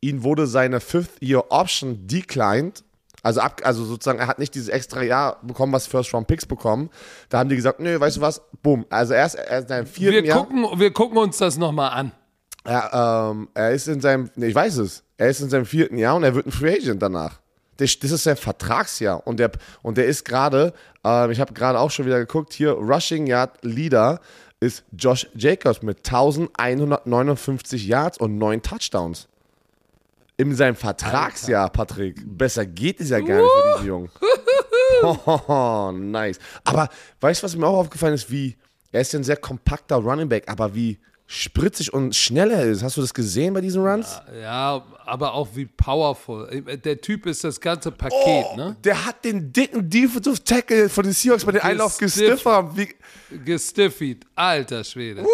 ihn 0.00 0.22
wurde 0.22 0.46
seine 0.46 0.80
Fifth-Year-Option 0.80 2.06
declined. 2.06 2.84
Also, 3.22 3.40
ab, 3.40 3.62
also 3.64 3.84
sozusagen, 3.84 4.18
er 4.18 4.26
hat 4.26 4.38
nicht 4.38 4.54
dieses 4.54 4.68
extra 4.68 5.02
Jahr 5.02 5.40
bekommen, 5.42 5.72
was 5.72 5.86
First-Round-Picks 5.86 6.44
bekommen. 6.46 6.90
Da 7.30 7.38
haben 7.38 7.48
die 7.48 7.56
gesagt, 7.56 7.80
nö, 7.80 7.98
weißt 7.98 8.18
du 8.18 8.20
was, 8.20 8.42
bumm. 8.62 8.84
Also 8.90 9.14
er 9.14 9.24
ist, 9.24 9.34
er 9.34 9.58
ist 9.58 9.62
in 9.64 9.68
seinem 9.68 9.86
vierten 9.86 10.22
wir, 10.22 10.24
Jahr. 10.24 10.38
gucken, 10.46 10.78
wir 10.78 10.92
gucken 10.92 11.18
uns 11.18 11.38
das 11.38 11.56
nochmal 11.56 11.90
an. 11.90 12.12
Er, 12.64 13.30
ähm, 13.30 13.48
er 13.54 13.72
ist 13.72 13.88
in 13.88 14.00
seinem, 14.00 14.30
nee, 14.36 14.48
ich 14.48 14.54
weiß 14.54 14.78
es, 14.78 15.04
er 15.16 15.28
ist 15.28 15.40
in 15.40 15.50
seinem 15.50 15.66
vierten 15.66 15.96
Jahr 15.96 16.16
und 16.16 16.22
er 16.22 16.34
wird 16.34 16.46
ein 16.46 16.52
Free 16.52 16.74
Agent 16.74 17.00
danach. 17.00 17.40
Das, 17.76 17.98
das 17.98 18.10
ist 18.10 18.24
sein 18.24 18.36
Vertragsjahr 18.36 19.26
und 19.26 19.38
der, 19.40 19.50
und 19.82 19.98
der 19.98 20.06
ist 20.06 20.24
gerade, 20.24 20.72
ähm, 21.04 21.30
ich 21.30 21.40
habe 21.40 21.52
gerade 21.52 21.78
auch 21.78 21.90
schon 21.90 22.06
wieder 22.06 22.18
geguckt, 22.18 22.52
hier 22.52 22.72
Rushing 22.72 23.26
Yard 23.26 23.58
Leader 23.62 24.20
ist 24.60 24.84
Josh 24.96 25.26
Jacobs 25.34 25.82
mit 25.82 25.98
1159 25.98 27.86
Yards 27.86 28.18
und 28.18 28.38
9 28.38 28.62
Touchdowns. 28.62 29.28
In 30.36 30.54
seinem 30.54 30.74
Vertragsjahr, 30.74 31.70
Patrick. 31.70 32.20
Besser 32.24 32.66
geht 32.66 33.00
es 33.00 33.10
ja 33.10 33.20
gar 33.20 33.36
nicht 33.36 33.50
für 33.50 33.72
diesen 33.72 33.86
Jungen. 33.86 34.10
Oh, 35.02 35.90
nice. 35.92 36.38
Aber 36.62 36.88
weißt 37.20 37.42
du, 37.42 37.44
was 37.44 37.56
mir 37.56 37.66
auch 37.66 37.78
aufgefallen 37.78 38.14
ist, 38.14 38.30
wie, 38.30 38.56
er 38.92 39.00
ist 39.00 39.12
ja 39.12 39.18
ein 39.18 39.24
sehr 39.24 39.36
kompakter 39.36 39.96
Running 39.96 40.28
Back, 40.28 40.44
aber 40.46 40.74
wie 40.74 40.98
spritzig 41.26 41.92
und 41.92 42.14
schnell 42.14 42.50
er 42.50 42.64
ist. 42.64 42.82
Hast 42.82 42.96
du 42.96 43.00
das 43.00 43.14
gesehen 43.14 43.54
bei 43.54 43.60
diesen 43.62 43.82
Runs? 43.84 44.20
Ja, 44.42 44.82
aber 45.06 45.32
auch 45.32 45.48
wie 45.54 45.64
powerful. 45.64 46.46
Der 46.84 47.00
Typ 47.00 47.24
ist 47.26 47.42
das 47.44 47.58
ganze 47.60 47.90
Paket, 47.90 48.44
Oh, 48.52 48.56
ne? 48.56 48.76
Der 48.84 49.06
hat 49.06 49.24
den 49.24 49.50
dicken 49.52 49.88
Defensive 49.88 50.42
Tackle 50.44 50.88
von 50.88 51.04
den 51.04 51.12
Seahawks 51.14 51.44
bei 51.44 51.52
den 51.52 51.62
Einlauf 51.62 51.96
Gestiff- 51.98 52.28
gestiffert. 52.30 52.76
Gestiffied. 53.44 54.24
Alter 54.36 54.84
Schwede. 54.84 55.24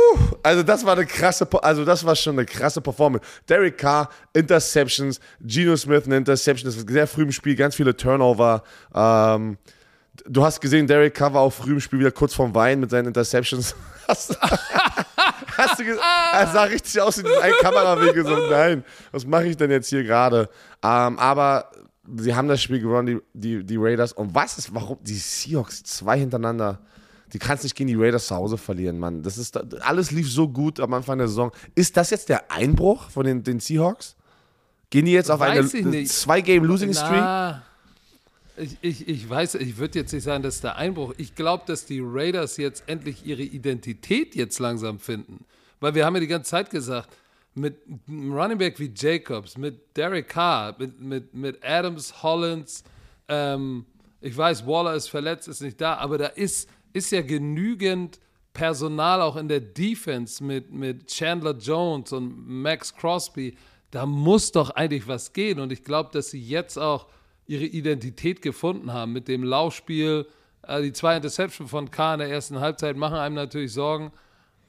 also 0.42 0.62
das 0.62 0.84
war 0.86 0.92
eine 0.94 1.06
krasse, 1.06 1.46
also 1.62 1.84
das 1.84 2.04
war 2.04 2.14
schon 2.16 2.34
eine 2.38 2.46
krasse 2.46 2.80
Performance. 2.80 3.26
Derek 3.48 3.76
Carr, 3.76 4.08
Interceptions, 4.32 5.20
Geno 5.40 5.76
Smith 5.76 6.04
eine 6.06 6.18
Interception, 6.18 6.70
das 6.70 6.76
war 6.80 6.90
sehr 6.92 7.06
früh 7.06 7.22
im 7.22 7.32
Spiel, 7.32 7.56
ganz 7.56 7.74
viele 7.74 7.96
Turnover. 7.96 8.62
Ähm, 8.94 9.58
du 10.24 10.42
hast 10.44 10.60
gesehen, 10.60 10.86
Derek 10.86 11.14
Carr 11.14 11.34
war 11.34 11.42
auch 11.42 11.52
früh 11.52 11.72
im 11.72 11.80
Spiel 11.80 11.98
wieder 11.98 12.12
kurz 12.12 12.32
vorm 12.34 12.54
Wein 12.54 12.78
mit 12.80 12.90
seinen 12.90 13.08
Interceptions. 13.08 13.74
Hast, 15.60 15.78
du 15.78 15.84
gesehen? 15.84 16.02
Er 16.32 16.46
sah 16.46 16.64
richtig 16.64 17.00
aus 17.00 17.22
wie 17.22 17.28
ein 17.28 17.52
Kamerawinkel. 17.60 18.24
So, 18.24 18.36
nein, 18.48 18.84
was 19.12 19.26
mache 19.26 19.46
ich 19.46 19.56
denn 19.56 19.70
jetzt 19.70 19.88
hier 19.88 20.04
gerade? 20.04 20.48
Ähm, 20.82 21.18
aber 21.18 21.70
sie 22.16 22.34
haben 22.34 22.48
das 22.48 22.62
Spiel 22.62 22.80
gewonnen, 22.80 23.06
die, 23.06 23.58
die, 23.58 23.64
die 23.64 23.76
Raiders. 23.76 24.12
Und 24.12 24.34
was 24.34 24.58
ist, 24.58 24.74
warum? 24.74 24.98
Die 25.02 25.14
Seahawks, 25.14 25.82
zwei 25.82 26.18
hintereinander. 26.18 26.80
Die 27.32 27.38
kannst 27.38 27.62
nicht 27.62 27.76
gegen 27.76 27.88
die 27.88 27.94
Raiders 27.94 28.26
zu 28.26 28.34
Hause 28.34 28.58
verlieren, 28.58 28.98
Mann. 28.98 29.22
Das 29.22 29.38
ist, 29.38 29.56
alles 29.82 30.10
lief 30.10 30.30
so 30.30 30.48
gut 30.48 30.80
am 30.80 30.92
Anfang 30.94 31.18
der 31.18 31.28
Saison. 31.28 31.52
Ist 31.74 31.96
das 31.96 32.10
jetzt 32.10 32.28
der 32.28 32.50
Einbruch 32.50 33.08
von 33.10 33.24
den, 33.24 33.42
den 33.42 33.60
Seahawks? 33.60 34.16
Gehen 34.90 35.04
die 35.04 35.12
jetzt 35.12 35.30
auf 35.30 35.40
eine 35.40 35.62
Weiß 35.62 35.72
nicht. 35.72 36.10
Zwei-Game-Losing-Streak? 36.10 37.62
Ich, 38.56 38.76
ich, 38.82 39.08
ich 39.08 39.30
weiß, 39.30 39.54
ich 39.54 39.78
würde 39.78 40.00
jetzt 40.00 40.12
nicht 40.12 40.24
sagen, 40.24 40.42
das 40.42 40.56
ist 40.56 40.64
der 40.64 40.76
Einbruch. 40.76 41.14
Ich 41.16 41.36
glaube, 41.36 41.62
dass 41.66 41.86
die 41.86 42.00
Raiders 42.02 42.56
jetzt 42.56 42.82
endlich 42.88 43.24
ihre 43.24 43.42
Identität 43.42 44.34
jetzt 44.34 44.58
langsam 44.58 44.98
finden. 44.98 45.44
Weil 45.80 45.94
wir 45.94 46.04
haben 46.04 46.14
ja 46.14 46.20
die 46.20 46.26
ganze 46.26 46.50
Zeit 46.50 46.70
gesagt, 46.70 47.08
mit 47.54 47.78
einem 48.06 48.32
Running 48.32 48.58
Back 48.58 48.78
wie 48.78 48.92
Jacobs, 48.94 49.58
mit 49.58 49.96
Derek 49.96 50.28
Carr, 50.28 50.76
mit, 50.78 51.00
mit, 51.00 51.34
mit 51.34 51.64
Adams, 51.64 52.22
Hollins, 52.22 52.84
ähm, 53.28 53.86
ich 54.20 54.36
weiß, 54.36 54.66
Waller 54.66 54.94
ist 54.94 55.08
verletzt, 55.08 55.48
ist 55.48 55.62
nicht 55.62 55.80
da, 55.80 55.94
aber 55.94 56.18
da 56.18 56.26
ist, 56.26 56.68
ist 56.92 57.10
ja 57.10 57.22
genügend 57.22 58.20
Personal 58.52 59.22
auch 59.22 59.36
in 59.36 59.48
der 59.48 59.60
Defense 59.60 60.42
mit, 60.42 60.72
mit 60.72 61.06
Chandler 61.06 61.56
Jones 61.56 62.12
und 62.12 62.46
Max 62.46 62.94
Crosby. 62.94 63.56
Da 63.90 64.06
muss 64.06 64.52
doch 64.52 64.70
eigentlich 64.70 65.08
was 65.08 65.32
gehen. 65.32 65.60
Und 65.60 65.72
ich 65.72 65.84
glaube, 65.84 66.10
dass 66.12 66.30
sie 66.30 66.42
jetzt 66.42 66.76
auch 66.76 67.06
ihre 67.46 67.64
Identität 67.64 68.42
gefunden 68.42 68.92
haben 68.92 69.12
mit 69.12 69.28
dem 69.28 69.44
Laufspiel. 69.44 70.26
Äh, 70.62 70.82
die 70.82 70.92
zwei 70.92 71.16
Interception 71.16 71.68
von 71.68 71.90
K 71.90 72.14
in 72.14 72.20
der 72.20 72.28
ersten 72.28 72.60
Halbzeit 72.60 72.96
machen 72.96 73.16
einem 73.16 73.36
natürlich 73.36 73.72
Sorgen. 73.72 74.12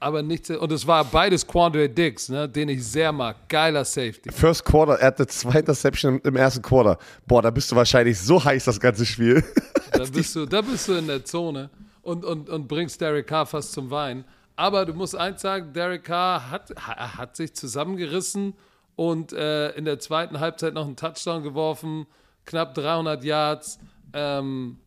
Aber 0.01 0.21
nichts. 0.23 0.49
Und 0.49 0.71
es 0.71 0.85
war 0.85 1.05
beides 1.05 1.45
Quandre 1.45 1.87
Diggs, 1.87 2.29
ne, 2.29 2.49
den 2.49 2.69
ich 2.69 2.85
sehr 2.85 3.11
mag. 3.11 3.47
Geiler 3.47 3.85
Safety. 3.85 4.31
First 4.31 4.65
Quarter, 4.65 4.99
er 4.99 5.07
hatte 5.07 5.27
zwei 5.27 5.59
Interception 5.59 6.19
im 6.23 6.35
ersten 6.35 6.61
Quarter. 6.61 6.97
Boah, 7.27 7.41
da 7.41 7.51
bist 7.51 7.71
du 7.71 7.75
wahrscheinlich 7.75 8.19
so 8.19 8.43
heiß, 8.43 8.65
das 8.65 8.79
ganze 8.79 9.05
Spiel. 9.05 9.43
Da 9.91 10.03
bist 10.11 10.35
du, 10.35 10.45
da 10.45 10.61
bist 10.61 10.87
du 10.87 10.93
in 10.93 11.07
der 11.07 11.23
Zone 11.23 11.69
und, 12.01 12.25
und, 12.25 12.49
und 12.49 12.67
bringst 12.67 12.99
Derek 12.99 13.27
Carr 13.27 13.45
fast 13.45 13.71
zum 13.73 13.89
Wein. 13.91 14.25
Aber 14.55 14.85
du 14.85 14.93
musst 14.93 15.15
eins 15.15 15.41
sagen, 15.41 15.71
Derek 15.73 16.03
Carr 16.03 16.49
hat, 16.49 16.73
hat 16.77 17.35
sich 17.35 17.53
zusammengerissen 17.53 18.53
und 18.95 19.33
äh, 19.33 19.69
in 19.71 19.85
der 19.85 19.99
zweiten 19.99 20.39
Halbzeit 20.39 20.73
noch 20.73 20.85
einen 20.85 20.95
Touchdown 20.95 21.43
geworfen, 21.43 22.05
knapp 22.45 22.73
300 22.73 23.23
Yards. 23.23 23.79
Ähm, 24.13 24.77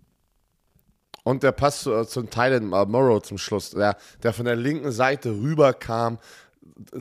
und 1.24 1.42
der 1.42 1.52
Pass 1.52 1.82
zu, 1.82 1.92
äh, 1.92 2.06
zum 2.06 2.30
Thailand 2.30 2.72
uh, 2.72 2.84
Morrow 2.86 3.20
zum 3.20 3.38
Schluss, 3.38 3.70
der, 3.70 3.96
der 4.22 4.32
von 4.32 4.44
der 4.44 4.56
linken 4.56 4.92
Seite 4.92 5.30
rüberkam, 5.30 6.18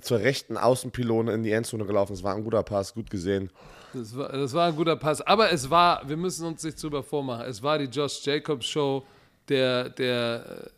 zur 0.01 0.19
rechten 0.19 0.57
Außenpylone 0.57 1.31
in 1.33 1.43
die 1.43 1.51
Endzone 1.51 1.85
gelaufen. 1.85 2.13
Das 2.13 2.23
war 2.23 2.35
ein 2.35 2.43
guter 2.43 2.63
Pass, 2.63 2.93
gut 2.93 3.09
gesehen. 3.09 3.49
Das 3.93 4.15
war, 4.15 4.31
das 4.31 4.53
war 4.53 4.67
ein 4.67 4.75
guter 4.75 4.95
Pass. 4.95 5.21
Aber 5.21 5.51
es 5.51 5.69
war, 5.69 6.07
wir 6.07 6.17
müssen 6.17 6.45
uns 6.45 6.63
nicht 6.63 6.81
drüber 6.81 7.03
vormachen, 7.03 7.45
es 7.45 7.61
war 7.61 7.77
die 7.77 7.85
Josh 7.85 8.25
Jacobs 8.25 8.65
Show, 8.65 9.03
der, 9.49 9.89
der, 9.89 10.71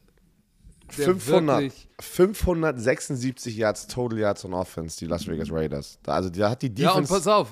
der 0.97 1.05
500, 1.05 1.71
576 1.99 3.55
Yards 3.55 3.87
Total 3.87 4.19
Yards 4.19 4.45
on 4.45 4.53
Offense, 4.53 4.97
die 4.97 5.05
Las 5.05 5.27
Vegas 5.27 5.51
Raiders. 5.51 5.99
Also 6.05 6.29
da 6.29 6.49
hat 6.51 6.61
die 6.61 6.69
Defense. 6.69 6.93
Ja, 6.93 6.99
und 6.99 7.07
pass 7.07 7.27
auf. 7.27 7.49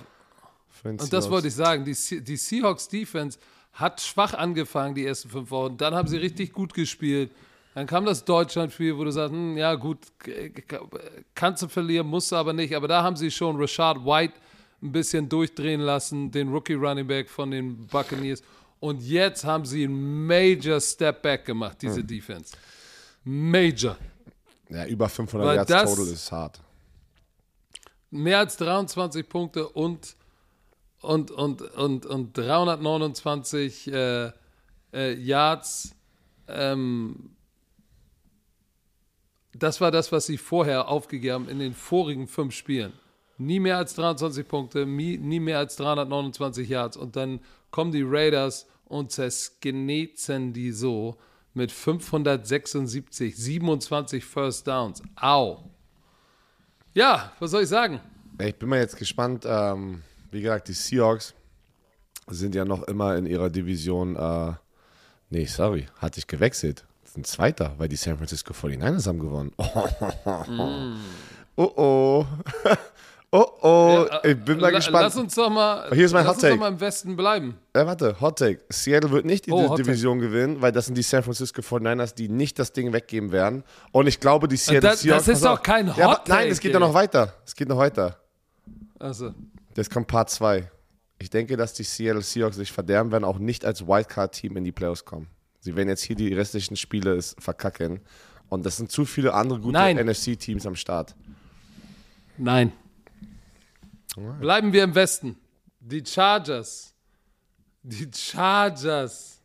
Und 0.83 1.13
das 1.13 1.29
wollte 1.29 1.47
ich 1.47 1.55
sagen. 1.55 1.85
Die, 1.85 2.23
die 2.23 2.35
Seahawks 2.37 2.87
Defense 2.87 3.37
hat 3.73 4.01
schwach 4.01 4.33
angefangen, 4.33 4.95
die 4.95 5.05
ersten 5.05 5.29
fünf 5.29 5.51
Wochen. 5.51 5.77
Dann 5.77 5.95
haben 5.95 6.07
sie 6.07 6.17
richtig 6.17 6.53
gut 6.53 6.73
gespielt. 6.73 7.31
Dann 7.73 7.87
kam 7.87 8.05
das 8.05 8.23
Deutschlandspiel, 8.23 8.97
wo 8.97 9.03
du 9.03 9.11
sagst, 9.11 9.33
hm, 9.33 9.57
ja 9.57 9.73
gut, 9.73 9.97
kannst 11.33 11.63
du 11.63 11.67
verlieren, 11.67 12.07
musst 12.07 12.31
du 12.31 12.35
aber 12.35 12.53
nicht. 12.53 12.75
Aber 12.75 12.87
da 12.87 13.01
haben 13.01 13.15
sie 13.15 13.31
schon 13.31 13.59
Rashad 13.59 14.05
White 14.05 14.35
ein 14.81 14.91
bisschen 14.91 15.27
durchdrehen 15.27 15.81
lassen, 15.81 16.29
den 16.29 16.49
Rookie 16.49 16.73
Running 16.73 17.07
Back 17.07 17.29
von 17.29 17.49
den 17.49 17.87
Buccaneers. 17.87 18.43
Und 18.79 19.01
jetzt 19.01 19.43
haben 19.43 19.65
sie 19.65 19.85
einen 19.85 20.27
Major 20.27 20.79
Step 20.79 21.21
Back 21.23 21.45
gemacht, 21.45 21.77
diese 21.81 22.01
hm. 22.01 22.07
Defense. 22.07 22.55
Major. 23.23 23.97
Ja, 24.69 24.85
über 24.85 25.09
500 25.09 25.47
Weil 25.47 25.55
Yards 25.55 25.95
total 25.95 26.13
ist 26.13 26.31
hart. 26.31 26.61
Mehr 28.11 28.39
als 28.39 28.57
23 28.57 29.27
Punkte 29.27 29.67
und 29.69 30.15
und, 31.03 31.31
und, 31.31 31.61
und, 31.61 32.05
und 32.05 32.37
329 32.37 33.91
äh, 33.91 34.31
äh, 34.93 35.13
Yards. 35.13 35.95
Ähm, 36.47 37.31
das 39.53 39.81
war 39.81 39.91
das, 39.91 40.11
was 40.11 40.25
sie 40.25 40.37
vorher 40.37 40.87
aufgegeben 40.87 41.33
haben 41.33 41.49
in 41.49 41.59
den 41.59 41.73
vorigen 41.73 42.27
fünf 42.27 42.53
Spielen. 42.55 42.93
Nie 43.37 43.59
mehr 43.59 43.77
als 43.77 43.95
23 43.95 44.47
Punkte, 44.47 44.85
nie, 44.85 45.17
nie 45.17 45.39
mehr 45.39 45.59
als 45.59 45.75
329 45.75 46.69
Yards. 46.69 46.97
Und 46.97 47.15
dann 47.15 47.39
kommen 47.71 47.91
die 47.91 48.03
Raiders 48.03 48.67
und 48.85 49.11
zersknetzen 49.11 50.53
die 50.53 50.71
so 50.71 51.17
mit 51.53 51.71
576, 51.71 53.35
27 53.35 54.23
First 54.23 54.67
Downs. 54.67 55.03
Au. 55.15 55.69
Ja, 56.93 57.31
was 57.39 57.51
soll 57.51 57.63
ich 57.63 57.69
sagen? 57.69 57.99
Ich 58.39 58.55
bin 58.55 58.69
mal 58.69 58.79
jetzt 58.79 58.97
gespannt. 58.97 59.45
Ähm 59.47 60.01
wie 60.33 60.41
gesagt, 60.41 60.67
die 60.67 60.73
Seahawks 60.73 61.33
sind 62.27 62.55
ja 62.55 62.65
noch 62.65 62.83
immer 62.83 63.15
in 63.15 63.25
ihrer 63.25 63.49
Division. 63.49 64.15
Äh, 64.15 64.53
nee, 65.29 65.45
sorry, 65.45 65.87
hatte 65.99 66.19
ich 66.19 66.27
gewechselt. 66.27 66.85
Sind 67.03 67.27
Zweiter, 67.27 67.73
weil 67.77 67.87
die 67.87 67.95
San 67.95 68.17
Francisco 68.17 68.53
49ers 68.53 69.07
haben 69.07 69.19
gewonnen. 69.19 69.51
Mm. 70.47 70.95
Oh 71.55 71.71
oh. 71.75 72.25
Oh 73.35 73.47
oh. 73.63 74.07
Ja, 74.11 74.23
ich 74.23 74.37
bin 74.45 74.59
mal 74.59 74.71
la 74.71 74.77
gespannt. 74.77 75.05
Lass 75.05 75.15
uns 75.15 75.33
doch 75.33 75.49
mal, 75.49 75.89
Hier 75.91 76.05
ist 76.05 76.13
mein 76.13 76.23
lass 76.23 76.35
Hot 76.35 76.41
Take. 76.41 76.53
uns 76.53 76.59
doch 76.59 76.67
mal 76.67 76.73
im 76.73 76.79
Westen 76.79 77.15
bleiben. 77.15 77.57
Ja, 77.75 77.87
warte, 77.87 78.21
Hot 78.21 78.37
Take. 78.37 78.59
Seattle 78.69 79.09
wird 79.09 79.25
nicht 79.25 79.47
die 79.47 79.51
oh, 79.51 79.75
Division 79.75 80.19
gewinnen, 80.19 80.61
weil 80.61 80.71
das 80.71 80.85
sind 80.85 80.95
die 80.95 81.01
San 81.01 81.23
Francisco 81.23 81.61
49ers, 81.63 82.13
die 82.13 82.29
nicht 82.29 82.59
das 82.59 82.73
Ding 82.73 82.93
weggeben 82.93 83.31
werden. 83.31 83.63
Und 83.91 84.05
ich 84.05 84.19
glaube, 84.19 84.47
die 84.47 84.55
Seattle 84.55 84.81
das, 84.81 85.01
Seahawks. 85.01 85.25
Das 85.25 85.35
ist 85.37 85.45
doch 85.45 85.63
kein 85.63 85.89
Hot 85.89 85.97
ja, 85.97 86.13
Take. 86.13 86.29
Nein, 86.29 86.49
es 86.49 86.59
geht 86.59 86.75
doch 86.75 86.79
noch 86.79 86.93
weiter. 86.93 87.33
Es 87.43 87.55
geht 87.55 87.67
noch 87.67 87.79
weiter. 87.79 88.19
Also. 88.99 89.33
Das 89.73 89.89
kommt 89.89 90.07
Part 90.07 90.29
2. 90.29 90.69
Ich 91.19 91.29
denke, 91.29 91.57
dass 91.57 91.73
die 91.73 91.83
Seattle 91.83 92.21
Seahawks 92.21 92.57
sich 92.57 92.71
verderben 92.71 93.11
werden, 93.11 93.23
auch 93.23 93.39
nicht 93.39 93.65
als 93.65 93.87
Wildcard-Team 93.87 94.57
in 94.57 94.63
die 94.63 94.71
Playoffs 94.71 95.05
kommen. 95.05 95.27
Sie 95.59 95.75
werden 95.75 95.89
jetzt 95.89 96.03
hier 96.03 96.15
die 96.15 96.33
restlichen 96.33 96.75
Spiele 96.75 97.21
verkacken. 97.21 98.01
Und 98.49 98.65
das 98.65 98.77
sind 98.77 98.91
zu 98.91 99.05
viele 99.05 99.33
andere 99.33 99.59
gute 99.59 99.77
NFC-Teams 99.77 100.65
am 100.65 100.75
Start. 100.75 101.15
Nein. 102.37 102.73
Alright. 104.17 104.41
Bleiben 104.41 104.73
wir 104.73 104.83
im 104.83 104.93
Westen. 104.93 105.37
Die 105.79 106.03
Chargers. 106.05 106.93
Die 107.81 108.09
Chargers. 108.13 109.39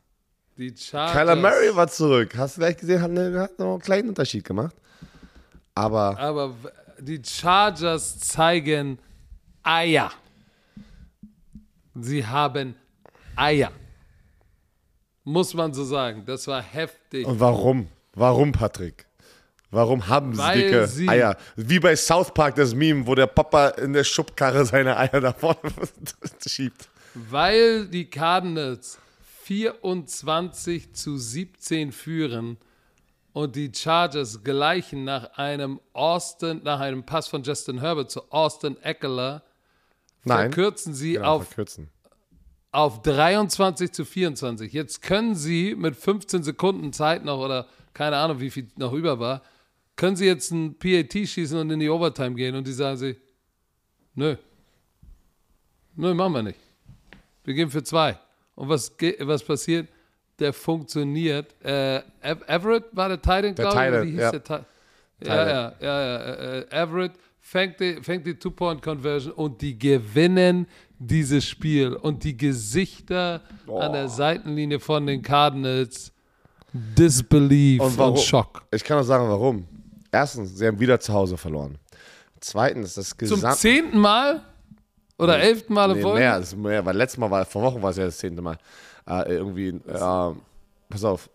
Die 0.57 0.75
Chargers. 0.77 1.13
Kyler 1.17 1.37
Murray 1.37 1.75
war 1.75 1.89
zurück. 1.89 2.37
Hast 2.37 2.57
du 2.57 2.61
gleich 2.61 2.77
gesehen, 2.77 3.01
hat, 3.01 3.11
eine, 3.11 3.41
hat 3.41 3.59
noch 3.59 3.73
einen 3.73 3.81
kleinen 3.81 4.09
Unterschied 4.09 4.45
gemacht. 4.45 4.75
Aber. 5.75 6.19
Aber 6.19 6.55
die 6.99 7.23
Chargers 7.25 8.19
zeigen 8.19 8.99
Eier. 9.69 10.11
Sie 11.95 12.25
haben 12.25 12.75
Eier. 13.37 13.71
Muss 15.25 15.53
man 15.53 15.75
so 15.75 15.85
sagen. 15.85 16.25
Das 16.25 16.47
war 16.47 16.63
heftig. 16.63 17.27
Und 17.27 17.39
warum? 17.39 17.89
Warum, 18.15 18.51
Patrick? 18.53 19.05
Warum 19.71 20.09
haben 20.09 20.33
sie 20.33 20.39
Weil 20.39 20.63
dicke 20.63 20.87
sie 20.87 21.07
Eier? 21.07 21.37
Wie 21.55 21.79
bei 21.79 21.95
South 21.97 22.33
Park 22.33 22.55
das 22.55 22.75
Meme, 22.75 23.07
wo 23.07 23.15
der 23.15 23.27
Papa 23.27 23.69
in 23.69 23.93
der 23.93 24.05
Schubkarre 24.05 24.65
seine 24.65 24.97
Eier 24.97 25.21
da 25.21 25.35
vorne 25.35 25.59
schiebt. 26.47 26.89
Weil 27.13 27.87
die 27.89 28.09
Cardinals 28.09 28.99
24 29.43 30.95
zu 30.95 31.19
17 31.19 31.93
führen 31.93 32.57
und 33.35 33.55
die 33.55 33.71
Chargers 33.75 34.43
gleichen 34.43 35.05
nach 35.05 35.37
einem 35.37 35.79
Austin, 35.93 36.63
nach 36.65 36.81
einem 36.81 37.05
Pass 37.05 37.29
von 37.29 37.43
Justin 37.43 37.81
Herbert 37.81 38.11
zu 38.11 38.33
Austin 38.33 38.79
Eckler 38.83 39.43
Nein. 40.29 40.53
verkürzen 40.53 40.95
sie 40.95 41.15
genau, 41.15 41.37
auf, 41.37 41.47
verkürzen. 41.47 41.89
auf 42.73 43.03
23 43.03 43.93
zu 43.93 44.05
24. 44.05 44.73
Jetzt 44.73 45.03
können 45.03 45.35
sie 45.35 45.75
mit 45.75 45.97
15 45.97 46.43
Sekunden 46.43 46.93
Zeit 46.93 47.25
noch 47.25 47.39
oder 47.39 47.67
keine 47.95 48.17
Ahnung, 48.17 48.41
wie 48.41 48.51
viel 48.51 48.69
noch 48.77 48.93
über 48.93 49.19
war, 49.19 49.43
können 49.97 50.15
sie 50.15 50.27
jetzt 50.27 50.53
ein 50.53 50.79
PAT 50.79 51.13
schießen 51.13 51.59
und 51.59 51.71
in 51.71 51.81
die 51.81 51.89
Overtime 51.89 52.37
gehen 52.37 52.55
und 52.55 52.67
die 52.67 52.73
sagen 52.73 52.97
sie, 52.97 53.17
nö. 54.15 54.37
Nö, 55.97 56.15
machen 56.15 56.33
wir 56.33 56.43
nicht. 56.45 56.59
Wir 57.43 57.55
gehen 57.55 57.71
für 57.71 57.83
zwei. 57.83 58.17
Und 58.55 58.69
was, 58.69 58.93
was 59.21 59.43
passiert? 59.43 59.89
Der 60.39 60.53
funktioniert. 60.53 61.53
Äh, 61.65 62.03
Everett 62.21 62.85
war 62.93 63.09
der 63.09 63.21
Titan, 63.21 63.55
glaube 63.57 64.05
ich. 64.05 64.07
Wie 64.07 64.11
hieß 64.13 64.21
ja. 64.21 64.39
der 64.39 64.67
Ja, 65.25 65.35
ja, 65.35 65.75
ja, 65.81 66.03
ja. 66.03 66.17
Äh, 66.35 66.67
Everett 66.71 67.13
fängt 67.49 67.81
die, 67.81 68.03
fängt 68.03 68.27
die 68.27 68.35
Two-Point-Conversion 68.35 69.33
und 69.33 69.61
die 69.63 69.79
gewinnen 69.79 70.67
dieses 70.99 71.47
Spiel. 71.47 71.95
Und 71.95 72.23
die 72.23 72.37
Gesichter 72.37 73.43
oh. 73.67 73.79
an 73.79 73.93
der 73.93 74.09
Seitenlinie 74.09 74.79
von 74.79 75.07
den 75.07 75.23
Cardinals, 75.23 76.13
Disbelief 76.73 77.81
und, 77.81 77.99
und 77.99 78.19
Schock. 78.19 78.63
Ich 78.71 78.85
kann 78.85 78.99
auch 78.99 79.03
sagen, 79.03 79.29
warum. 79.29 79.67
Erstens, 80.13 80.59
sie 80.59 80.67
haben 80.67 80.79
wieder 80.79 81.01
zu 81.01 81.13
Hause 81.13 81.39
verloren. 81.39 81.79
Zweitens, 82.41 82.95
das 82.95 83.17
Gesamt... 83.17 83.41
Zum 83.41 83.53
zehnten 83.53 83.99
Mal? 83.99 84.43
Oder 85.19 85.39
nee, 85.39 85.45
elften 85.45 85.73
Mal 85.73 85.95
nee, 85.95 86.03
Folge? 86.03 86.19
Mehr, 86.19 86.43
mehr, 86.57 86.85
weil 86.85 86.97
letztes 86.97 87.19
Mal 87.19 87.31
war, 87.31 87.45
vor 87.47 87.63
Wochen 87.63 87.81
war 87.81 87.91
es 87.91 87.97
ja 87.97 88.05
das 88.05 88.19
zehnte 88.19 88.43
Mal. 88.43 88.59
Äh, 89.09 89.33
irgendwie, 89.33 89.69
äh, 89.69 90.35
pass 90.89 91.05
auf, 91.05 91.31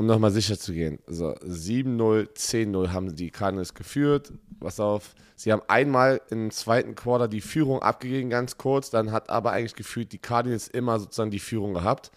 um 0.00 0.06
nochmal 0.06 0.30
sicher 0.30 0.58
zu 0.58 0.72
gehen. 0.72 0.98
So, 1.06 1.34
7-0, 1.34 2.30
10-0 2.34 2.88
haben 2.90 3.14
die 3.14 3.30
Cardinals 3.30 3.74
geführt. 3.74 4.32
Pass 4.58 4.80
auf. 4.80 5.14
Sie 5.36 5.52
haben 5.52 5.60
einmal 5.68 6.22
im 6.30 6.50
zweiten 6.50 6.94
Quarter 6.94 7.28
die 7.28 7.42
Führung 7.42 7.82
abgegeben, 7.82 8.30
ganz 8.30 8.56
kurz. 8.56 8.88
Dann 8.88 9.12
hat 9.12 9.28
aber 9.28 9.52
eigentlich 9.52 9.74
gefühlt 9.74 10.10
die 10.12 10.18
Cardinals 10.18 10.68
immer 10.68 10.98
sozusagen 10.98 11.30
die 11.30 11.38
Führung 11.38 11.74
gehabt. 11.74 12.10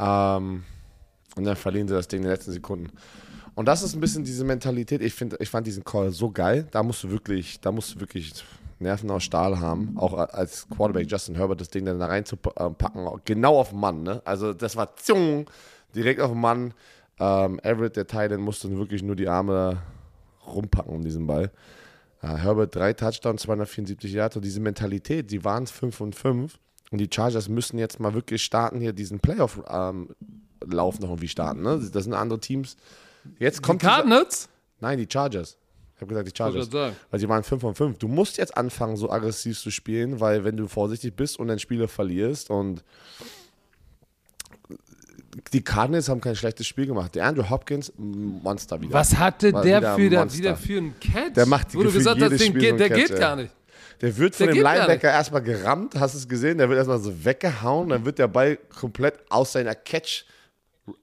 Ähm, 0.00 0.64
und 1.36 1.44
dann 1.44 1.54
verlieren 1.54 1.86
sie 1.86 1.94
das 1.94 2.08
Ding 2.08 2.18
in 2.18 2.24
den 2.24 2.32
letzten 2.32 2.50
Sekunden. 2.50 2.90
Und 3.54 3.66
das 3.66 3.84
ist 3.84 3.94
ein 3.94 4.00
bisschen 4.00 4.24
diese 4.24 4.42
Mentalität. 4.42 5.00
Ich, 5.00 5.14
find, 5.14 5.36
ich 5.38 5.48
fand 5.48 5.64
diesen 5.64 5.84
Call 5.84 6.10
so 6.10 6.28
geil. 6.28 6.66
Da 6.72 6.82
musst 6.82 7.04
du 7.04 7.10
wirklich, 7.10 7.60
da 7.60 7.70
musst 7.70 7.94
du 7.94 8.00
wirklich 8.00 8.34
Nerven 8.80 9.08
aus 9.12 9.22
Stahl 9.22 9.60
haben. 9.60 9.96
Auch 9.96 10.14
als 10.14 10.68
Quarterback 10.68 11.08
Justin 11.08 11.36
Herbert 11.36 11.60
das 11.60 11.70
Ding 11.70 11.84
dann 11.84 12.00
da 12.00 12.06
reinzupacken. 12.06 13.06
Genau 13.24 13.60
auf 13.60 13.68
den 13.68 13.78
Mann. 13.78 14.02
Ne? 14.02 14.20
Also 14.24 14.52
das 14.52 14.74
war 14.74 14.96
zung, 14.96 15.48
direkt 15.94 16.20
auf 16.20 16.32
den 16.32 16.40
Mann. 16.40 16.74
Ähm, 17.18 17.60
Everett, 17.62 17.96
der 17.96 18.06
Titan, 18.06 18.40
musste 18.40 18.70
wirklich 18.76 19.02
nur 19.02 19.16
die 19.16 19.28
Arme 19.28 19.82
rumpacken 20.46 20.94
um 20.94 21.02
diesen 21.02 21.26
Ball. 21.26 21.50
Äh, 22.22 22.28
Herbert 22.28 22.74
drei 22.74 22.92
Touchdowns, 22.92 23.42
274 23.42 24.12
Yards. 24.12 24.36
Und 24.36 24.44
diese 24.44 24.60
Mentalität, 24.60 25.30
die 25.30 25.44
waren 25.44 25.66
5 25.66 26.00
und 26.00 26.14
5. 26.14 26.58
Und 26.90 26.98
die 26.98 27.08
Chargers 27.12 27.48
müssen 27.48 27.78
jetzt 27.78 28.00
mal 28.00 28.14
wirklich 28.14 28.42
starten, 28.42 28.80
hier 28.80 28.92
diesen 28.92 29.18
Playoff-Lauf 29.20 29.64
ähm, 29.70 30.14
noch 30.66 31.08
irgendwie 31.08 31.28
starten. 31.28 31.62
Ne? 31.62 31.80
Das 31.92 32.04
sind 32.04 32.12
andere 32.12 32.38
Teams. 32.38 32.76
Jetzt 33.38 33.62
kommt 33.62 33.82
die 33.82 33.86
Cardinals? 33.86 34.48
Nein, 34.80 34.98
die 34.98 35.08
Chargers. 35.10 35.56
Ich 35.94 36.00
habe 36.00 36.08
gesagt, 36.08 36.28
die 36.28 36.36
Chargers. 36.36 36.72
Weil 36.72 37.20
sie 37.20 37.28
waren 37.28 37.42
5 37.42 37.62
von 37.62 37.74
5. 37.74 37.98
Du 37.98 38.08
musst 38.08 38.36
jetzt 38.36 38.56
anfangen, 38.56 38.96
so 38.96 39.10
aggressiv 39.10 39.58
zu 39.58 39.70
spielen, 39.70 40.20
weil 40.20 40.44
wenn 40.44 40.56
du 40.56 40.68
vorsichtig 40.68 41.16
bist 41.16 41.38
und 41.38 41.48
dann 41.48 41.58
Spiele 41.58 41.88
verlierst 41.88 42.50
und 42.50 42.84
die 45.52 45.62
Cardinals 45.62 46.08
haben 46.08 46.20
kein 46.20 46.36
schlechtes 46.36 46.66
Spiel 46.66 46.86
gemacht. 46.86 47.14
Der 47.14 47.24
Andrew 47.24 47.48
Hopkins, 47.48 47.92
Monster 47.96 48.80
wieder. 48.80 48.92
Was 48.92 49.16
hatte 49.16 49.52
der 49.52 49.62
wieder 49.64 49.96
für, 49.96 50.10
Monster. 50.10 50.38
wieder 50.38 50.56
für 50.56 50.78
einen 50.78 51.00
Catch? 51.00 51.34
Der 51.34 51.46
macht 51.46 51.74
Wo 51.74 51.82
du 51.82 51.92
gesagt 51.92 52.20
hast, 52.20 52.34
Spiel 52.34 52.52
geht, 52.52 52.80
der 52.80 52.86
einen 52.86 52.96
geht 52.96 53.08
Catch, 53.08 53.18
gar 53.18 53.36
nicht. 53.36 53.50
Der 54.02 54.16
wird 54.18 54.34
von 54.34 54.46
Der 54.46 54.54
dem 54.54 54.64
Linebacker 54.64 55.10
erstmal 55.10 55.42
gerammt, 55.42 55.94
hast 55.94 56.14
du 56.14 56.18
es 56.18 56.28
gesehen? 56.28 56.58
Der 56.58 56.68
wird 56.68 56.76
erstmal 56.76 56.98
so 56.98 57.24
weggehauen, 57.24 57.88
dann 57.88 58.04
wird 58.04 58.18
der 58.18 58.26
Ball 58.26 58.56
komplett 58.56 59.14
aus 59.28 59.52
seiner 59.52 59.76
Catch, 59.76 60.24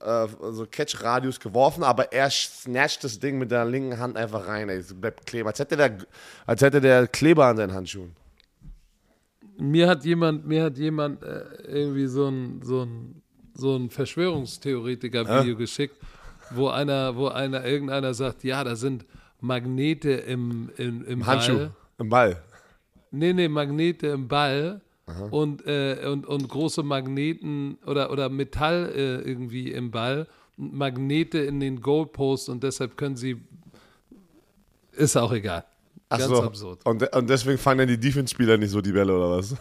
äh, 0.01 0.05
also 0.05 0.67
Catch-Radius 0.69 1.39
geworfen, 1.39 1.83
aber 1.83 2.11
er 2.11 2.29
snatcht 2.29 3.05
das 3.05 3.17
Ding 3.19 3.37
mit 3.37 3.51
der 3.51 3.63
linken 3.63 3.97
Hand 3.97 4.17
einfach 4.17 4.47
rein. 4.47 4.67
Ey. 4.67 4.77
Es 4.77 4.93
bleibt 4.93 5.25
kleben. 5.25 5.47
Als 5.47 5.59
hätte, 5.59 5.77
der, 5.77 5.97
als 6.45 6.61
hätte 6.61 6.81
der 6.81 7.07
Kleber 7.07 7.45
an 7.45 7.55
seinen 7.55 7.73
Handschuhen. 7.73 8.15
Mir 9.57 9.87
hat 9.87 10.03
jemand, 10.03 10.45
mir 10.45 10.63
hat 10.63 10.77
jemand 10.77 11.23
äh, 11.23 11.43
irgendwie 11.65 12.07
so 12.07 12.27
ein, 12.27 12.61
so 12.63 12.83
ein, 12.83 13.21
so 13.59 13.75
ein 13.75 13.89
Verschwörungstheoretiker-Video 13.89 15.55
geschickt, 15.55 15.95
wo 16.51 16.69
einer, 16.69 17.15
wo 17.15 17.27
einer, 17.27 17.65
irgendeiner 17.65 18.13
sagt, 18.13 18.43
ja, 18.43 18.63
da 18.63 18.75
sind 18.75 19.05
Magnete 19.41 20.11
im, 20.11 20.69
im, 20.77 21.05
im 21.05 21.25
Handschuh. 21.25 21.57
Ball. 21.57 21.71
Im 21.99 22.09
Ball. 22.09 22.43
Nee, 23.11 23.33
nee, 23.33 23.47
Magnete 23.47 24.07
im 24.07 24.27
Ball 24.27 24.81
und, 25.31 25.65
äh, 25.65 26.05
und, 26.05 26.25
und 26.27 26.47
große 26.47 26.83
Magneten 26.83 27.77
oder, 27.85 28.11
oder 28.11 28.29
Metall 28.29 28.91
äh, 28.95 29.15
irgendwie 29.21 29.71
im 29.71 29.91
Ball, 29.91 30.27
und 30.57 30.73
Magnete 30.73 31.39
in 31.39 31.59
den 31.59 31.81
Goalposts 31.81 32.49
und 32.49 32.63
deshalb 32.63 32.97
können 32.97 33.15
sie. 33.15 33.37
Ist 34.91 35.15
auch 35.15 35.31
egal. 35.31 35.63
Ganz 36.09 36.25
so. 36.25 36.43
absurd. 36.43 36.85
Und, 36.85 37.01
de- 37.01 37.15
und 37.15 37.29
deswegen 37.29 37.57
fangen 37.57 37.79
dann 37.79 37.87
die 37.87 37.99
Defense-Spieler 37.99 38.57
nicht 38.57 38.71
so 38.71 38.81
die 38.81 38.91
Bälle 38.91 39.15
oder 39.15 39.37
was? 39.37 39.55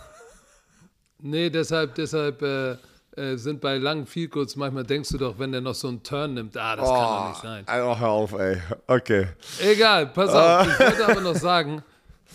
Nee, 1.21 1.51
deshalb, 1.51 1.95
deshalb 1.95 2.43
äh, 2.43 2.77
äh, 3.19 3.37
sind 3.37 3.61
bei 3.61 3.77
langen 3.79 4.07
Field 4.07 4.33
manchmal 4.57 4.85
denkst 4.85 5.11
du 5.11 5.19
doch, 5.19 5.39
wenn 5.39 5.53
der 5.53 5.61
noch 5.61 5.75
so 5.75 5.89
einen 5.89 6.03
Turn 6.03 6.35
nimmt, 6.35 6.57
ah, 6.57 6.77
das 6.77 6.89
kann 6.89 6.95
doch 6.97 7.29
nicht 7.31 7.43
sein. 7.43 7.65
Oh, 7.83 7.99
hör 7.99 8.09
auf, 8.09 8.33
ey. 8.33 8.57
Okay. 8.87 9.27
Egal, 9.61 10.07
pass 10.07 10.31
auf. 10.31 10.69
Ich 10.73 10.79
wollte 10.81 11.07
aber 11.07 11.21
noch 11.21 11.35
sagen, 11.35 11.83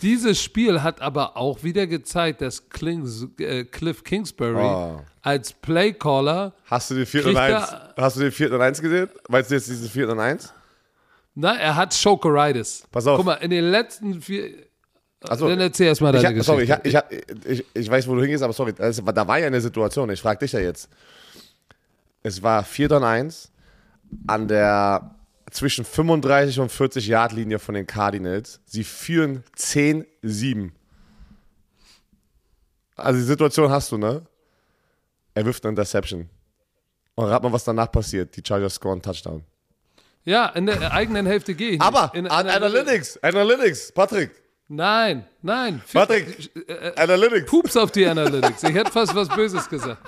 dieses 0.01 0.41
Spiel 0.41 0.81
hat 0.83 1.01
aber 1.01 1.37
auch 1.37 1.63
wieder 1.63 1.87
gezeigt, 1.87 2.41
dass 2.41 2.67
Klings, 2.69 3.27
äh, 3.39 3.63
Cliff 3.63 4.03
Kingsbury 4.03 4.55
Oh. 4.63 4.99
als 5.21 5.53
Playcaller, 5.53 6.53
Hast 6.65 6.91
du 6.91 6.95
den 6.95 7.05
4 7.05 7.21
und 7.21 7.25
Kriegt 7.35 7.39
1? 7.39 7.71
er- 7.71 7.93
Hast 7.97 8.15
du 8.17 8.21
den 8.21 8.31
4 8.31 8.51
und 8.53 8.61
1 8.61 8.81
gesehen? 8.81 9.09
Weißt 9.29 9.49
du 9.51 9.55
jetzt 9.55 9.67
diesen 9.69 9.89
4 9.89 10.09
und 10.09 10.19
1? 10.19 10.53
na, 11.35 11.55
er 11.55 11.75
hat 11.75 11.95
Chokeritis. 11.99 12.83
Pass 12.91 13.07
auf. 13.07 13.17
Guck 13.17 13.25
mal, 13.25 13.33
in 13.35 13.49
den 13.51 13.65
letzten 13.71 14.21
vier. 14.21 14.51
Achso. 15.27 15.47
Dann 15.47 15.59
erzähl 15.59 15.87
erst 15.87 16.01
mal 16.01 16.13
Ich, 16.15 16.21
deine 16.21 16.43
sorry, 16.43 16.63
ich, 16.63 16.69
Geschichte. 16.69 16.97
hab- 16.97 17.11
ich, 17.11 17.17
hab- 17.19 17.45
ich, 17.49 17.65
ich 17.73 17.89
weiß, 17.89 18.07
wo 18.07 18.15
du 18.15 18.21
hingehst, 18.21 18.43
aber 18.43 18.53
sorry, 18.53 18.73
das, 18.73 19.01
da 19.03 19.27
war 19.27 19.39
ja 19.39 19.47
eine 19.47 19.61
Situation, 19.61 20.09
ich 20.09 20.21
frage 20.21 20.39
dich 20.39 20.51
ja 20.51 20.59
jetzt. 20.59 20.89
Es 22.23 22.41
war 22.43 22.63
4 22.63 22.91
und 22.91 23.03
1 23.03 23.51
an 24.27 24.47
der 24.47 25.15
zwischen 25.51 25.85
35 25.85 26.59
und 26.59 26.71
40 26.71 27.07
Yard 27.07 27.31
Linie 27.33 27.59
von 27.59 27.75
den 27.75 27.85
Cardinals. 27.85 28.59
Sie 28.65 28.83
führen 28.83 29.43
10-7. 29.57 30.71
Also 32.95 33.19
die 33.19 33.25
Situation 33.25 33.69
hast 33.71 33.91
du, 33.91 33.97
ne? 33.97 34.21
Er 35.33 35.45
wirft 35.45 35.63
eine 35.65 35.71
Interception. 35.71 36.29
Und 37.15 37.25
rat 37.25 37.43
mal, 37.43 37.51
was 37.51 37.63
danach 37.63 37.91
passiert. 37.91 38.35
Die 38.35 38.41
Chargers 38.45 38.75
scoren 38.75 39.01
Touchdown. 39.01 39.43
ja, 40.25 40.47
in 40.49 40.65
der 40.65 40.91
eigenen 40.93 41.25
Hälfte 41.25 41.53
gehe 41.53 41.67
ich. 41.71 41.79
nicht. 41.79 41.81
Aber 41.81 42.11
in, 42.15 42.27
an 42.27 42.47
Analytics, 42.47 43.17
Analytics, 43.21 43.91
Patrick, 43.91 44.31
Nein, 44.75 45.25
nein. 45.41 45.81
Patrick, 45.91 46.49
Äh, 46.67 46.91
Analytics. 46.99 47.49
Pups 47.49 47.77
auf 47.77 47.91
die 47.91 48.05
Analytics. 48.05 48.63
Ich 48.63 48.73
hätte 48.73 48.91
fast 48.91 49.13
was 49.15 49.29
Böses 49.29 49.67
gesagt. 49.69 50.01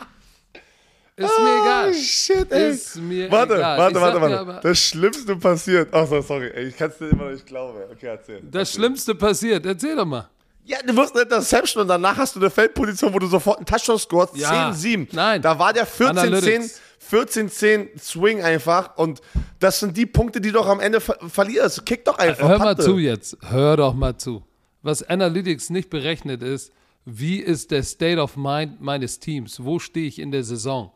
Ist 1.17 1.39
mir 1.39 1.61
egal. 1.61 1.89
Oh, 1.91 1.93
shit, 1.93 2.51
ey. 2.51 2.71
Ist 2.71 2.97
mir 2.97 3.31
warte, 3.31 3.55
egal. 3.55 3.77
warte, 3.77 4.01
warte, 4.01 4.21
warte. 4.47 4.67
das 4.67 4.77
Schlimmste 4.79 5.35
passiert. 5.37 5.87
Ach 5.93 6.05
so, 6.07 6.19
sorry, 6.21 6.51
ey, 6.53 6.65
ich 6.67 6.75
kann 6.75 6.89
es 6.89 6.97
dir 6.97 7.07
immer 7.09 7.25
noch 7.25 7.31
nicht 7.31 7.45
glauben. 7.45 7.77
Okay, 7.91 8.07
erzähl. 8.07 8.41
Das 8.51 8.73
Schlimmste 8.73 9.15
passiert. 9.15 9.65
Erzähl 9.65 9.95
doch 9.95 10.05
mal. 10.05 10.27
Ja, 10.65 10.77
du 10.85 10.93
wirst 10.97 11.13
eine 11.13 11.23
Interception 11.23 11.83
und 11.83 11.87
danach 11.87 12.17
hast 12.17 12.35
du 12.35 12.39
eine 12.39 12.49
Feldposition, 12.49 13.13
wo 13.13 13.19
du 13.19 13.27
sofort 13.27 13.57
einen 13.59 13.65
Touchdown 13.67 13.99
scorest. 13.99 14.35
Ja. 14.35 14.71
10-7. 14.71 15.09
Nein. 15.13 15.41
Da 15.41 15.57
war 15.57 15.71
der 15.71 15.87
14-10 15.87 16.07
Analytics. 16.09 16.81
14-10 17.11 17.99
Swing 18.01 18.41
einfach. 18.43 18.97
Und 18.97 19.21
das 19.59 19.79
sind 19.79 19.95
die 19.95 20.07
Punkte, 20.07 20.41
die 20.41 20.51
du 20.51 20.55
doch 20.57 20.67
am 20.67 20.79
Ende 20.79 20.99
ver 20.99 21.17
verlierst. 21.29 21.85
Kick 21.85 22.03
doch 22.03 22.17
einfach. 22.17 22.49
Hör 22.49 22.57
mal 22.57 22.75
Patte. 22.75 22.83
zu 22.83 22.97
jetzt. 22.97 23.37
Hör 23.47 23.77
doch 23.77 23.93
mal 23.93 24.17
zu. 24.17 24.43
Was 24.85 25.01
Analytics 25.01 25.71
nicht 25.71 25.89
berechnet 25.89 26.43
ist, 26.43 26.71
wie 27.05 27.39
ist 27.39 27.71
der 27.71 27.81
State 27.81 28.21
of 28.21 28.37
Mind 28.37 28.81
meines 28.81 29.19
Teams? 29.19 29.63
Wo 29.63 29.79
stehe 29.79 30.05
ich 30.05 30.19
in 30.19 30.29
der 30.29 30.43
Saison? 30.43 30.91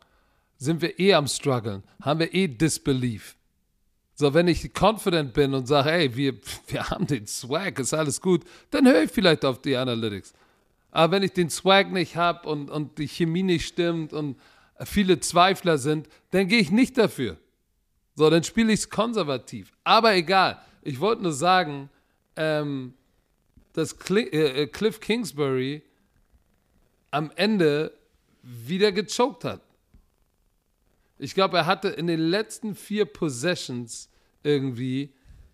Sind 0.60 0.84
wir 0.84 1.00
eh 1.00 1.16
am 1.16 1.26
struggeln? 1.26 1.82
Haben 2.00 2.20
wir 2.20 2.32
eh 2.32 2.48
Disbelief? 2.48 3.36
So, 4.14 4.32
wenn 4.36 4.48
ich 4.48 4.76
confident 4.76 5.34
bin 5.34 5.56
und 5.56 5.68
sage, 5.68 5.92
ey, 5.92 6.16
wir, 6.16 6.36
wir 6.68 6.88
haben 6.88 7.08
den 7.08 7.26
Swag, 7.26 7.80
ist 7.80 7.96
alles 7.96 8.22
gut, 8.22 8.44
dann 8.70 8.86
höre 8.86 9.06
ich 9.06 9.12
vielleicht 9.12 9.44
auf 9.44 9.60
die 9.60 9.76
Analytics. 9.76 10.34
Aber 10.92 11.14
wenn 11.14 11.24
ich 11.24 11.34
den 11.34 11.50
Swag 11.50 11.92
nicht 11.92 12.16
habe 12.16 12.48
und, 12.48 12.70
und 12.70 13.00
die 13.00 13.08
Chemie 13.08 13.42
nicht 13.42 13.66
stimmt 13.66 14.14
und 14.14 14.40
viele 14.84 15.20
Zweifler 15.20 15.80
sind, 15.80 16.08
dann 16.30 16.48
gehe 16.48 16.60
ich 16.60 16.70
nicht 16.70 16.96
dafür. 16.96 17.38
So, 18.14 18.30
dann 18.30 18.44
spiele 18.44 18.72
ich 18.72 18.82
es 18.82 18.90
konservativ. 18.92 19.74
Aber 19.84 20.14
egal. 20.14 20.62
Ich 20.84 21.00
wollte 21.00 21.24
nur 21.24 21.34
sagen, 21.34 21.90
ähm, 22.36 22.94
dass 23.80 23.96
äh, 24.10 24.24
äh, 24.64 24.68
Cliff 24.68 25.00
Kingsbury 25.00 25.82
am 27.12 27.32
Ende 27.36 27.94
wieder 28.44 28.92
gechoked 28.92 29.46
hat. 29.46 29.62
Ich 31.18 31.34
glaube, 31.34 31.58
er 31.58 31.66
hatte 31.66 31.90
in 31.90 32.08
den 32.08 32.20
letzten 32.20 32.76
vier 32.76 33.06
Possessions 33.06 34.10
irgendwie 34.44 35.14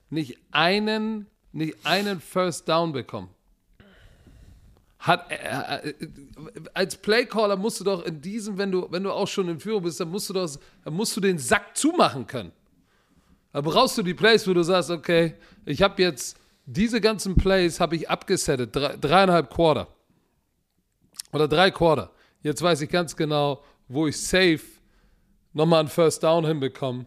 nicht 0.09 0.37
einen, 0.51 1.27
nicht 1.51 1.75
einen 1.83 2.19
First 2.19 2.67
Down 2.67 2.91
bekommen. 2.91 3.29
Hat, 4.99 5.31
äh, 5.31 5.89
äh, 5.89 5.93
als 6.73 6.97
Playcaller 6.97 7.57
musst 7.57 7.79
du 7.79 7.83
doch 7.83 8.03
in 8.05 8.21
diesem, 8.21 8.57
wenn 8.57 8.71
du, 8.71 8.87
wenn 8.89 9.03
du 9.03 9.11
auch 9.11 9.27
schon 9.27 9.49
in 9.49 9.59
Führung 9.59 9.83
bist, 9.83 9.99
dann 9.99 10.09
musst 10.09 10.29
du 10.29 10.33
doch, 10.33 10.49
dann 10.83 10.93
musst 10.93 11.15
du 11.15 11.21
den 11.21 11.37
Sack 11.37 11.77
zumachen 11.77 12.25
können. 12.25 12.51
Da 13.53 13.61
brauchst 13.61 13.97
du 13.97 14.03
die 14.03 14.13
Plays, 14.13 14.47
wo 14.47 14.53
du 14.53 14.63
sagst, 14.63 14.89
okay, 14.89 15.35
ich 15.65 15.81
habe 15.81 16.01
jetzt 16.01 16.37
diese 16.65 16.99
ganzen 16.99 17.35
Plays 17.35 17.79
habe 17.79 17.95
ich 17.95 18.09
abgesettet, 18.09 18.75
drei, 18.75 18.97
dreieinhalb 18.97 19.49
Quarter 19.49 19.87
oder 21.31 21.47
drei 21.47 21.71
Quarter. 21.71 22.11
Jetzt 22.41 22.61
weiß 22.61 22.81
ich 22.81 22.89
ganz 22.89 23.15
genau, 23.15 23.63
wo 23.87 24.07
ich 24.07 24.21
safe 24.21 24.61
nochmal 25.53 25.81
einen 25.81 25.89
First 25.89 26.23
Down 26.23 26.45
hinbekomme 26.45 27.05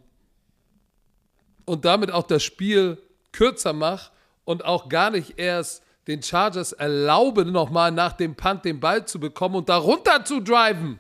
und 1.65 1.85
damit 1.85 2.11
auch 2.11 2.23
das 2.25 2.43
Spiel 2.43 3.03
kürzer 3.33 3.73
mache 3.73 4.11
und 4.45 4.65
auch 4.65 4.89
gar 4.89 5.11
nicht 5.11 5.39
erst 5.39 5.83
den 6.07 6.23
Chargers 6.23 6.73
erlaube, 6.73 7.45
nochmal 7.45 7.93
nach 7.93 8.15
dem 8.15 8.35
Punt 8.35 8.65
den 8.65 8.81
Ball 8.81 9.07
zu 9.07 9.21
bekommen 9.21 9.57
und 9.57 9.69
da 9.69 9.77
runter 9.77 10.25
zu 10.25 10.41
driven. 10.41 10.99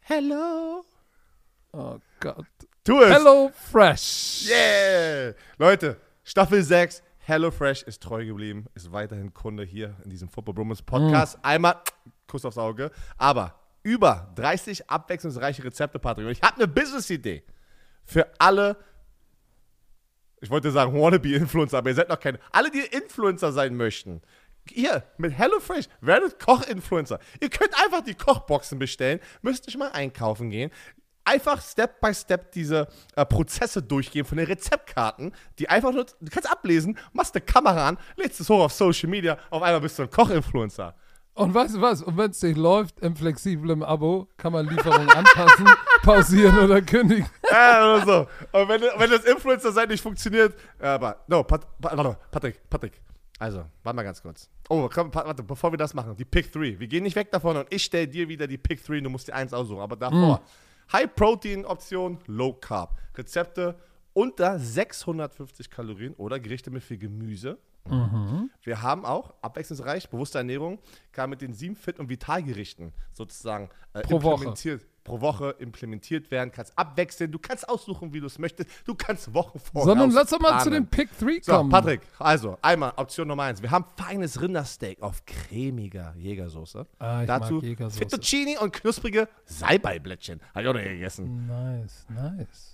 Hello. 0.00 0.84
Oh 1.72 1.98
Gott. 2.20 2.53
Tu 2.84 3.00
es. 3.00 3.14
Hello 3.14 3.50
Fresh. 3.54 4.46
Yeah! 4.46 5.32
Leute, 5.56 5.96
Staffel 6.22 6.62
6, 6.62 7.02
HelloFresh 7.16 7.84
ist 7.84 8.02
treu 8.02 8.26
geblieben, 8.26 8.66
ist 8.74 8.92
weiterhin 8.92 9.32
Kunde 9.32 9.64
hier 9.64 9.96
in 10.04 10.10
diesem 10.10 10.28
Football 10.28 10.56
Brummels 10.56 10.82
Podcast. 10.82 11.38
Einmal 11.42 11.76
Kuss 12.26 12.44
aufs 12.44 12.58
Auge, 12.58 12.90
aber 13.16 13.58
über 13.84 14.30
30 14.34 14.90
abwechslungsreiche 14.90 15.64
Rezepte, 15.64 15.98
Patrick. 15.98 16.26
Und 16.26 16.32
ich 16.32 16.42
habe 16.42 16.56
eine 16.56 16.68
Business-Idee 16.68 17.42
für 18.04 18.28
alle, 18.38 18.76
ich 20.42 20.50
wollte 20.50 20.70
sagen 20.70 20.92
Wannabe-Influencer, 20.92 21.78
aber 21.78 21.88
ihr 21.88 21.94
seid 21.94 22.10
noch 22.10 22.20
keine, 22.20 22.38
alle, 22.52 22.70
die 22.70 22.80
Influencer 22.80 23.50
sein 23.52 23.78
möchten. 23.78 24.20
Hier, 24.68 25.04
mit 25.16 25.32
HelloFresh, 25.32 25.86
werdet 26.02 26.38
Koch-Influencer. 26.38 27.18
Ihr 27.40 27.48
könnt 27.48 27.72
einfach 27.82 28.02
die 28.02 28.14
Kochboxen 28.14 28.78
bestellen, 28.78 29.20
müsst 29.40 29.66
nicht 29.66 29.78
mal 29.78 29.90
einkaufen 29.92 30.50
gehen. 30.50 30.70
Einfach 31.24 31.62
Step 31.62 32.00
by 32.00 32.12
Step 32.12 32.52
diese 32.52 32.86
äh, 33.16 33.24
Prozesse 33.24 33.82
durchgehen 33.82 34.24
von 34.24 34.36
den 34.36 34.46
Rezeptkarten, 34.46 35.32
die 35.58 35.68
einfach 35.68 35.92
nur, 35.92 36.04
du 36.04 36.30
kannst 36.30 36.50
ablesen, 36.50 36.98
machst 37.12 37.34
eine 37.34 37.44
Kamera 37.44 37.88
an, 37.88 37.98
lädst 38.16 38.40
es 38.40 38.48
hoch 38.48 38.60
auf 38.60 38.72
Social 38.72 39.08
Media, 39.08 39.38
auf 39.50 39.62
einmal 39.62 39.80
bist 39.80 39.98
du 39.98 40.02
ein 40.02 40.10
Koch-Influencer. 40.10 40.94
Und 41.34 41.52
weißt 41.52 41.74
du 41.74 41.80
was? 41.80 42.02
Und 42.02 42.16
wenn 42.16 42.30
es 42.30 42.40
nicht 42.42 42.56
läuft 42.56 43.00
im 43.00 43.16
flexiblen 43.16 43.82
Abo, 43.82 44.28
kann 44.36 44.52
man 44.52 44.68
Lieferungen 44.68 45.10
anpassen, 45.10 45.66
pausieren 46.02 46.56
oder 46.58 46.80
kündigen. 46.80 47.26
Ja, 47.50 47.94
oder 47.94 48.04
so. 48.04 48.58
Und 48.58 48.68
wenn, 48.68 48.82
wenn 48.82 49.10
das 49.10 49.24
Influencer-Seite 49.24 49.92
nicht 49.92 50.02
funktioniert, 50.02 50.54
aber, 50.78 51.24
no, 51.26 51.42
Pat, 51.42 51.66
Pat, 51.80 51.96
warte, 51.96 52.16
Patrick, 52.30 52.70
Patrick. 52.70 53.00
Also, 53.38 53.64
warte 53.82 53.96
mal 53.96 54.04
ganz 54.04 54.22
kurz. 54.22 54.48
Oh, 54.68 54.88
komm, 54.92 55.12
warte, 55.12 55.42
bevor 55.42 55.72
wir 55.72 55.76
das 55.76 55.92
machen, 55.92 56.14
die 56.16 56.24
Pick 56.24 56.52
3. 56.52 56.78
Wir 56.78 56.86
gehen 56.86 57.02
nicht 57.02 57.16
weg 57.16 57.32
davon 57.32 57.56
und 57.56 57.66
ich 57.70 57.82
stelle 57.82 58.06
dir 58.06 58.28
wieder 58.28 58.46
die 58.46 58.56
Pick 58.56 58.84
3 58.84 58.98
und 58.98 59.04
du 59.04 59.10
musst 59.10 59.26
die 59.26 59.32
1 59.32 59.52
aussuchen. 59.52 59.80
Aber 59.80 59.96
davor 59.96 60.40
High-Protein-Option, 60.92 62.18
Low-Carb. 62.26 62.96
Rezepte 63.16 63.76
unter 64.12 64.58
650 64.58 65.70
Kalorien 65.70 66.14
oder 66.14 66.38
Gerichte 66.38 66.70
mit 66.70 66.82
viel 66.82 66.98
Gemüse. 66.98 67.58
Wir 68.62 68.80
haben 68.80 69.04
auch 69.04 69.34
abwechslungsreich, 69.42 70.08
bewusste 70.08 70.38
Ernährung, 70.38 70.78
kann 71.12 71.28
mit 71.28 71.42
den 71.42 71.52
sieben 71.52 71.76
Fit- 71.76 71.98
und 71.98 72.08
Vitalgerichten 72.08 72.92
sozusagen 73.12 73.68
äh, 73.92 74.00
Pro 74.00 74.22
Woche. 74.22 74.54
Pro 75.04 75.20
Woche 75.20 75.54
implementiert 75.58 76.30
werden. 76.30 76.50
Kannst 76.50 76.72
abwechseln, 76.76 77.30
du 77.30 77.38
kannst 77.38 77.68
aussuchen, 77.68 78.12
wie 78.14 78.20
du 78.20 78.26
es 78.26 78.38
möchtest. 78.38 78.70
Du 78.86 78.94
kannst 78.94 79.32
Wochen 79.34 79.58
vorher 79.58 79.84
Sondern 79.84 80.10
lass 80.10 80.30
doch 80.30 80.40
mal 80.40 80.58
zu 80.60 80.70
planen. 80.70 80.84
den 80.84 80.90
Pick 80.90 81.10
3 81.18 81.40
So, 81.42 81.52
kommen. 81.52 81.70
Patrick, 81.70 82.00
also 82.18 82.58
einmal 82.62 82.92
Option 82.96 83.28
Nummer 83.28 83.44
eins. 83.44 83.60
Wir 83.62 83.70
haben 83.70 83.84
feines 83.96 84.40
Rindersteak 84.40 85.02
auf 85.02 85.24
cremiger 85.26 86.14
Jägersoße. 86.16 86.86
Ah, 86.98 87.24
Dazu 87.26 87.60
Jägersoße. 87.60 87.98
Fettuccini 87.98 88.56
und 88.58 88.72
knusprige 88.72 89.28
Salbeiblättchen. 89.44 90.40
Habe 90.54 90.62
ich 90.62 90.68
auch 90.68 90.74
noch 90.74 90.80
nie 90.80 90.88
gegessen. 90.88 91.46
Nice, 91.46 92.06
nice. 92.08 92.73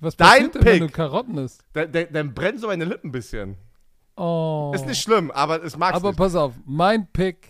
Was 0.00 0.16
Dein 0.16 0.28
passiert 0.28 0.54
denn, 0.56 0.64
wenn 0.64 0.78
Pick. 0.80 0.88
du 0.88 0.92
Karotten 0.96 1.38
isst? 1.38 1.62
Dann, 1.74 1.92
dann, 1.92 2.06
dann 2.12 2.34
brennen 2.34 2.58
so 2.58 2.66
meine 2.68 2.84
Lippen 2.84 3.08
ein 3.08 3.12
bisschen. 3.12 3.56
Oh. 4.16 4.72
Ist 4.74 4.86
nicht 4.86 5.00
schlimm, 5.02 5.30
aber 5.30 5.62
es 5.62 5.76
mag's 5.76 5.96
Aber 5.96 6.08
nicht. 6.08 6.18
pass 6.18 6.34
auf, 6.34 6.54
mein 6.64 7.06
Pick: 7.12 7.49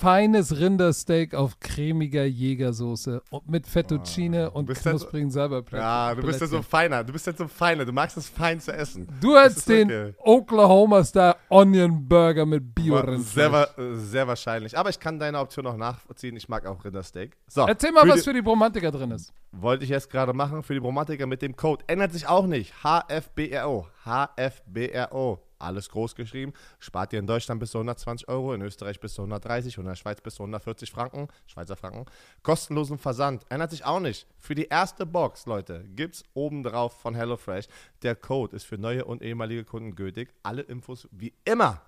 feines 0.00 0.58
Rindersteak 0.58 1.34
auf 1.34 1.60
cremiger 1.60 2.24
Jägersoße 2.24 3.22
und 3.30 3.48
mit 3.50 3.66
Fettuccine 3.66 4.50
und 4.50 4.68
ja 4.68 4.74
so- 4.74 4.90
knusprigen 4.90 5.30
Salbeiblättchen. 5.30 5.78
Ja, 5.80 6.14
du 6.14 6.22
bist 6.22 6.40
ja 6.40 6.46
so 6.46 6.62
feiner. 6.62 7.04
Du 7.04 7.12
bist 7.12 7.26
jetzt 7.26 7.38
so 7.38 7.46
feiner. 7.48 7.84
Du 7.84 7.92
magst 7.92 8.16
es 8.16 8.28
fein 8.28 8.58
zu 8.60 8.72
essen. 8.72 9.06
Du 9.20 9.36
ist 9.36 9.68
den 9.68 9.88
okay. 9.88 10.14
Oklahoma 10.18 11.04
Style 11.04 11.36
Onion 11.50 12.08
Burger 12.08 12.46
mit 12.46 12.74
bio 12.74 13.00
Sehr, 13.18 13.68
sehr 13.92 14.26
wahrscheinlich. 14.26 14.78
Aber 14.78 14.88
ich 14.88 14.98
kann 14.98 15.18
deine 15.18 15.38
Option 15.38 15.66
auch 15.66 15.76
nachvollziehen. 15.76 16.34
Ich 16.36 16.48
mag 16.48 16.64
auch 16.66 16.82
Rindersteak. 16.84 17.36
So, 17.48 17.66
Erzähl 17.66 17.92
mal, 17.92 18.02
für 18.04 18.08
was 18.08 18.16
die- 18.20 18.24
für 18.24 18.32
die 18.34 18.42
Bromantiker 18.42 18.90
drin 18.90 19.10
ist. 19.10 19.32
Wollte 19.52 19.84
ich 19.84 19.90
jetzt 19.90 20.08
gerade 20.08 20.32
machen 20.32 20.62
für 20.62 20.74
die 20.74 20.80
Bromantiker 20.80 21.26
mit 21.26 21.42
dem 21.42 21.56
Code. 21.56 21.84
Ändert 21.88 22.12
sich 22.12 22.26
auch 22.26 22.46
nicht. 22.46 22.72
HFBRO. 22.82 23.86
HFBRO. 24.04 25.40
Alles 25.60 25.88
groß 25.90 26.14
geschrieben. 26.14 26.52
Spart 26.78 27.12
ihr 27.12 27.18
in 27.18 27.26
Deutschland 27.26 27.60
bis 27.60 27.70
zu 27.70 27.78
120 27.78 28.28
Euro, 28.28 28.54
in 28.54 28.62
Österreich 28.62 28.98
bis 28.98 29.14
zu 29.14 29.22
130 29.22 29.78
und 29.78 29.84
in 29.84 29.90
der 29.90 29.96
Schweiz 29.96 30.20
bis 30.20 30.34
zu 30.34 30.42
140 30.42 30.90
Franken. 30.90 31.28
Schweizer 31.46 31.76
Franken. 31.76 32.06
Kostenlosen 32.42 32.98
Versand. 32.98 33.44
Ändert 33.50 33.70
sich 33.70 33.84
auch 33.84 34.00
nicht. 34.00 34.26
Für 34.38 34.54
die 34.54 34.66
erste 34.66 35.06
Box, 35.06 35.46
Leute, 35.46 35.84
gibt 35.90 36.16
es 36.16 36.24
obendrauf 36.34 36.98
von 37.00 37.14
HelloFresh. 37.14 37.66
Der 38.02 38.16
Code 38.16 38.56
ist 38.56 38.64
für 38.64 38.78
neue 38.78 39.04
und 39.04 39.22
ehemalige 39.22 39.64
Kunden 39.64 39.94
gültig. 39.94 40.32
Alle 40.42 40.62
Infos 40.62 41.08
wie 41.10 41.34
immer 41.44 41.82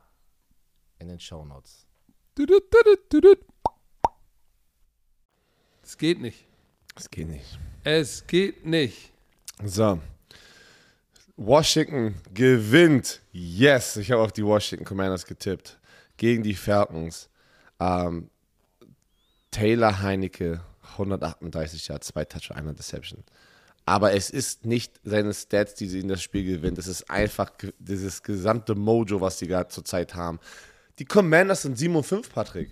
in 0.98 1.08
den 1.08 1.18
Shownotes. 1.18 1.86
Es 5.82 5.98
geht 5.98 6.20
nicht. 6.20 6.46
Das 6.94 7.10
geht 7.10 7.28
nicht. 7.28 7.58
Es 7.84 8.26
geht 8.26 8.66
nicht. 8.66 9.12
So. 9.64 9.98
Washington 11.46 12.14
gewinnt. 12.32 13.20
Yes, 13.32 13.96
ich 13.96 14.10
habe 14.10 14.22
auf 14.22 14.32
die 14.32 14.44
Washington 14.44 14.84
Commanders 14.84 15.26
getippt. 15.26 15.78
Gegen 16.16 16.42
die 16.42 16.54
Falcons. 16.54 17.28
Ähm, 17.80 18.28
Taylor 19.50 20.00
Heinecke, 20.00 20.60
138 20.92 21.88
Yards, 21.88 22.08
zwei 22.08 22.24
Touch, 22.24 22.52
einer 22.54 22.72
Deception. 22.72 23.22
Aber 23.84 24.12
es 24.12 24.30
ist 24.30 24.64
nicht 24.64 25.00
seine 25.04 25.34
Stats, 25.34 25.74
die 25.74 25.88
sie 25.88 26.00
in 26.00 26.08
das 26.08 26.22
Spiel 26.22 26.44
gewinnt. 26.44 26.78
Es 26.78 26.86
ist 26.86 27.10
einfach 27.10 27.50
dieses 27.78 28.22
gesamte 28.22 28.74
Mojo, 28.74 29.20
was 29.20 29.38
sie 29.38 29.48
gerade 29.48 29.68
zurzeit 29.68 30.14
haben. 30.14 30.38
Die 30.98 31.04
Commanders 31.04 31.62
sind 31.62 31.76
7 31.76 31.96
und 31.96 32.04
5, 32.04 32.32
Patrick. 32.32 32.70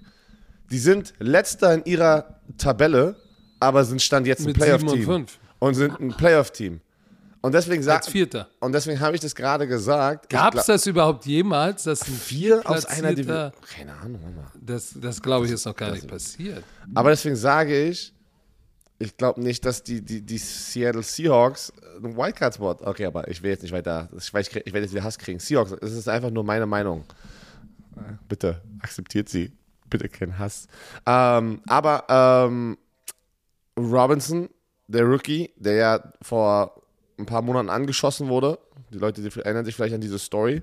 Die 0.70 0.78
sind 0.78 1.14
letzter 1.18 1.74
in 1.74 1.85
ihrer 1.85 2.40
Tabelle, 2.56 3.16
aber 3.59 3.85
sind 3.85 4.00
Stand 4.00 4.26
jetzt 4.26 4.40
ein 4.40 4.46
Mit 4.46 4.62
7 4.62 4.72
und 4.72 4.78
Playoff-Team. 4.78 5.04
5. 5.04 5.38
Und 5.59 5.74
sind 5.74 6.00
ein 6.00 6.09
Playoff-Team. 6.11 6.80
Und 7.42 7.55
deswegen 7.55 7.79
Als 7.88 8.05
sag, 8.05 8.12
Vierter. 8.12 8.48
und 8.61 8.72
deswegen 8.72 9.00
habe 9.00 9.14
ich 9.14 9.22
das 9.22 9.35
gerade 9.35 9.66
gesagt. 9.66 10.29
Gab 10.29 10.55
es 10.55 10.66
das 10.66 10.87
überhaupt 10.87 11.24
jemals, 11.24 11.85
dass 11.85 12.07
ein 12.07 12.12
vier 12.12 12.62
aus 12.68 12.85
einer 12.85 13.14
Division? 13.14 13.53
Keine 13.66 13.94
Ahnung, 13.94 14.20
Mama. 14.22 14.53
Das, 14.61 14.94
das 15.00 15.22
glaube 15.22 15.46
ich, 15.46 15.53
ist 15.53 15.64
noch 15.64 15.74
gar 15.74 15.92
nicht 15.92 16.07
passiert. 16.07 16.62
Aber 16.94 17.09
deswegen 17.11 17.37
sage 17.37 17.88
ich, 17.88 18.12
ich 18.98 19.16
glaube 19.16 19.40
nicht, 19.40 19.64
dass 19.64 19.83
die, 19.83 20.03
die, 20.03 20.20
die 20.20 20.37
Seattle 20.37 21.03
Seahawks 21.03 21.72
ein 22.05 22.14
Wildcard-Spot. 22.14 22.76
Okay, 22.83 23.07
aber 23.07 23.26
ich 23.29 23.42
will 23.42 23.50
jetzt 23.50 23.62
nicht 23.62 23.72
weiter. 23.72 24.11
Ich, 24.16 24.33
weiß, 24.33 24.48
ich 24.48 24.55
werde 24.55 24.81
jetzt 24.81 24.92
wieder 24.92 25.05
Hass 25.05 25.18
kriegen. 25.18 25.38
Seahawks, 25.38 25.72
es 25.81 25.92
ist 25.92 26.09
einfach 26.09 26.31
nur 26.31 26.44
meine 26.44 26.66
Meinung. 26.66 27.05
Bitte 28.29 28.61
akzeptiert 28.81 29.31
sie. 29.31 29.53
Bitte 29.88 30.11
kein 30.11 30.38
Hass. 30.38 30.68
Ähm, 31.07 31.62
aber 31.66 32.05
ähm, 32.09 32.76
Robinson, 33.79 34.50
der 34.87 35.05
Rookie, 35.05 35.53
der 35.57 35.74
ja 35.74 36.12
vor 36.20 36.80
ein 37.20 37.26
paar 37.26 37.42
Monaten 37.42 37.68
angeschossen 37.68 38.28
wurde, 38.28 38.59
die 38.92 38.98
Leute 38.98 39.22
die 39.22 39.40
erinnern 39.40 39.64
sich 39.64 39.74
vielleicht 39.74 39.94
an 39.94 40.00
diese 40.00 40.18
Story, 40.18 40.62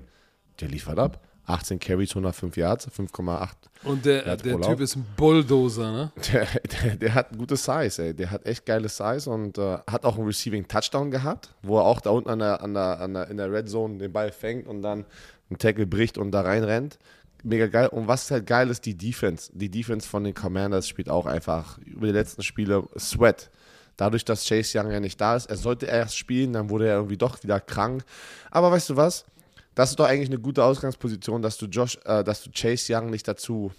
der 0.60 0.68
liefert 0.68 0.98
ab. 0.98 1.20
18 1.48 1.78
Carries, 1.78 2.10
105 2.10 2.56
Yards, 2.58 2.88
5,8 2.88 3.48
Und 3.84 4.04
der, 4.04 4.36
der. 4.36 4.60
Typ 4.60 4.80
ist 4.80 4.96
ein 4.96 5.06
Bulldozer, 5.16 5.90
ne? 5.90 6.12
der, 6.32 6.46
der, 6.82 6.96
der 6.96 7.14
hat 7.14 7.32
ein 7.32 7.38
gutes 7.38 7.64
Size, 7.64 8.02
ey. 8.02 8.14
Der 8.14 8.30
hat 8.30 8.44
echt 8.44 8.66
geiles 8.66 8.98
Size 8.98 9.30
und 9.30 9.56
äh, 9.56 9.78
hat 9.90 10.04
auch 10.04 10.16
einen 10.16 10.26
Receiving 10.26 10.68
Touchdown 10.68 11.10
gehabt, 11.10 11.54
wo 11.62 11.78
er 11.78 11.84
auch 11.84 12.02
da 12.02 12.10
unten 12.10 12.28
an 12.28 12.40
der, 12.40 12.62
an 12.62 12.74
der, 12.74 13.00
an 13.00 13.14
der, 13.14 13.30
in 13.30 13.38
der 13.38 13.50
Red 13.50 13.68
Zone 13.70 13.96
den 13.96 14.12
Ball 14.12 14.30
fängt 14.30 14.66
und 14.66 14.82
dann 14.82 15.06
einen 15.48 15.58
Tackle 15.58 15.86
bricht 15.86 16.18
und 16.18 16.32
da 16.32 16.42
reinrennt. 16.42 16.98
Mega 17.42 17.66
geil. 17.66 17.88
Und 17.88 18.08
was 18.08 18.30
halt 18.30 18.46
geil 18.46 18.68
ist, 18.68 18.84
die 18.84 18.96
Defense. 18.96 19.50
Die 19.54 19.70
Defense 19.70 20.06
von 20.06 20.24
den 20.24 20.34
Commanders 20.34 20.86
spielt 20.86 21.08
auch 21.08 21.24
einfach 21.24 21.78
über 21.78 22.08
die 22.08 22.12
letzten 22.12 22.42
Spiele 22.42 22.84
Sweat. 22.98 23.50
Dadurch, 23.98 24.24
dass 24.24 24.46
Chase 24.46 24.78
Young 24.78 24.90
ja 24.92 25.00
nicht 25.00 25.20
da 25.20 25.36
ist, 25.36 25.46
er 25.46 25.56
sollte 25.56 25.86
erst 25.86 26.16
spielen, 26.16 26.54
dann 26.54 26.70
wurde 26.70 26.86
er 26.86 26.94
irgendwie 26.94 27.16
doch 27.16 27.42
wieder 27.42 27.60
krank. 27.60 28.04
Aber 28.50 28.70
weißt 28.70 28.90
du 28.90 28.96
was? 28.96 29.26
Das 29.74 29.90
ist 29.90 29.98
doch 29.98 30.06
eigentlich 30.06 30.30
eine 30.30 30.38
gute 30.38 30.64
Ausgangsposition, 30.64 31.42
dass 31.42 31.58
du 31.58 31.66
Josh, 31.66 31.98
äh, 32.04 32.24
dass 32.24 32.42
du 32.42 32.50
Chase 32.50 32.94
Young 32.94 33.10
nicht 33.10 33.28
dazu 33.28 33.72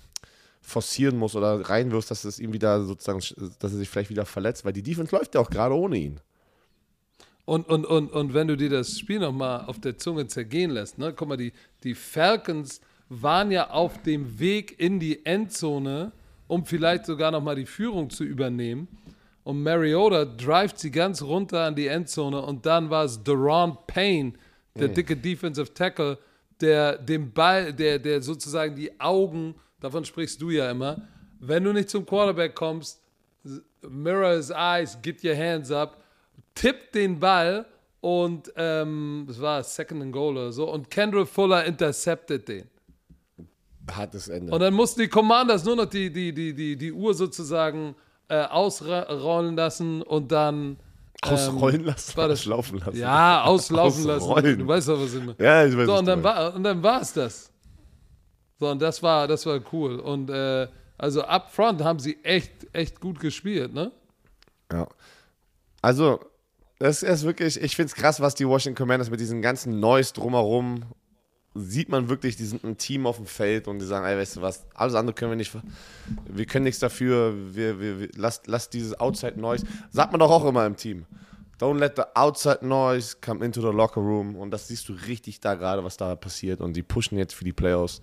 forcieren 0.62 1.18
muss 1.18 1.36
oder 1.36 1.70
reinwirfst, 1.70 2.12
dass 2.12 2.26
es 2.26 2.38
ihm 2.38 2.52
wieder 2.52 2.84
sozusagen, 2.84 3.20
dass 3.60 3.72
er 3.72 3.78
sich 3.78 3.90
vielleicht 3.90 4.10
wieder 4.10 4.26
verletzt, 4.26 4.66
weil 4.66 4.74
die 4.74 4.84
Defense 4.84 5.16
läuft 5.16 5.36
ja 5.36 5.42
auch 5.42 5.50
gerade 5.50 5.74
ohne 5.74 5.98
ihn. 5.98 6.20
Und, 7.46 7.68
und, 7.68 7.86
und, 7.86 8.12
und 8.12 8.34
wenn 8.34 8.48
du 8.48 8.58
dir 8.58 8.70
das 8.70 9.00
Spiel 9.00 9.20
nochmal 9.20 9.66
auf 9.66 9.80
der 9.80 9.98
Zunge 9.98 10.28
zergehen 10.28 10.70
lässt, 10.70 10.98
ne? 10.98 11.14
guck 11.16 11.30
mal, 11.30 11.38
die, 11.38 11.54
die 11.84 11.96
Falcons 11.96 12.82
waren 13.08 13.52
ja 13.52 13.70
auf 13.72 14.04
dem 14.04 14.38
Weg 14.38 14.80
in 14.80 15.00
die 15.00 15.26
Endzone, 15.26 16.12
um 16.48 16.66
vielleicht 16.66 17.06
sogar 17.06 17.32
nochmal 17.32 17.56
die 17.56 17.66
Führung 17.66 18.10
zu 18.10 18.24
übernehmen. 18.24 18.88
Und 19.50 19.64
Mariota 19.64 20.26
drivet 20.26 20.78
sie 20.78 20.92
ganz 20.92 21.24
runter 21.24 21.64
an 21.64 21.74
die 21.74 21.88
Endzone 21.88 22.40
und 22.40 22.68
dann 22.68 22.92
war 22.92 23.06
es 23.06 23.24
Deron 23.24 23.76
Payne, 23.88 24.34
der 24.76 24.90
dicke 24.90 25.18
Defensive 25.18 25.74
Tackle, 25.74 26.20
der 26.62 27.00
den 27.00 27.34
Ball, 27.34 27.74
der, 27.74 27.98
der 27.98 28.22
sozusagen 28.22 28.76
die 28.76 29.02
Augen, 29.02 29.56
davon 29.80 30.06
sprichst 30.06 30.40
du 30.40 30.52
ja 30.52 30.70
immer, 30.70 31.02
wenn 31.40 31.64
du 31.64 31.74
nicht 31.74 31.90
zum 31.90 32.06
Quarterback 32.06 32.54
kommst, 32.54 33.02
mirror 33.82 34.36
his 34.36 34.52
eyes, 34.52 34.96
get 35.02 35.24
your 35.24 35.36
hands 35.36 35.72
up, 35.72 35.98
tippt 36.54 36.94
den 36.94 37.20
Ball 37.20 37.66
und 38.02 38.54
ähm, 38.56 39.24
das 39.28 39.42
war 39.42 39.64
Second 39.64 40.04
and 40.04 40.14
Goal 40.14 40.38
oder 40.38 40.52
so 40.52 40.72
und 40.72 40.92
Kendrick 40.92 41.28
Fuller 41.28 41.66
interceptet 41.66 42.48
den. 42.48 42.70
Hartes 43.92 44.28
Ende. 44.28 44.54
Und 44.54 44.60
dann 44.60 44.76
mussten 44.76 45.02
die 45.02 45.08
Commanders 45.08 45.66
nur 45.66 45.76
noch 45.76 45.90
die, 45.90 46.14
die, 46.14 46.32
die, 46.32 46.54
die, 46.54 46.76
die 46.76 46.94
Uhr 46.94 47.16
sozusagen 47.16 47.96
äh, 48.30 48.44
ausrollen 48.44 49.56
lassen 49.56 50.02
und 50.02 50.32
dann 50.32 50.78
Ausrollen 51.22 51.84
lassen, 51.84 52.16
war 52.16 52.28
das- 52.30 52.40
auslaufen 52.40 52.80
lassen. 52.80 52.98
ja, 52.98 53.44
auslaufen 53.44 54.06
lassen. 54.06 54.24
Ausrollen. 54.32 54.60
Du 54.60 54.68
weißt 54.68 54.88
doch, 54.88 55.02
was 55.02 55.14
ich 55.14 55.20
meine. 55.20 55.36
Ja, 55.40 55.66
ich 55.66 55.76
weiß 55.76 55.86
So, 55.86 55.92
was 55.94 56.00
und 56.00 56.06
dann, 56.06 56.24
war, 56.24 56.54
und 56.56 56.64
dann 56.64 56.82
war 56.82 57.02
es 57.02 57.12
das. 57.14 57.52
So, 58.60 58.70
und 58.70 58.82
das 58.82 59.04
war, 59.04 59.28
das 59.28 59.46
war 59.46 59.60
cool. 59.74 60.00
Und 60.00 60.30
äh, 60.30 60.68
also 60.98 61.22
up 61.24 61.52
front 61.52 61.84
haben 61.84 62.00
sie 62.00 62.18
echt, 62.24 62.52
echt 62.74 63.00
gut 63.02 63.20
gespielt, 63.20 63.74
ne? 63.74 63.92
Ja. 64.72 64.88
Also, 65.82 66.20
das 66.78 67.04
ist 67.04 67.24
wirklich, 67.24 67.60
ich 67.62 67.76
finde 67.76 67.88
es 67.88 67.96
krass, 67.96 68.20
was 68.22 68.36
die 68.36 68.48
Washington 68.48 68.78
Commanders 68.78 69.10
mit 69.10 69.20
diesen 69.20 69.42
ganzen 69.42 69.80
Noise 69.80 70.14
drumherum 70.14 70.84
sieht 71.60 71.90
man 71.90 72.10
wirklich, 72.10 72.36
die 72.36 72.46
sind 72.46 72.64
ein 72.64 72.78
Team 72.78 73.06
auf 73.06 73.18
dem 73.18 73.26
Feld 73.26 73.68
und 73.68 73.80
die 73.80 73.86
sagen, 73.86 74.06
ey, 74.06 74.18
weißt 74.18 74.38
du 74.38 74.42
was, 74.42 74.66
alles 74.74 74.96
andere 74.96 75.14
können 75.14 75.32
wir 75.32 75.36
nicht, 75.36 75.52
wir 76.28 76.46
können 76.46 76.66
nichts 76.66 76.80
dafür, 76.80 77.34
wir, 77.54 77.80
wir, 77.80 78.00
wir 78.00 78.10
lasst, 78.16 78.48
lasst 78.48 78.74
dieses 78.74 79.00
Outside 79.00 79.40
Noise, 79.40 79.66
sagt 79.92 80.12
man 80.12 80.20
doch 80.20 80.32
auch 80.32 80.46
immer 80.46 80.66
im 80.66 80.76
Team. 80.76 81.06
Don't 81.60 81.78
let 81.78 81.98
the 81.98 82.04
outside 82.16 82.66
noise 82.66 83.18
come 83.20 83.44
into 83.44 83.60
the 83.60 83.76
locker 83.76 84.00
room. 84.00 84.38
Und 84.38 84.52
das 84.52 84.70
siehst 84.70 84.88
du 84.88 84.94
richtig 84.94 85.42
da 85.42 85.56
gerade, 85.56 85.84
was 85.84 85.98
da 85.98 86.16
passiert. 86.16 86.62
Und 86.62 86.74
die 86.74 86.84
pushen 86.84 87.18
jetzt 87.18 87.36
für 87.36 87.44
die 87.44 87.52
Playoffs. 87.52 88.02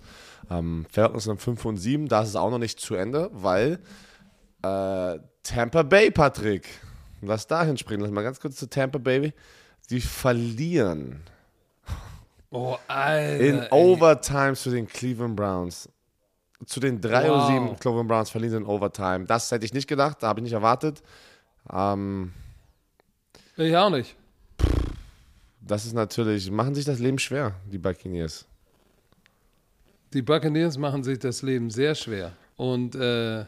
Ähm, 0.51 0.85
Falcons 0.91 1.23
sind 1.23 1.41
5 1.41 1.65
und 1.65 1.77
7. 1.77 2.07
Da 2.07 2.21
ist 2.21 2.29
es 2.29 2.35
auch 2.35 2.51
noch 2.51 2.59
nicht 2.59 2.79
zu 2.79 2.93
Ende, 2.93 3.31
weil 3.33 3.79
äh, 4.61 5.17
Tampa 5.41 5.81
Bay, 5.81 6.11
Patrick. 6.11 6.67
Lass 7.23 7.47
dahin 7.47 7.77
springen. 7.77 8.01
Lass 8.01 8.11
mal 8.11 8.21
ganz 8.21 8.39
kurz 8.39 8.57
zu 8.57 8.69
Tampa 8.69 8.99
Bay. 8.99 9.33
Die 9.89 10.01
verlieren 10.01 11.23
Oh, 12.57 12.77
Alter. 12.87 13.39
in 13.39 13.59
ey. 13.59 13.67
Overtime 13.71 14.53
zu 14.55 14.69
den 14.71 14.87
Cleveland 14.87 15.35
Browns. 15.35 15.89
Zu 16.65 16.79
den 16.79 16.99
3 16.99 17.31
und 17.31 17.39
Wow. 17.39 17.47
7 17.47 17.79
Cleveland 17.79 18.07
Browns 18.09 18.29
verlieren 18.31 18.51
sie 18.51 18.57
in 18.57 18.65
Overtime. 18.65 19.25
Das 19.25 19.51
hätte 19.51 19.65
ich 19.65 19.73
nicht 19.73 19.87
gedacht, 19.87 20.17
da 20.23 20.27
habe 20.29 20.39
ich 20.39 20.43
nicht 20.43 20.53
erwartet. 20.53 21.03
Ähm, 21.71 22.33
Ich 23.57 23.75
auch 23.77 23.89
nicht. 23.91 24.15
das 25.61 25.85
ist 25.85 25.93
natürlich, 25.93 26.49
machen 26.49 26.73
sich 26.73 26.85
das 26.85 26.97
Leben 26.99 27.19
schwer, 27.19 27.53
die 27.71 27.77
Buccaneers. 27.77 28.45
Die 30.13 30.21
Buccaneers 30.23 30.77
machen 30.77 31.03
sich 31.03 31.19
das 31.19 31.41
Leben 31.43 31.69
sehr 31.69 31.93
schwer. 31.93 32.31
Und 32.55 32.95
äh, 32.95 33.45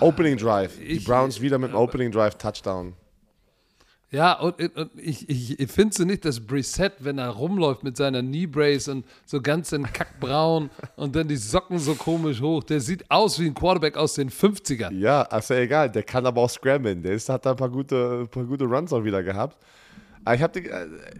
Opening 0.00 0.36
Drive. 0.36 0.76
Die 0.78 0.82
Ich- 0.82 1.04
Browns 1.04 1.40
wieder 1.40 1.58
mit 1.58 1.70
dem 1.70 1.76
Opening 1.76 2.10
Drive 2.10 2.36
Touchdown. 2.36 2.94
Ja, 4.12 4.32
und, 4.40 4.60
und 4.76 4.90
ich, 4.96 5.28
ich, 5.28 5.60
ich 5.60 5.70
finde 5.70 6.04
nicht, 6.04 6.24
dass 6.24 6.40
Brissett, 6.40 6.94
wenn 6.98 7.18
er 7.18 7.28
rumläuft 7.28 7.84
mit 7.84 7.96
seiner 7.96 8.22
Knee 8.22 8.46
Brace 8.46 8.88
und 8.88 9.06
so 9.24 9.40
ganz 9.40 9.70
in 9.70 9.84
Kackbraun 9.84 10.68
und 10.96 11.14
dann 11.14 11.28
die 11.28 11.36
Socken 11.36 11.78
so 11.78 11.94
komisch 11.94 12.40
hoch, 12.40 12.64
der 12.64 12.80
sieht 12.80 13.08
aus 13.08 13.38
wie 13.38 13.46
ein 13.46 13.54
Quarterback 13.54 13.96
aus 13.96 14.14
den 14.14 14.28
50ern. 14.28 14.92
Ja, 14.94 15.22
ist 15.22 15.50
ja 15.50 15.56
egal. 15.56 15.90
Der 15.90 16.02
kann 16.02 16.26
aber 16.26 16.40
auch 16.40 16.50
scrammeln. 16.50 17.02
Der 17.02 17.12
ist, 17.12 17.28
hat 17.28 17.46
da 17.46 17.52
ein 17.52 17.56
paar 17.56 17.70
gute, 17.70 18.22
ein 18.22 18.28
paar 18.28 18.44
gute 18.44 18.64
Runs 18.64 18.92
auch 18.92 19.04
wieder 19.04 19.22
gehabt. 19.22 19.56
Aber 20.24 20.34
ich 20.34 20.42
habe 20.42 20.60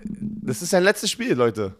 das 0.05 0.61
ist 0.61 0.71
sein 0.71 0.83
letztes 0.83 1.11
Spiel, 1.11 1.35
Leute. 1.35 1.75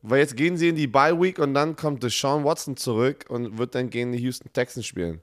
Weil 0.00 0.20
jetzt 0.20 0.36
gehen 0.36 0.56
sie 0.56 0.68
in 0.68 0.76
die 0.76 0.86
Bye 0.86 1.20
Week 1.20 1.38
und 1.38 1.52
dann 1.52 1.76
kommt 1.76 2.02
Deshaun 2.02 2.44
Watson 2.44 2.76
zurück 2.76 3.26
und 3.28 3.58
wird 3.58 3.74
dann 3.74 3.90
gegen 3.90 4.12
die 4.12 4.18
Houston 4.18 4.50
Texans 4.52 4.86
spielen. 4.86 5.20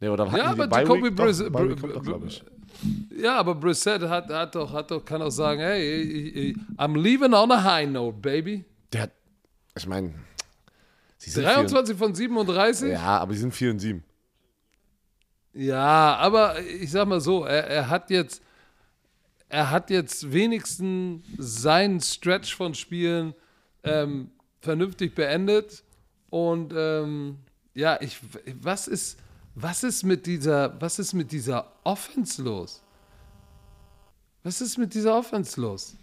Nee, 0.00 0.08
oder 0.08 0.26
Ja, 0.26 0.32
die 0.32 0.40
aber 0.40 0.66
Bye 0.66 0.82
Jacoby 0.82 1.16
Week? 1.16 2.42
Ja, 3.16 3.36
aber 3.38 3.54
Brissett 3.54 4.02
hat, 4.02 4.28
hat, 4.30 4.54
doch, 4.54 4.72
hat 4.72 4.90
doch, 4.90 5.04
kann 5.04 5.22
auch 5.22 5.30
sagen, 5.30 5.60
hey, 5.60 6.54
I'm 6.76 6.96
leaving 6.96 7.32
on 7.32 7.50
a 7.50 7.62
high 7.62 7.88
note, 7.88 8.18
baby. 8.18 8.64
Der 8.92 9.02
hat, 9.02 9.12
ich 9.76 9.86
meine, 9.86 10.14
sie 11.18 11.30
sind 11.30 11.44
23 11.44 11.96
von 11.96 12.14
37? 12.14 12.88
Vier, 12.88 12.92
ja, 12.92 13.18
aber 13.18 13.32
sie 13.32 13.40
sind 13.40 13.54
4 13.54 13.70
und 13.70 13.78
7. 13.78 14.04
Ja, 15.54 16.16
aber 16.16 16.60
ich 16.60 16.90
sag 16.90 17.08
mal 17.08 17.20
so, 17.20 17.44
er, 17.44 17.66
er 17.66 17.88
hat 17.88 18.10
jetzt, 18.10 18.42
er 19.48 19.70
hat 19.70 19.88
jetzt 19.88 20.30
wenigstens 20.30 21.24
seinen 21.38 22.00
Stretch 22.00 22.54
von 22.54 22.74
Spielen 22.74 23.34
ähm, 23.82 24.30
vernünftig 24.60 25.14
beendet. 25.14 25.82
Und 26.28 26.74
ähm, 26.76 27.38
ja, 27.72 27.98
ich, 28.02 28.18
was 28.60 28.86
ist, 28.88 29.18
was 29.58 29.82
ist 29.82 30.04
mit 30.04 30.26
dieser, 30.26 30.78
was 30.80 30.98
ist 30.98 31.14
mit 31.14 31.32
dieser 31.32 31.72
Offense 31.82 32.42
los? 32.42 32.82
Was 34.44 34.60
ist 34.60 34.76
mit 34.78 34.94
dieser 34.94 35.16
Offense 35.16 35.60
los? 35.60 35.94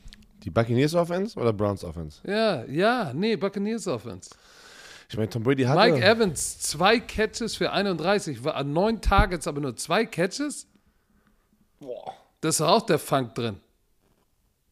Die 0.44 0.50
Buccaneers 0.50 0.94
Offense 0.96 1.40
oder 1.40 1.54
Browns 1.54 1.84
Offense? 1.86 2.20
Ja, 2.28 2.66
ja, 2.66 3.14
nee, 3.14 3.36
Buccaneers 3.38 3.88
Offense. 3.88 4.32
Ich 5.08 5.16
meine, 5.16 5.30
Tom 5.30 5.44
Brady 5.44 5.64
hatte. 5.64 5.80
Mike 5.94 6.04
Evans, 6.04 6.60
zwei 6.60 7.00
Catches 7.00 7.56
für 7.56 7.72
31, 7.72 8.44
war 8.44 8.56
an 8.56 8.74
neun 8.74 9.00
Targets, 9.00 9.48
aber 9.48 9.62
nur 9.62 9.76
zwei 9.78 10.06
Catches? 10.06 10.68
Das 12.42 12.56
ist 12.56 12.62
auch 12.62 12.82
der 12.82 12.98
Funk 13.00 13.36
drin. 13.36 13.60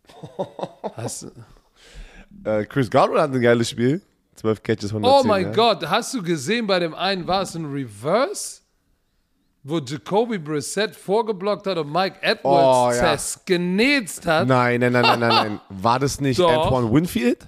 Hast, 0.95 1.23
du- 1.23 1.31
Äh, 2.49 2.65
Chris 2.65 2.89
Godwin 2.89 3.19
hat 3.21 3.31
ein 3.31 3.41
geiles 3.41 3.69
Spiel. 3.69 4.01
12 4.35 4.63
Catches, 4.63 4.89
110. 4.91 5.03
oh 5.03 5.23
mein 5.27 5.45
ja. 5.45 5.51
Gott, 5.51 5.87
hast 5.87 6.13
du 6.13 6.23
gesehen, 6.23 6.65
bei 6.65 6.79
dem 6.79 6.95
einen 6.95 7.27
war 7.27 7.43
es 7.43 7.53
ein 7.53 7.65
Reverse, 7.65 8.60
wo 9.63 9.79
Jacoby 9.79 10.37
Brissett 10.39 10.95
vorgeblockt 10.95 11.67
hat 11.67 11.77
und 11.77 11.91
Mike 11.91 12.17
Edwards 12.21 12.43
Oh, 12.43 12.89
ja. 12.89 12.93
zersknetzt 13.15 14.25
hat? 14.25 14.47
Nein, 14.47 14.79
nein, 14.79 14.91
nein, 14.93 15.01
nein, 15.03 15.19
nein, 15.19 15.29
nein. 15.29 15.59
War 15.69 15.99
das 15.99 16.19
nicht 16.19 16.39
Doch. 16.39 16.49
Antoine 16.63 16.91
Winfield? 16.91 17.47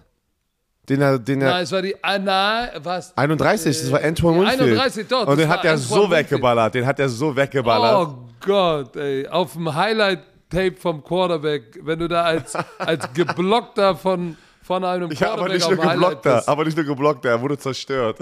Den 0.89 1.01
er, 1.01 1.18
den 1.18 1.41
er. 1.41 1.49
Nein, 1.49 1.64
es 1.64 1.72
war 1.72 1.82
die, 1.82 1.95
ah, 2.03 2.20
nein, 2.20 2.70
was? 2.84 3.16
31, 3.18 3.80
das 3.82 3.89
war 3.91 4.03
Antoine 4.03 4.38
ja, 4.43 4.51
Winfield. 4.51 4.72
31, 4.80 5.07
doch, 5.07 5.28
Und 5.28 5.39
den 5.39 5.47
hat 5.47 5.64
er 5.64 5.72
Antoine 5.72 5.78
so 5.78 5.95
Winfield. 6.01 6.11
weggeballert. 6.11 6.76
Den 6.76 6.86
hat 6.86 6.99
er 6.99 7.09
so 7.09 7.36
weggeballert. 7.36 8.07
Oh 8.07 8.16
Gott, 8.45 8.95
ey. 8.97 9.26
Auf 9.30 9.53
dem 9.53 9.74
Highlight-Tape 9.74 10.76
vom 10.76 11.01
Quarterback, 11.01 11.80
wenn 11.82 11.99
du 11.99 12.09
da 12.09 12.24
als, 12.24 12.53
als 12.80 13.07
Geblockter 13.14 13.95
von, 13.95 14.36
von 14.61 14.84
einem 14.84 15.09
ja, 15.14 15.32
aber 15.34 15.47
Quarterback 15.47 15.53
nicht 15.53 15.68
nur 15.70 15.78
dem 15.78 15.86
Highlight 15.89 15.95
geblockt, 16.22 16.24
bist. 16.24 16.49
aber 16.49 16.66
nicht 16.66 16.76
nur 16.78 16.86
geblockt, 16.86 17.26
er 17.26 17.41
wurde 17.41 17.57
zerstört. 17.57 18.18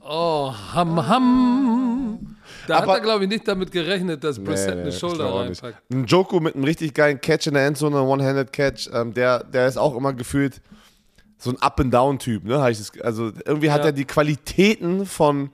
Oh, 0.00 0.52
ham, 0.74 1.08
ham. 1.08 2.31
Da 2.66 2.78
Aber- 2.78 2.92
hat 2.92 2.98
er, 2.98 3.02
glaube 3.02 3.24
ich, 3.24 3.30
nicht 3.30 3.46
damit 3.48 3.70
gerechnet, 3.72 4.22
dass 4.24 4.38
Brissett 4.42 4.78
eine 4.78 4.88
ich 4.88 4.98
Schulter 4.98 5.16
glaub 5.24 5.32
auch 5.32 5.48
nicht. 5.48 5.62
reinpackt. 5.62 5.90
Ein 5.92 6.04
Joko 6.06 6.40
mit 6.40 6.54
einem 6.54 6.64
richtig 6.64 6.94
geilen 6.94 7.20
Catch 7.20 7.48
in 7.48 7.54
der 7.54 7.66
Endzone, 7.66 7.96
ein 7.98 8.06
One-Handed-Catch, 8.06 8.90
ähm, 8.92 9.12
der, 9.14 9.42
der 9.44 9.66
ist 9.66 9.76
auch 9.76 9.96
immer 9.96 10.12
gefühlt 10.12 10.60
so 11.38 11.50
ein 11.50 11.60
Up-and-Down-Typ. 11.60 12.44
Ne? 12.44 12.56
Also 12.60 13.32
irgendwie 13.44 13.70
hat 13.70 13.80
Ja. 13.80 13.86
er 13.86 13.92
die 13.92 14.04
Qualitäten 14.04 15.06
von, 15.06 15.50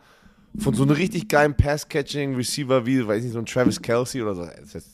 von 0.59 0.74
so 0.74 0.82
einem 0.82 0.92
richtig 0.92 1.28
geilen 1.28 1.54
Pass-Catching-Receiver 1.54 2.84
wie, 2.84 3.06
weiß 3.06 3.22
nicht, 3.22 3.32
so 3.32 3.38
ein 3.38 3.46
Travis 3.46 3.80
Kelsey 3.80 4.20
oder 4.22 4.34
so. 4.34 4.44
Das 4.44 4.59
ist 4.61 4.74
jetzt 4.74 4.90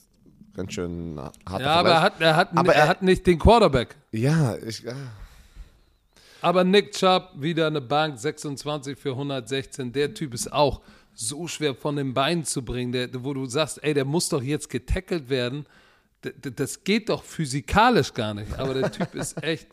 ganz 0.54 0.72
schön 0.72 1.18
hart. 1.48 1.60
Ja, 1.62 1.66
aber 1.74 1.88
er 1.90 2.02
hat, 2.02 2.20
er, 2.20 2.36
hat, 2.36 2.50
Aber 2.56 2.72
er, 2.74 2.82
er- 2.82 2.88
hat 2.88 3.02
nicht 3.02 3.26
den 3.26 3.38
Quarterback. 3.40 3.96
Ja, 4.12 4.54
ich, 4.64 4.88
ah. 4.88 4.94
Aber 6.40 6.62
Nick 6.62 6.92
Chubb, 6.92 7.30
wieder 7.36 7.66
eine 7.66 7.80
Bank, 7.80 8.18
26 8.18 8.98
für 8.98 9.10
116. 9.12 9.92
Der 9.92 10.12
Typ 10.14 10.34
ist 10.34 10.52
auch 10.52 10.80
so 11.14 11.46
schwer 11.48 11.74
von 11.74 11.96
den 11.96 12.14
Beinen 12.14 12.44
zu 12.44 12.64
bringen, 12.64 12.92
der, 12.92 13.08
wo 13.24 13.34
du 13.34 13.46
sagst, 13.46 13.82
ey, 13.82 13.94
der 13.94 14.04
muss 14.04 14.28
doch 14.28 14.42
jetzt 14.42 14.68
getackelt 14.70 15.28
werden. 15.28 15.66
Das 16.56 16.84
geht 16.84 17.08
doch 17.08 17.22
physikalisch 17.22 18.12
gar 18.14 18.34
nicht. 18.34 18.58
Aber 18.58 18.74
der 18.74 18.90
Typ 18.90 19.14
ist 19.14 19.42
echt, 19.42 19.68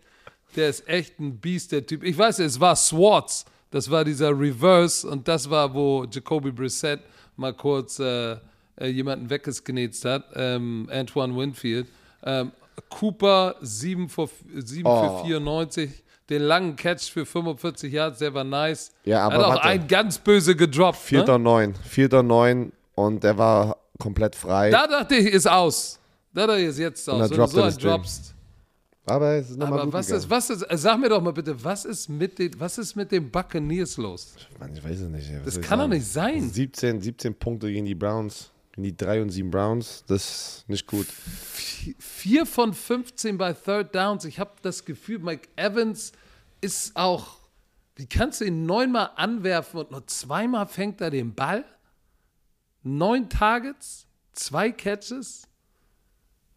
der 0.56 0.70
ist 0.70 0.88
echt 0.88 1.20
ein 1.20 1.38
Biest, 1.38 1.72
der 1.72 1.86
Typ. 1.86 2.04
Ich 2.04 2.18
weiß, 2.18 2.40
es 2.40 2.60
war 2.60 2.76
Swartz. 2.76 3.46
Das 3.72 3.90
war 3.90 4.04
dieser 4.04 4.38
Reverse 4.38 5.08
und 5.08 5.28
das 5.28 5.50
war, 5.50 5.74
wo 5.74 6.06
Jacoby 6.12 6.52
Brissett 6.52 7.00
mal 7.38 7.54
kurz 7.54 8.00
äh, 8.00 8.34
äh, 8.76 8.88
jemanden 8.88 9.30
weggesknetzt 9.30 10.04
hat, 10.04 10.26
ähm, 10.36 10.90
Antoine 10.92 11.36
Winfield. 11.38 11.88
Ähm, 12.24 12.52
Cooper 12.90 13.56
7, 13.62 14.10
für, 14.10 14.30
7 14.54 14.86
Oh. 14.86 15.20
für 15.20 15.26
94. 15.26 15.90
Den 16.30 16.44
langen 16.44 16.76
Catch 16.78 17.12
für 17.12 17.26
45 17.26 17.92
Yards, 17.92 18.20
der 18.20 18.34
war 18.34 18.44
nice. 18.44 18.92
Ja, 19.04 19.24
aber 19.26 19.38
Hat 19.38 19.44
auch 19.44 19.50
warte. 19.56 19.64
ein 19.68 19.88
ganz 19.88 20.18
böse 20.18 20.56
gedroppt. 20.56 20.98
Vierter 21.00 21.34
Ne? 21.34 21.36
und 21.36 21.44
neun. 21.44 21.76
Vierter 21.76 22.20
und 22.22 22.28
neun 22.28 22.72
und 22.96 23.24
der 23.24 23.38
war 23.38 23.78
komplett 24.00 24.36
frei. 24.36 24.70
Da 24.70 24.88
dachte 24.88 25.16
ich, 25.16 25.28
ist 25.28 25.48
aus. 25.50 26.00
Da 26.34 26.48
dachte 26.48 26.62
ich, 26.62 26.68
ist 26.68 26.80
jetzt 26.80 27.10
aus. 27.10 27.20
dann 27.20 27.30
Wenn 27.32 27.38
du 27.38 27.48
so 27.48 27.58
er 27.60 27.66
einen 27.66 27.78
Ding. 27.78 27.90
droppst. 27.90 28.34
aber 29.06 29.32
es 29.34 29.50
ist 29.50 29.58
nochmal 29.58 29.82
Aber 29.82 29.92
was 29.94 30.06
gegangen. 30.06 30.24
ist, 30.24 30.30
was 30.30 30.50
ist, 30.52 30.66
sag 30.82 31.00
mir 31.00 31.10
doch 31.10 31.22
mal 31.22 31.34
bitte, 31.34 31.62
was 31.64 31.84
ist 31.84 32.08
mit 32.08 32.40
den, 32.40 32.58
was 32.60 32.78
ist 32.78 32.96
mit 32.96 33.12
den 33.12 33.30
Buccaneers 33.30 33.98
los? 33.98 34.36
Mann, 34.60 34.74
ich 34.74 34.82
weiß 34.84 35.02
es 35.02 35.10
nicht. 35.10 35.30
Was 35.40 35.44
Das 35.46 35.58
ich 35.58 35.62
kann 35.64 35.80
doch 35.80 35.88
nicht 35.90 36.06
sein. 36.08 36.50
17, 36.50 37.02
17 37.02 37.36
Punkte 37.36 37.68
gegen 37.70 37.86
die 37.86 37.96
Browns. 37.96 38.51
Gegen 38.74 38.84
die 38.84 38.96
3 38.96 39.22
und 39.24 39.30
7 39.30 39.52
Browns. 39.52 40.04
Das 40.08 40.24
ist 40.60 40.70
nicht 40.70 40.88
gut. 40.88 41.08
Vier 41.08 42.46
von 42.46 42.74
15 42.74 43.38
bei 43.38 43.54
Third 43.54 43.94
Downs. 43.94 44.24
Ich 44.26 44.40
habe 44.40 44.52
das 44.62 44.86
Gefühl, 44.86 45.20
Mike 45.20 45.50
Evans 45.58 46.14
ist 46.62 46.96
auch, 46.96 47.40
wie 47.96 48.06
kannst 48.06 48.40
du 48.40 48.46
ihn 48.46 48.66
neunmal 48.66 49.12
anwerfen 49.16 49.80
und 49.82 49.92
nur 49.92 50.08
zweimal 50.08 50.68
fängt 50.68 51.02
er 51.02 51.10
den 51.10 51.34
Ball? 51.36 51.66
Neun 52.84 53.30
Targets, 53.30 54.08
zwei 54.32 54.72
Catches. 54.72 55.48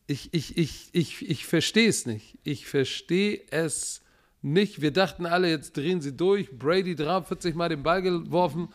Ich, 0.07 0.33
ich, 0.33 0.57
ich, 0.57 0.91
ich, 0.93 1.29
ich 1.29 1.47
verstehe 1.47 1.89
es 1.89 2.07
nicht. 2.07 2.39
Ich 2.45 2.67
verstehe 2.67 3.43
es 3.51 4.03
nicht. 4.41 4.81
Wir 4.81 4.93
dachten 4.93 5.27
alle, 5.27 5.49
jetzt 5.49 5.77
drehen 5.77 6.01
sie 6.01 6.17
durch. 6.17 6.57
Brady 6.57 6.95
43 6.95 7.55
Mal 7.55 7.71
den 7.71 7.83
Ball 7.83 8.03
geworfen. 8.03 8.69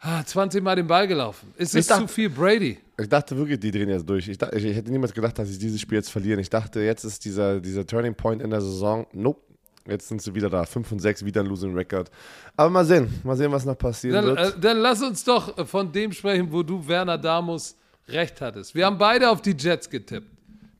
Ah, 0.00 0.22
20 0.24 0.62
Mal 0.62 0.76
den 0.76 0.86
Ball 0.86 1.08
gelaufen. 1.08 1.52
Ist 1.56 1.74
Ich 1.74 1.80
es 1.80 1.86
dachte- 1.88 2.02
zu 2.06 2.08
viel 2.12 2.30
Brady? 2.30 2.78
Ich 3.00 3.08
dachte 3.08 3.36
wirklich, 3.36 3.58
die 3.58 3.70
drehen 3.70 3.88
jetzt 3.88 4.08
durch. 4.08 4.28
Ich, 4.28 4.38
dachte, 4.38 4.56
ich, 4.56 4.64
ich 4.64 4.76
hätte 4.76 4.90
niemals 4.90 5.12
gedacht, 5.12 5.38
dass 5.38 5.48
sie 5.48 5.58
dieses 5.58 5.80
Spiel 5.80 5.98
jetzt 5.98 6.10
verlieren. 6.10 6.38
Ich 6.40 6.50
dachte, 6.50 6.80
jetzt 6.80 7.04
ist 7.04 7.24
dieser, 7.24 7.60
dieser 7.60 7.84
Turning 7.86 8.14
Point 8.14 8.42
in 8.42 8.50
der 8.50 8.60
Saison. 8.60 9.06
Nope. 9.12 9.40
Jetzt 9.86 10.08
sind 10.08 10.20
sie 10.20 10.34
wieder 10.34 10.50
da. 10.50 10.64
5 10.64 10.92
und 10.92 10.98
6, 11.00 11.24
wieder 11.24 11.40
ein 11.40 11.46
Losing 11.46 11.74
Record. 11.74 12.10
Aber 12.56 12.68
mal 12.70 12.84
sehen. 12.84 13.08
Mal 13.24 13.36
sehen, 13.36 13.50
was 13.50 13.64
noch 13.64 13.76
passieren 13.78 14.16
Dann, 14.26 14.36
wird. 14.36 14.56
äh, 14.56 14.60
dann 14.60 14.76
lass 14.78 15.02
uns 15.02 15.24
doch 15.24 15.66
von 15.66 15.90
dem 15.90 16.12
sprechen, 16.12 16.52
wo 16.52 16.62
du, 16.62 16.86
Werner 16.86 17.16
Damus, 17.18 17.74
recht 18.06 18.40
hattest. 18.40 18.74
Wir 18.74 18.84
haben 18.86 18.98
beide 18.98 19.28
auf 19.30 19.40
die 19.42 19.56
Jets 19.58 19.88
getippt. 19.88 20.26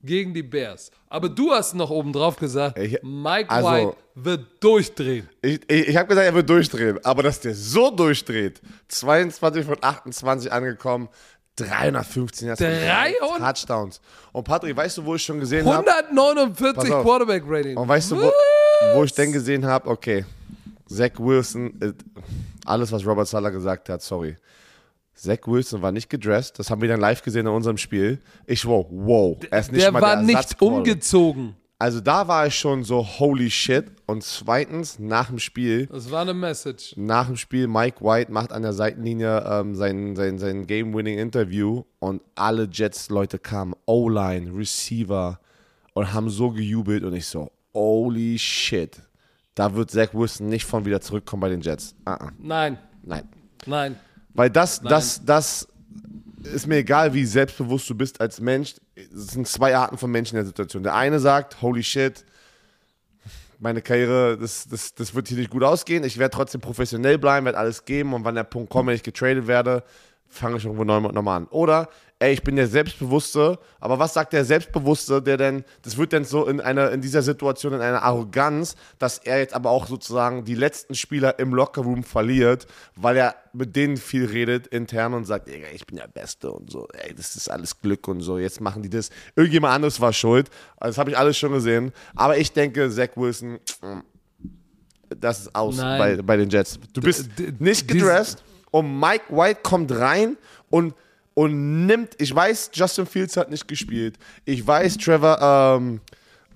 Gegen 0.01 0.33
die 0.33 0.43
Bears. 0.43 0.91
Aber 1.09 1.27
du 1.27 1.51
hast 1.51 1.73
noch 1.75 1.89
oben 1.89 2.13
drauf 2.13 2.37
gesagt, 2.37 2.77
Ich- 2.77 3.01
Mike 3.03 3.49
also- 3.49 3.69
White 3.69 3.97
wird 4.15 4.45
durchdrehen. 4.63 5.27
Ich, 5.41 5.59
ich, 5.67 5.87
ich 5.89 5.97
habe 5.97 6.07
gesagt, 6.07 6.25
er 6.25 6.33
wird 6.33 6.49
durchdrehen. 6.49 6.99
Aber 7.03 7.23
dass 7.23 7.39
der 7.39 7.53
so 7.55 7.91
durchdreht, 7.91 8.61
22 8.87 9.65
von 9.65 9.77
28 9.81 10.51
angekommen, 10.51 11.09
315 11.55 12.47
Yards. 12.47 12.59
300? 12.61 13.39
Touchdowns. 13.39 14.01
Und 14.31 14.43
Patrick, 14.43 14.75
weißt 14.75 14.97
du, 14.97 15.05
wo 15.05 15.15
ich 15.15 15.23
schon 15.23 15.39
gesehen 15.39 15.65
habe? 15.65 15.85
149 15.89 16.75
Pass 16.75 16.91
auf. 16.91 17.03
Quarterback 17.03 17.43
Rating. 17.47 17.77
Und 17.77 17.87
weißt 17.87 18.11
du, 18.11 18.21
wo, 18.21 18.31
wo 18.95 19.03
ich 19.03 19.13
denn 19.13 19.31
gesehen 19.31 19.65
habe, 19.65 19.89
okay, 19.89 20.25
Zach 20.87 21.11
Wilson, 21.17 21.79
äh, 21.81 21.93
alles, 22.65 22.91
was 22.91 23.05
Robert 23.05 23.27
Sala 23.27 23.49
gesagt 23.49 23.89
hat, 23.89 24.01
sorry. 24.01 24.37
Zach 25.19 25.39
Wilson 25.45 25.81
war 25.81 25.91
nicht 25.91 26.09
gedressed, 26.09 26.57
das 26.59 26.69
haben 26.69 26.81
wir 26.81 26.89
dann 26.89 26.99
live 26.99 27.21
gesehen 27.21 27.45
in 27.47 27.51
unserem 27.53 27.77
Spiel. 27.77 28.19
Ich 28.45 28.65
wow, 28.65 28.85
wow. 28.89 29.37
Er 29.51 29.59
ist 29.59 29.71
nicht 29.71 29.83
der 29.83 29.91
mal 29.91 30.01
war 30.01 30.15
der 30.15 30.25
nicht 30.25 30.61
umgezogen. 30.61 31.55
Also 31.81 32.01
da 32.01 32.27
war 32.27 32.45
ich 32.45 32.55
schon 32.55 32.83
so, 32.83 33.05
holy 33.05 33.49
shit. 33.49 33.85
Und 34.05 34.21
zweitens, 34.23 34.99
nach 34.99 35.27
dem 35.29 35.39
Spiel, 35.39 35.85
Das 35.87 36.11
war 36.11 36.23
eine 36.23 36.33
Message. 36.33 36.93
nach 36.97 37.27
dem 37.27 37.37
Spiel, 37.37 37.67
Mike 37.67 38.03
White 38.03 38.31
macht 38.33 38.51
an 38.51 38.63
der 38.63 38.73
Seitenlinie 38.73 39.45
ähm, 39.49 39.75
sein, 39.75 40.13
sein, 40.17 40.37
sein 40.39 40.67
Game-Winning-Interview 40.67 41.83
und 41.99 42.21
alle 42.35 42.67
Jets-Leute 42.69 43.39
kamen, 43.39 43.75
O-Line, 43.85 44.51
Receiver 44.53 45.39
und 45.93 46.11
haben 46.13 46.29
so 46.29 46.51
gejubelt 46.51 47.03
und 47.05 47.13
ich 47.13 47.27
so, 47.27 47.49
holy 47.73 48.37
shit. 48.37 49.01
Da 49.55 49.73
wird 49.73 49.89
Zach 49.91 50.09
Wilson 50.13 50.47
nicht 50.49 50.65
von 50.65 50.83
wieder 50.85 50.99
zurückkommen 50.99 51.39
bei 51.41 51.49
den 51.49 51.61
Jets. 51.61 51.95
Ah, 52.03 52.13
ah. 52.15 52.31
Nein, 52.39 52.77
Nein. 53.03 53.23
nein. 53.65 53.95
Weil 54.33 54.49
das, 54.49 54.81
das, 54.81 55.23
das 55.25 55.67
ist 56.43 56.67
mir 56.67 56.77
egal, 56.77 57.13
wie 57.13 57.25
selbstbewusst 57.25 57.89
du 57.89 57.95
bist 57.95 58.21
als 58.21 58.39
Mensch. 58.39 58.75
Es 58.95 59.27
sind 59.27 59.47
zwei 59.47 59.75
Arten 59.75 59.97
von 59.97 60.11
Menschen 60.11 60.35
in 60.35 60.43
der 60.43 60.47
Situation. 60.47 60.83
Der 60.83 60.95
eine 60.95 61.19
sagt, 61.19 61.61
holy 61.61 61.83
shit, 61.83 62.25
meine 63.59 63.81
Karriere, 63.81 64.37
das, 64.37 64.67
das, 64.69 64.93
das 64.93 65.13
wird 65.13 65.27
hier 65.27 65.37
nicht 65.37 65.49
gut 65.49 65.63
ausgehen. 65.63 66.03
Ich 66.03 66.17
werde 66.17 66.33
trotzdem 66.33 66.61
professionell 66.61 67.17
bleiben, 67.17 67.45
werde 67.45 67.57
alles 67.57 67.85
geben 67.85 68.13
und 68.13 68.23
wann 68.23 68.35
der 68.35 68.43
Punkt 68.43 68.69
kommt, 68.69 68.87
wenn 68.87 68.95
ich 68.95 69.03
getradet 69.03 69.47
werde, 69.47 69.83
fange 70.27 70.57
ich 70.57 70.65
irgendwo 70.65 70.85
neu 70.85 70.99
nochmal 70.99 71.37
an. 71.37 71.47
Oder, 71.47 71.89
ey, 72.21 72.33
ich 72.33 72.43
bin 72.43 72.57
der 72.57 72.67
Selbstbewusste, 72.67 73.57
aber 73.79 73.97
was 73.97 74.13
sagt 74.13 74.33
der 74.33 74.43
Selbstbewusste, 74.43 75.21
der 75.21 75.37
denn, 75.37 75.63
das 75.83 75.95
wird 75.97 76.11
dann 76.11 76.25
so 76.25 76.45
in 76.47 76.59
einer, 76.59 76.91
in 76.91 76.99
dieser 76.99 77.21
Situation 77.21 77.71
in 77.73 77.79
einer 77.81 78.03
Arroganz, 78.03 78.75
dass 78.97 79.19
er 79.19 79.39
jetzt 79.39 79.53
aber 79.53 79.69
auch 79.69 79.87
sozusagen 79.87 80.43
die 80.43 80.55
letzten 80.55 80.95
Spieler 80.95 81.39
im 81.39 81.53
Lockerroom 81.53 82.03
verliert, 82.03 82.67
weil 82.95 83.15
er 83.15 83.35
mit 83.53 83.75
denen 83.77 83.95
viel 83.95 84.25
redet 84.25 84.67
intern 84.67 85.13
und 85.13 85.23
sagt, 85.25 85.47
ey, 85.47 85.63
ich 85.73 85.87
bin 85.87 85.95
der 85.97 86.09
Beste 86.09 86.51
und 86.51 86.69
so, 86.69 86.87
ey, 86.93 87.13
das 87.15 87.37
ist 87.37 87.49
alles 87.49 87.79
Glück 87.79 88.05
und 88.09 88.19
so, 88.21 88.37
jetzt 88.37 88.59
machen 88.59 88.83
die 88.83 88.89
das. 88.89 89.09
Irgendjemand 89.37 89.73
anderes 89.73 90.01
war 90.01 90.11
schuld. 90.11 90.49
Das 90.79 90.97
habe 90.97 91.11
ich 91.11 91.17
alles 91.17 91.37
schon 91.37 91.53
gesehen. 91.53 91.93
Aber 92.15 92.37
ich 92.37 92.51
denke, 92.51 92.89
Zach 92.91 93.09
Wilson, 93.15 93.59
mm, 93.81 93.99
das 95.17 95.39
ist 95.41 95.55
aus 95.55 95.77
Nein. 95.77 96.17
bei, 96.17 96.21
bei 96.21 96.37
den 96.37 96.49
Jets. 96.49 96.79
Du 96.93 97.01
bist 97.01 97.29
d- 97.39 97.53
nicht 97.59 97.87
gedressed 97.87 98.43
und 98.71 98.99
Mike 98.99 99.25
White 99.29 99.61
kommt 99.63 99.91
rein 99.91 100.37
und, 100.69 100.93
und 101.39 101.85
nimmt, 101.85 102.15
ich 102.17 102.35
weiß, 102.35 102.71
Justin 102.73 103.05
Fields 103.05 103.37
hat 103.37 103.49
nicht 103.49 103.65
gespielt. 103.65 104.17
Ich 104.43 104.67
weiß, 104.67 104.97
Trevor, 104.97 105.39
ähm, 105.41 106.01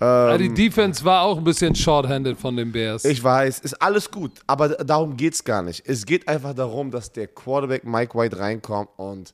Ja, 0.01 0.37
die 0.37 0.53
Defense 0.53 1.05
war 1.05 1.21
auch 1.21 1.37
ein 1.37 1.43
bisschen 1.45 1.73
shorthanded 1.73 2.37
von 2.37 2.57
den 2.57 2.73
Bears. 2.73 3.05
ich 3.05 3.23
weiß, 3.23 3.59
ist 3.59 3.81
alles 3.81 4.11
gut, 4.11 4.41
aber 4.45 4.67
darum 4.67 5.15
geht 5.15 5.35
es 5.35 5.43
gar 5.45 5.61
nicht. 5.61 5.87
Es 5.87 6.05
geht 6.05 6.27
einfach 6.27 6.53
darum, 6.53 6.91
dass 6.91 7.09
der 7.13 7.27
Quarterback 7.27 7.85
Mike 7.85 8.13
White 8.17 8.37
reinkommt 8.37 8.89
und 8.97 9.33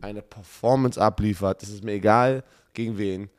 eine 0.00 0.22
Performance 0.22 1.00
abliefert. 1.00 1.64
Es 1.64 1.70
ist 1.70 1.82
mir 1.82 1.94
egal, 1.94 2.44
gegen 2.72 2.96
wen. 2.96 3.30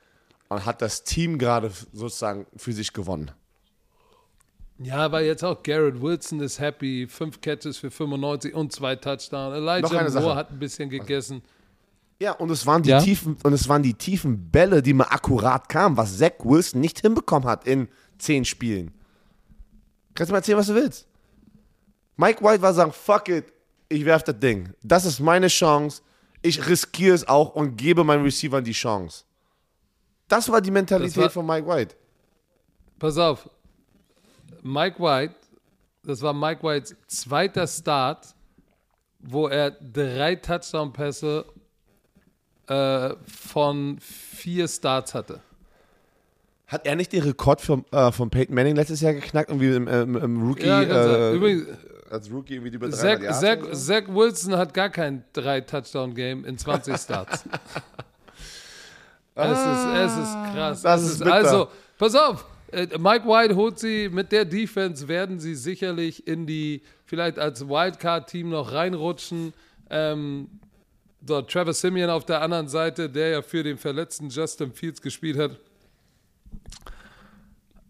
Und 0.49 0.65
hat 0.65 0.81
das 0.81 1.05
Team 1.05 1.37
gerade 1.37 1.71
sozusagen 1.93 2.47
für 2.57 2.73
sich 2.73 2.91
gewonnen. 2.91 3.31
Ja, 4.79 4.97
aber 4.97 5.21
jetzt 5.21 5.43
auch 5.43 5.61
Garrett 5.63 6.01
Wilson 6.01 6.39
ist 6.41 6.59
happy. 6.59 7.07
Fünf 7.07 7.41
Catches 7.41 7.77
für 7.77 7.89
95 7.91 8.53
und 8.53 8.71
zwei 8.73 8.95
Touchdowns. 8.95 9.55
Elijah 9.55 10.09
Sache. 10.09 10.23
Moore 10.23 10.35
hat 10.35 10.51
ein 10.51 10.59
bisschen 10.59 10.89
gegessen. 10.89 11.41
Ja, 12.19 12.31
und 12.33 12.49
es 12.49 12.65
waren 12.65 12.81
die 12.83 12.89
Ja? 12.91 13.01
tiefen 13.01 13.37
und 13.43 13.53
es 13.53 13.67
waren 13.67 13.83
die 13.83 13.93
tiefen 13.93 14.49
Bälle, 14.49 14.81
die 14.81 14.93
mal 14.93 15.07
akkurat 15.09 15.67
kamen, 15.67 15.97
was 15.97 16.17
Zach 16.17 16.31
Wilson 16.43 16.79
nicht 16.81 17.01
hinbekommen 17.01 17.47
hat 17.47 17.67
in 17.67 17.87
zehn 18.17 18.45
Spielen. 18.45 18.91
Kannst 20.13 20.29
du 20.29 20.33
mal 20.33 20.37
erzählen, 20.39 20.57
was 20.57 20.67
du 20.67 20.75
willst? 20.75 21.07
Mike 22.15 22.41
White 22.43 22.61
war 22.61 22.73
sagen, 22.73 22.93
fuck 22.93 23.27
it, 23.27 23.51
ich 23.89 24.05
werf 24.05 24.23
das 24.23 24.39
Ding. 24.39 24.73
Das 24.81 25.03
ist 25.03 25.19
meine 25.19 25.47
Chance. 25.47 26.01
Ich 26.41 26.65
riskiere 26.67 27.15
es 27.15 27.27
auch 27.27 27.53
und 27.55 27.75
gebe 27.75 28.03
meinen 28.05 28.23
Receivern 28.23 28.63
die 28.63 28.71
Chance. 28.71 29.25
Das 30.29 30.49
war 30.49 30.61
die 30.61 30.71
Mentalität 30.71 31.17
war- 31.17 31.29
von 31.29 31.45
Mike 31.45 31.67
White. 31.67 31.95
Pass 32.97 33.17
auf. 33.17 33.49
Mike 34.65 34.99
White, 34.99 35.35
das 36.03 36.23
war 36.23 36.33
Mike 36.33 36.63
Whites 36.63 36.95
zweiter 37.05 37.67
Start, 37.67 38.33
wo 39.19 39.47
er 39.47 39.69
drei 39.69 40.33
Touchdown-Pässe 40.33 41.45
äh, 42.65 43.09
von 43.27 43.99
vier 43.99 44.67
Starts 44.67 45.13
hatte. 45.13 45.39
Hat 46.65 46.87
er 46.87 46.95
nicht 46.95 47.13
den 47.13 47.21
Rekord 47.21 47.61
von, 47.61 47.85
äh, 47.91 48.11
von 48.11 48.31
Peyton 48.31 48.55
Manning 48.55 48.75
letztes 48.75 49.01
Jahr 49.01 49.13
geknackt? 49.13 49.51
Irgendwie 49.51 49.75
im, 49.75 49.87
im, 49.87 50.15
im 50.15 50.47
Rookie, 50.47 50.65
Ja, 50.65 50.81
äh, 50.81 51.35
Übrigens, 51.35 51.67
als 52.09 52.31
Rookie 52.31 52.55
irgendwie 52.55 52.73
über 52.73 52.89
300 52.89 52.99
Zach, 52.99 53.21
Yards 53.21 53.39
Zach? 53.39 54.03
Zach 54.03 54.15
Wilson 54.15 54.57
hat 54.57 54.73
gar 54.73 54.89
kein 54.89 55.23
drei-Touchdown-Game 55.33 56.43
in 56.43 56.57
20 56.57 56.97
Starts. 56.97 57.45
es, 59.35 59.51
ist, 59.51 59.67
es 59.93 60.17
ist 60.17 60.33
krass. 60.55 60.81
Das 60.81 61.01
es 61.03 61.11
ist 61.11 61.19
bitter. 61.19 61.35
also, 61.35 61.67
pass 61.99 62.15
auf. 62.15 62.45
Äh, 62.75 62.97
Mike 62.97 63.25
White 63.25 63.55
holt 63.55 63.79
sie, 63.79 64.09
mit 64.09 64.31
der 64.31 64.45
Defense 64.45 65.07
werden 65.07 65.39
sie 65.39 65.55
sicherlich 65.55 66.27
in 66.27 66.45
die, 66.45 66.81
vielleicht 67.05 67.39
als 67.39 67.67
Wildcard-Team 67.67 68.49
noch 68.49 68.71
reinrutschen. 68.73 69.53
Ähm, 69.89 70.49
dort 71.21 71.51
Trevor 71.51 71.73
Simeon 71.73 72.09
auf 72.09 72.25
der 72.25 72.41
anderen 72.41 72.67
Seite, 72.67 73.09
der 73.09 73.29
ja 73.29 73.41
für 73.41 73.63
den 73.63 73.77
verletzten 73.77 74.29
Justin 74.29 74.73
Fields 74.73 75.01
gespielt 75.01 75.37
hat. 75.37 75.51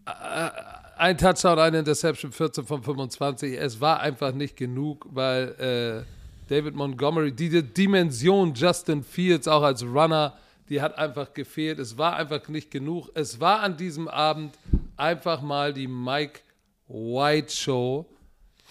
Äh, 0.06 0.50
Ein 0.98 1.18
Touchdown, 1.18 1.58
eine 1.58 1.80
Interception, 1.80 2.32
14 2.32 2.64
von 2.64 2.82
25. 2.82 3.58
Es 3.58 3.80
war 3.80 4.00
einfach 4.00 4.32
nicht 4.32 4.56
genug, 4.56 5.06
weil 5.10 6.06
äh, 6.08 6.16
David 6.48 6.74
Montgomery, 6.74 7.32
diese 7.32 7.62
Dimension 7.62 8.54
Justin 8.54 9.02
Fields 9.02 9.48
auch 9.48 9.62
als 9.62 9.82
Runner, 9.82 10.32
die 10.68 10.82
hat 10.82 10.98
einfach 10.98 11.32
gefehlt. 11.32 11.78
Es 11.78 11.96
war 11.96 12.16
einfach 12.16 12.48
nicht 12.48 12.70
genug. 12.70 13.10
Es 13.14 13.40
war 13.40 13.60
an 13.60 13.76
diesem 13.76 14.08
Abend 14.08 14.56
einfach 14.96 15.40
mal 15.42 15.72
die 15.72 15.86
Mike 15.86 16.40
White 16.88 17.52
Show. 17.52 18.06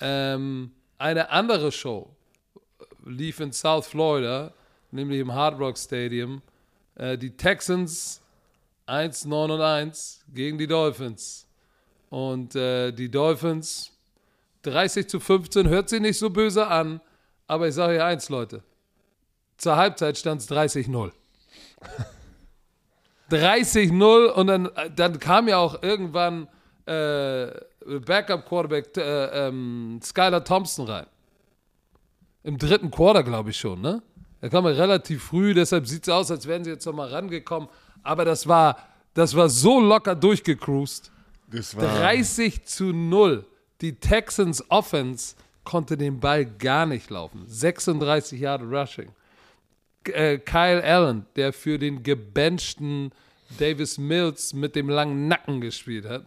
Ähm, 0.02 0.72
eine 0.98 1.30
andere 1.30 1.72
Show 1.72 2.10
lief 3.06 3.40
in 3.40 3.52
South 3.52 3.88
Florida, 3.88 4.54
nämlich 4.92 5.20
im 5.20 5.34
Hard 5.34 5.60
Rock 5.60 5.78
Stadium. 5.78 6.42
Äh, 6.96 7.18
die 7.18 7.36
Texans 7.36 8.22
1-9 8.88 9.54
und 9.54 9.62
1 9.62 10.26
gegen 10.34 10.58
die 10.58 10.68
Dolphins. 10.68 11.48
Und 12.10 12.56
äh, 12.56 12.92
die 12.92 13.10
Dolphins 13.10 13.92
30 14.64 15.08
zu 15.08 15.20
15 15.20 15.68
hört 15.70 15.90
sich 15.90 16.02
nicht 16.02 16.18
so 16.18 16.30
böse 16.30 16.68
an, 16.68 17.02
aber 17.48 17.68
ich 17.68 17.76
sage 17.76 17.98
euch 17.98 18.02
eins, 18.02 18.30
Leute. 18.30 18.64
Zur 19.58 19.76
Halbzeit 19.76 20.18
stand 20.18 20.42
es 20.42 20.50
30-0. 20.50 21.12
30-0 23.32 24.28
und 24.28 24.48
dann, 24.48 24.70
dann 24.96 25.20
kam 25.20 25.48
ja 25.48 25.58
auch 25.58 25.82
irgendwann 25.82 26.48
äh, 26.86 27.48
Backup-Quarterback 27.86 28.98
äh, 28.98 29.48
ähm, 29.48 30.00
Skylar 30.04 30.44
Thompson 30.44 30.88
rein. 30.88 31.06
Im 32.44 32.58
dritten 32.58 32.92
Quarter, 32.92 33.24
glaube 33.24 33.50
ich 33.50 33.58
schon, 33.58 33.82
ne? 33.82 34.02
Er 34.42 34.50
kam 34.50 34.66
ja 34.66 34.72
relativ 34.72 35.24
früh, 35.24 35.56
deshalb 35.56 35.88
sieht 35.88 36.04
es 36.04 36.14
aus, 36.14 36.30
als 36.30 36.48
wären 36.48 36.64
sie 36.64 36.70
jetzt 36.70 36.86
nochmal 36.86 37.10
rangekommen. 37.10 37.68
Aber 38.04 38.26
das 38.26 38.48
war, 38.48 38.78
das 39.16 39.36
war 39.36 39.50
so 39.50 39.80
locker 39.80 40.14
durchgecruised. 40.14 41.12
Das 41.48 41.76
war 41.76 41.84
30 41.84 42.64
zu 42.66 42.86
0. 42.86 43.46
Die 43.82 43.96
Texans 43.96 44.64
Offense 44.70 45.36
konnte 45.64 45.98
den 45.98 46.20
Ball 46.20 46.46
gar 46.46 46.86
nicht 46.86 47.10
laufen. 47.10 47.44
36 47.48 48.40
Jahre 48.40 48.66
Rushing. 48.66 49.10
Äh, 50.10 50.38
Kyle 50.40 50.84
Allen, 50.84 51.26
der 51.36 51.54
für 51.54 51.78
den 51.80 52.04
gebenchten 52.04 53.12
Davis 53.60 53.98
Mills 53.98 54.54
mit 54.54 54.76
dem 54.76 54.90
langen 54.90 55.28
Nacken 55.28 55.62
gespielt 55.62 56.06
hat. 56.08 56.24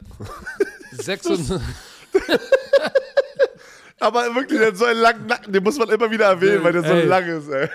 36, 0.92 1.56
Aber 4.00 4.32
wirklich, 4.34 4.58
der 4.60 4.68
hat 4.68 4.76
so 4.76 4.84
einen 4.84 5.00
langen 5.00 5.26
Nacken, 5.26 5.52
den 5.52 5.62
muss 5.62 5.76
man 5.78 5.88
immer 5.90 6.10
wieder 6.10 6.26
erwähnen, 6.26 6.62
weil 6.62 6.72
der 6.72 6.82
so 6.82 6.92
Ey. 6.94 7.04
lang 7.06 7.26
ist, 7.26 7.48
ey. 7.48 7.68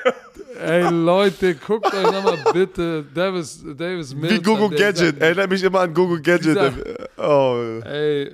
ey 0.62 0.90
Leute, 0.90 1.56
guckt 1.56 1.94
euch 1.94 2.12
nochmal 2.12 2.38
bitte 2.54 3.04
Davis, 3.14 3.62
Davis 3.78 4.16
Mills 4.16 4.34
Wie 4.34 4.42
Gogo 4.42 4.70
Gadget. 4.70 5.20
Erinnert 5.20 5.50
mich 5.50 5.62
immer 5.64 5.82
an 5.82 5.94
Gogo 5.94 6.16
Gadget. 6.22 6.56
Dieser- 6.56 6.74
Oh. 7.18 7.80
Ey, 7.86 8.34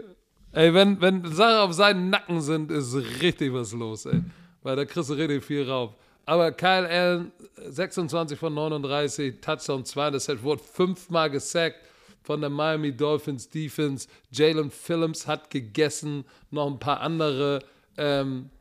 ey 0.53 0.74
wenn, 0.74 1.01
wenn 1.01 1.26
Sachen 1.34 1.57
auf 1.67 1.74
seinen 1.74 2.09
Nacken 2.11 2.41
sind, 2.41 2.72
ist 2.72 2.95
richtig 3.22 3.53
was 3.53 3.74
los, 3.74 4.05
ey. 4.05 4.22
Weil 4.61 4.76
da 4.76 4.86
kriegst 4.86 5.09
du 5.09 5.13
richtig 5.15 5.43
viel 5.43 5.67
rauf. 5.67 5.93
Aber 6.30 6.51
Kyle 6.51 6.88
Allen, 6.88 7.32
26 7.55 8.38
von 8.38 8.53
39, 8.53 9.41
Touchdown 9.41 9.84
2, 9.84 10.11
das 10.11 10.30
wurde 10.43 10.61
fünfmal 10.61 11.27
gesackt 11.27 11.80
von 12.21 12.39
der 12.39 12.51
Miami 12.51 12.95
Dolphins 12.95 13.49
Defense. 13.49 14.07
Jalen 14.30 14.69
Phillips 14.69 15.25
hat 15.25 15.49
gegessen, 15.49 16.23
noch 16.51 16.67
ein 16.67 16.77
paar 16.77 16.99
andere. 17.01 17.63
Ähm, 17.97 18.51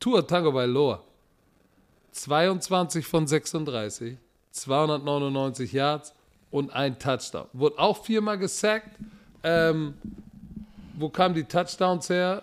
Tour 0.00 0.26
Tango 0.26 0.50
Bailoa. 0.50 1.00
22 2.10 3.06
von 3.06 3.28
36, 3.28 4.16
299 4.50 5.72
Yards 5.72 6.12
und 6.50 6.72
ein 6.72 6.98
Touchdown. 6.98 7.46
Wurde 7.52 7.78
auch 7.78 8.04
viermal 8.04 8.36
gesackt. 8.36 8.98
Ähm, 9.44 9.94
wo 10.94 11.08
kamen 11.08 11.36
die 11.36 11.44
Touchdowns 11.44 12.10
her? 12.10 12.42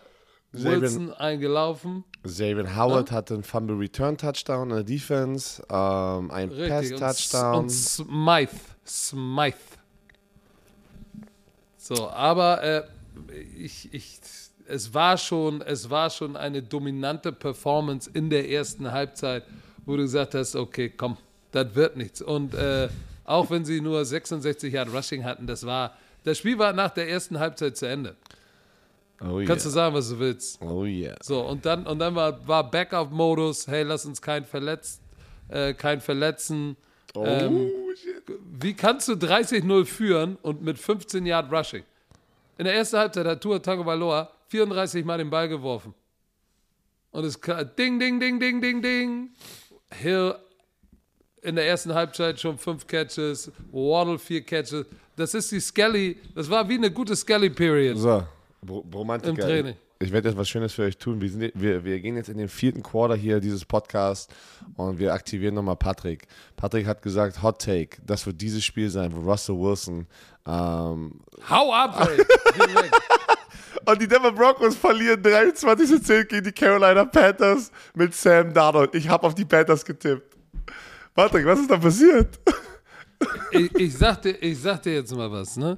Wilson 0.52 1.14
eingelaufen. 1.14 2.04
Xavier 2.24 2.76
Howard 2.76 3.12
hatte 3.12 3.36
einen 3.36 3.44
Fumble 3.44 3.78
Return 3.78 4.18
Touchdown 4.18 4.70
in 4.70 4.76
der 4.76 4.84
Defense, 4.84 5.62
ähm, 5.70 6.32
ein 6.32 6.50
Pass 6.50 6.58
Richtig. 6.58 6.94
Und, 6.94 7.00
Touchdown. 7.00 7.56
und 7.56 7.70
Smythe. 7.70 8.56
Smythe. 8.86 9.58
So, 11.78 12.10
aber 12.10 12.64
äh, 12.64 12.84
ich, 13.58 13.94
ich, 13.94 14.20
es, 14.68 14.94
war 14.94 15.18
schon, 15.18 15.62
es 15.62 15.90
war 15.90 16.10
schon 16.10 16.36
eine 16.36 16.62
dominante 16.62 17.32
Performance 17.32 18.10
in 18.14 18.30
der 18.30 18.50
ersten 18.50 18.92
Halbzeit, 18.92 19.44
wo 19.86 19.96
du 19.96 20.04
gesagt 20.04 20.36
hast, 20.36 20.56
okay, 20.56 20.90
komm, 20.90 21.18
das 21.52 21.76
wird 21.76 21.96
nichts. 21.96 22.22
Und 22.22 22.54
äh, 22.54 22.90
auch 23.24 23.50
wenn 23.50 23.66
sie 23.66 23.82
nur 23.82 24.04
66 24.04 24.74
Yard 24.74 24.94
Rushing 24.94 25.24
hatten, 25.24 25.48
das 25.48 25.66
war, 25.66 25.96
das 26.24 26.38
Spiel 26.40 26.58
war 26.58 26.74
nach 26.74 26.92
der 26.92 27.10
ersten 27.10 27.40
Halbzeit 27.40 27.78
zu 27.78 27.88
Ende. 27.88 28.16
Oh 29.22 29.42
Kannst 29.46 29.66
du 29.66 29.70
yeah. 29.70 29.74
sagen, 29.76 29.96
was 29.96 30.10
du 30.10 30.20
willst. 30.20 30.62
Oh 30.62 30.86
yeah. 30.86 31.16
So, 31.22 31.42
und 31.42 31.66
dann, 31.66 31.86
und 31.86 32.00
dann 32.00 32.16
war, 32.16 32.48
war 32.48 32.70
Backup-Modus, 32.70 33.68
hey, 33.68 33.84
lass 33.84 34.06
uns 34.06 34.22
keinen 34.22 34.46
verletzt, 34.46 35.02
äh, 35.50 35.74
kein 35.74 36.02
verletzen. 36.02 36.78
Oh 37.16 37.26
Ähm, 37.26 37.72
shit. 37.96 38.24
Wie 38.62 38.74
kannst 38.74 39.08
du 39.08 39.14
30-0 39.14 39.86
führen 39.86 40.38
und 40.42 40.62
mit 40.62 40.78
15 40.78 41.26
Yard 41.26 41.52
Rushing? 41.52 41.84
In 42.58 42.66
der 42.66 42.76
ersten 42.76 42.98
Halbzeit 42.98 43.26
hat 43.26 43.42
Tua 43.42 43.60
Tagovailoa 43.60 44.30
34 44.48 45.06
Mal 45.06 45.18
den 45.18 45.30
Ball 45.30 45.48
geworfen. 45.48 45.94
Und 47.12 47.24
es 47.24 47.40
kam 47.40 47.70
ding, 47.78 48.00
ding, 48.00 48.20
ding, 48.20 48.40
ding, 48.40 48.62
ding, 48.62 48.82
ding. 48.82 49.30
Hill 49.92 50.36
in 51.42 51.56
der 51.56 51.68
ersten 51.68 51.94
Halbzeit 51.94 52.40
schon 52.40 52.58
fünf 52.58 52.86
Catches, 52.86 53.52
Waddle 53.72 54.20
vier 54.20 54.42
Catches. 54.42 54.86
Das 55.16 55.34
ist 55.34 55.52
die 55.52 55.60
Skelly, 55.60 56.18
das 56.36 56.50
war 56.50 56.68
wie 56.68 56.76
eine 56.76 56.92
gute 56.92 57.16
Skelly-Period 57.16 57.98
So, 57.98 58.24
Bro 58.62 58.86
Romantiker. 58.94 59.32
im 59.32 59.38
Training. 59.38 59.76
Ich 60.02 60.14
werde 60.14 60.30
jetzt 60.30 60.38
was 60.38 60.48
Schönes 60.48 60.74
für 60.74 60.84
euch 60.84 60.98
tun. 60.98 61.20
Wir, 61.20 61.30
sind, 61.30 61.52
wir, 61.56 61.84
wir 61.84 62.00
gehen 62.00 62.16
jetzt 62.16 62.30
in 62.30 62.38
den 62.38 62.48
vierten 62.48 62.82
Quarter 62.82 63.16
hier 63.16 63.42
dieses 63.42 63.66
Podcast 63.66 64.34
und 64.78 64.98
wir 64.98 65.14
aktivieren 65.14 65.56
nochmal 65.56 65.76
Patrick. 65.76 66.26
Patrick 66.56 66.88
hat 66.88 67.02
gesagt, 67.02 67.44
Hot 67.44 67.62
Take, 67.62 67.98
das 68.06 68.26
wird 68.26 68.40
dieses 68.40 68.64
Spiel 68.64 68.90
sein, 68.90 69.12
wo 69.14 69.30
Russell 69.30 69.60
Wilson 69.60 70.08
ähm, 70.48 71.20
Hau 71.50 71.74
ab, 71.74 72.10
ey. 72.10 72.26
Und 73.86 74.02
die 74.02 74.08
Denver 74.08 74.32
Broncos 74.32 74.76
verlieren 74.76 75.22
23 75.22 75.88
zu 75.88 76.02
10 76.02 76.28
gegen 76.28 76.44
die 76.44 76.52
Carolina 76.52 77.06
Panthers 77.06 77.72
mit 77.94 78.14
Sam 78.14 78.54
Darnold. 78.54 78.94
Ich 78.96 79.08
habe 79.10 79.28
auf 79.28 79.36
die 79.36 79.46
Panthers 79.46 79.84
getippt. 79.84 80.38
Patrick, 81.14 81.46
was 81.46 81.60
ist 81.60 81.70
da 81.70 81.78
passiert? 81.78 82.40
ich, 83.52 83.76
ich, 83.76 83.98
sagte, 83.98 84.30
ich 84.30 84.60
sagte 84.60 84.92
jetzt 84.92 85.14
mal 85.16 85.32
was, 85.32 85.58
ne? 85.58 85.78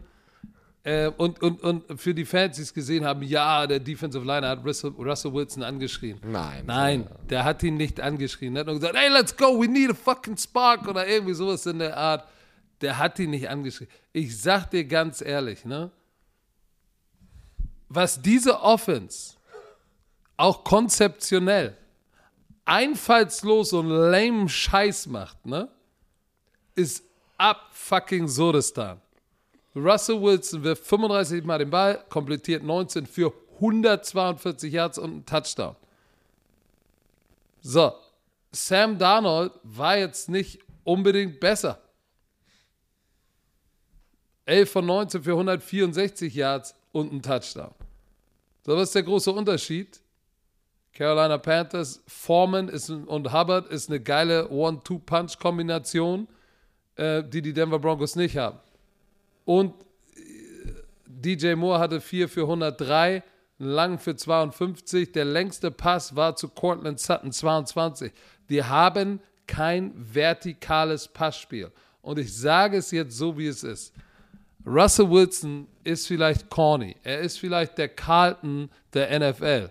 Äh, 0.83 1.09
und, 1.09 1.41
und, 1.43 1.61
und 1.61 2.01
für 2.01 2.13
die 2.13 2.25
Fans, 2.25 2.55
die 2.55 2.63
es 2.63 2.73
gesehen 2.73 3.05
haben, 3.05 3.21
ja, 3.21 3.67
der 3.67 3.79
Defensive 3.79 4.25
Liner 4.25 4.49
hat 4.49 4.65
Russell, 4.65 4.91
Russell 4.97 5.31
Wilson 5.31 5.61
angeschrien. 5.61 6.19
Nein. 6.23 6.63
Nein, 6.65 7.07
der 7.29 7.43
hat 7.43 7.61
ihn 7.61 7.77
nicht 7.77 7.99
angeschrien. 8.01 8.55
Der 8.55 8.61
hat 8.61 8.67
nur 8.67 8.75
gesagt, 8.75 8.95
hey, 8.97 9.09
let's 9.09 9.35
go, 9.35 9.61
we 9.61 9.67
need 9.67 9.91
a 9.91 9.93
fucking 9.93 10.37
spark 10.37 10.87
oder 10.87 11.07
irgendwie 11.07 11.33
sowas 11.33 11.65
in 11.67 11.79
der 11.79 11.95
Art. 11.95 12.27
Der 12.81 12.97
hat 12.97 13.19
ihn 13.19 13.29
nicht 13.29 13.47
angeschrien. 13.47 13.89
Ich 14.11 14.41
sag 14.41 14.71
dir 14.71 14.83
ganz 14.83 15.21
ehrlich, 15.21 15.65
ne? 15.65 15.91
Was 17.87 18.19
diese 18.19 18.61
Offense 18.61 19.35
auch 20.37 20.63
konzeptionell 20.63 21.77
einfallslos 22.65 23.73
und 23.73 23.89
lame 23.89 24.49
Scheiß 24.49 25.05
macht, 25.07 25.45
ne? 25.45 25.69
Ist 26.73 27.03
ab 27.37 27.69
fucking 27.71 28.27
Sodestan. 28.27 28.99
Russell 29.75 30.21
Wilson 30.21 30.63
wirft 30.63 30.85
35 30.85 31.43
Mal 31.43 31.59
den 31.59 31.69
Ball, 31.69 32.03
komplettiert 32.09 32.63
19 32.63 33.05
für 33.05 33.33
142 33.55 34.73
Yards 34.73 34.97
und 34.97 35.11
einen 35.11 35.25
Touchdown. 35.25 35.75
So, 37.61 37.93
Sam 38.51 38.97
Darnold 38.97 39.53
war 39.63 39.97
jetzt 39.97 40.29
nicht 40.29 40.59
unbedingt 40.83 41.39
besser. 41.39 41.79
11 44.45 44.71
von 44.71 44.85
19 44.85 45.23
für 45.23 45.31
164 45.31 46.33
Yards 46.33 46.75
und 46.91 47.13
ein 47.13 47.21
Touchdown. 47.21 47.73
So, 48.65 48.75
was 48.75 48.89
ist 48.89 48.95
der 48.95 49.03
große 49.03 49.31
Unterschied? 49.31 50.01
Carolina 50.93 51.37
Panthers, 51.37 52.03
Foreman 52.07 52.67
ist, 52.67 52.89
und 52.89 53.31
Hubbard 53.31 53.69
ist 53.69 53.89
eine 53.89 54.01
geile 54.01 54.49
One-Two-Punch-Kombination, 54.49 56.27
äh, 56.95 57.23
die 57.23 57.41
die 57.41 57.53
Denver 57.53 57.79
Broncos 57.79 58.15
nicht 58.15 58.35
haben. 58.35 58.59
Und 59.45 59.73
äh, 60.15 60.71
DJ 61.05 61.55
Moore 61.55 61.79
hatte 61.79 62.01
4 62.01 62.29
für 62.29 62.41
103, 62.41 63.23
einen 63.59 63.69
langen 63.69 63.99
für 63.99 64.15
52. 64.15 65.11
Der 65.11 65.25
längste 65.25 65.71
Pass 65.71 66.15
war 66.15 66.35
zu 66.35 66.49
Cortland 66.49 66.99
Sutton 66.99 67.31
22. 67.31 68.11
Die 68.49 68.63
haben 68.63 69.19
kein 69.47 69.93
vertikales 69.95 71.07
Passspiel. 71.07 71.71
Und 72.01 72.17
ich 72.17 72.35
sage 72.35 72.77
es 72.77 72.91
jetzt 72.91 73.17
so, 73.17 73.37
wie 73.37 73.47
es 73.47 73.63
ist. 73.63 73.93
Russell 74.65 75.09
Wilson 75.09 75.67
ist 75.83 76.07
vielleicht 76.07 76.49
corny. 76.49 76.95
Er 77.03 77.19
ist 77.19 77.39
vielleicht 77.39 77.77
der 77.77 77.89
Carlton 77.89 78.69
der 78.93 79.19
NFL. 79.19 79.69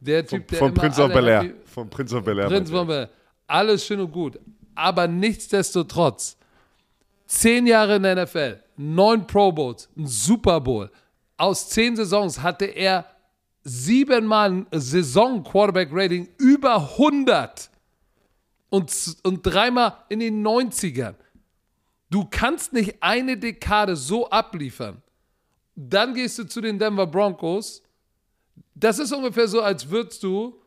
Der 0.00 0.26
Typ, 0.26 0.48
der 0.48 0.58
Von 0.58 0.74
Prince 0.74 1.00
of 1.02 1.10
alle 1.10 1.14
Bel 1.14 1.28
Air. 1.28 1.54
Von 1.64 1.88
Prince 1.88 2.16
of 2.16 2.24
Bel 2.24 2.38
Air. 2.38 2.48
Prinz 2.48 2.70
von 2.70 2.86
Bel 2.86 3.08
Alles 3.46 3.86
schön 3.86 4.00
und 4.00 4.12
gut. 4.12 4.38
Aber 4.74 5.08
nichtsdestotrotz, 5.08 6.36
zehn 7.26 7.66
Jahre 7.66 7.96
in 7.96 8.02
der 8.02 8.24
NFL, 8.24 8.60
neun 8.76 9.26
Pro 9.26 9.52
Bowls, 9.52 9.88
ein 9.96 10.06
Super 10.06 10.60
Bowl. 10.60 10.90
Aus 11.36 11.68
zehn 11.68 11.96
Saisons 11.96 12.42
hatte 12.42 12.66
er 12.66 13.06
siebenmal 13.62 14.66
Saison-Quarterback-Rating 14.70 16.28
über 16.38 16.76
100 16.76 17.70
und, 18.70 19.16
und 19.22 19.42
dreimal 19.42 19.96
in 20.08 20.20
den 20.20 20.46
90ern. 20.46 21.14
Du 22.10 22.26
kannst 22.30 22.72
nicht 22.72 22.96
eine 23.00 23.36
Dekade 23.36 23.96
so 23.96 24.30
abliefern. 24.30 25.02
Dann 25.74 26.14
gehst 26.14 26.38
du 26.38 26.44
zu 26.44 26.60
den 26.60 26.78
Denver 26.78 27.06
Broncos. 27.06 27.82
Das 28.74 28.98
ist 28.98 29.12
ungefähr 29.12 29.48
so, 29.48 29.60
als 29.60 29.90
würdest 29.90 30.22
du 30.22 30.60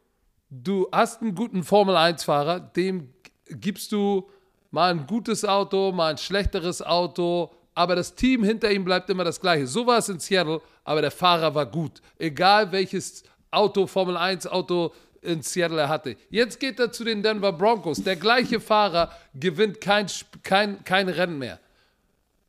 du 0.50 0.88
hast 0.92 1.22
einen 1.22 1.36
guten 1.36 1.64
Formel-1-Fahrer, 1.64 2.60
dem 2.60 3.14
gibst 3.46 3.92
du 3.92 4.30
mal 4.72 4.92
ein 4.92 5.08
gutes 5.08 5.46
Auto, 5.46 5.92
mal 5.92 6.12
ein 6.12 6.18
schlechteres 6.18 6.82
Auto, 6.82 7.52
aber 7.74 7.96
das 7.96 8.16
Team 8.16 8.44
hinter 8.44 8.72
ihm 8.72 8.84
bleibt 8.84 9.10
immer 9.10 9.24
das 9.24 9.40
gleiche. 9.40 9.68
So 9.68 9.88
war 9.88 10.00
es 10.00 10.10
in 10.10 10.20
Seattle, 10.20 10.62
aber 10.84 11.02
der 11.02 11.12
Fahrer 11.12 11.54
war 11.56 11.66
gut. 11.66 12.02
Egal 12.18 12.72
welches 12.72 13.24
Auto, 13.52 13.88
Formel-1-Auto 13.88 14.94
in 15.22 15.42
Seattle 15.42 15.82
er 15.82 15.90
hatte. 15.90 16.16
Jetzt 16.30 16.60
geht 16.60 16.80
er 16.80 16.92
zu 16.92 17.04
den 17.04 17.24
Denver 17.24 17.52
Broncos. 17.52 18.04
Der 18.04 18.16
gleiche 18.16 18.60
Fahrer 18.60 19.12
gewinnt 19.34 19.82
kein, 19.82 20.08
kein, 20.44 20.84
kein 20.84 21.10
Rennen 21.10 21.38
mehr. 21.38 21.60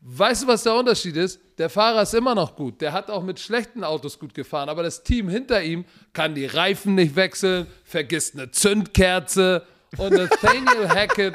Weißt 0.00 0.44
du, 0.44 0.46
was 0.46 0.62
der 0.62 0.74
Unterschied 0.74 1.16
ist? 1.16 1.40
Der 1.58 1.68
Fahrer 1.68 2.02
ist 2.02 2.14
immer 2.14 2.34
noch 2.34 2.56
gut. 2.56 2.80
Der 2.80 2.92
hat 2.92 3.10
auch 3.10 3.22
mit 3.22 3.38
schlechten 3.38 3.84
Autos 3.84 4.18
gut 4.18 4.32
gefahren. 4.32 4.68
Aber 4.68 4.82
das 4.82 5.02
Team 5.02 5.28
hinter 5.28 5.62
ihm 5.62 5.84
kann 6.12 6.34
die 6.34 6.46
Reifen 6.46 6.94
nicht 6.94 7.16
wechseln, 7.16 7.66
vergisst 7.84 8.34
eine 8.34 8.50
Zündkerze. 8.50 9.66
Und 9.98 10.12
Nathaniel 10.12 10.88
Hackett. 10.88 11.34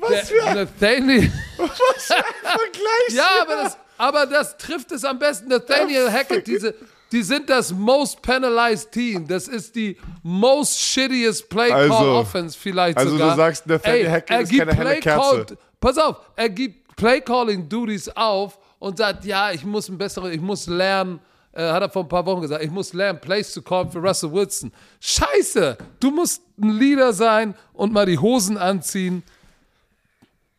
Was 0.00 0.28
der, 0.28 0.54
Nathaniel, 0.54 1.30
Vergleich. 1.56 3.10
ja, 3.12 3.28
aber 3.42 3.54
das, 3.62 3.78
aber 3.98 4.26
das 4.26 4.56
trifft 4.56 4.92
es 4.92 5.04
am 5.04 5.18
besten. 5.18 5.48
Nathaniel 5.48 6.10
Hackett, 6.10 6.46
diese, 6.46 6.74
die 7.10 7.22
sind 7.22 7.48
das 7.50 7.72
most 7.72 8.20
penalized 8.22 8.90
Team. 8.92 9.26
Das 9.26 9.48
ist 9.48 9.74
die 9.76 9.96
most 10.22 10.78
shittiest 10.80 11.48
Play 11.48 11.68
Call 11.68 11.90
Also- 11.90 12.12
Offense 12.12 12.58
vielleicht 12.58 12.98
also 12.98 13.12
sogar. 13.12 13.30
du 13.30 13.36
sagst, 13.36 13.66
Nathaniel 13.66 14.06
Ey, 14.06 14.10
Hackett 14.10 14.30
er 14.30 14.40
ist 14.40 14.48
gibt 14.50 14.60
keine 14.66 14.74
helle 14.76 14.90
Play 14.90 15.00
Kerze. 15.00 15.44
Call- 15.46 15.56
Pass 15.80 15.98
auf, 15.98 16.16
er 16.36 16.48
gibt 16.48 16.96
Play 16.96 17.20
Calling 17.20 17.68
Duties 17.68 18.08
auf 18.08 18.58
und 18.78 18.98
sagt, 18.98 19.24
ja, 19.24 19.50
ich 19.52 19.64
muss 19.64 19.88
ein 19.88 19.98
besseres, 19.98 20.32
ich 20.34 20.40
muss 20.40 20.66
lernen. 20.66 21.20
Äh, 21.54 21.70
hat 21.70 21.82
er 21.82 21.90
vor 21.90 22.04
ein 22.04 22.08
paar 22.08 22.24
Wochen 22.24 22.40
gesagt, 22.40 22.64
ich 22.64 22.70
muss 22.70 22.94
lernen, 22.94 23.20
Plays 23.20 23.52
zu 23.52 23.60
callen 23.60 23.90
für 23.90 23.98
Russell 23.98 24.32
Wilson. 24.32 24.72
Scheiße, 25.00 25.76
du 26.00 26.10
musst 26.10 26.40
ein 26.58 26.70
Leader 26.78 27.12
sein 27.12 27.54
und 27.74 27.92
mal 27.92 28.06
die 28.06 28.16
Hosen 28.16 28.56
anziehen 28.56 29.22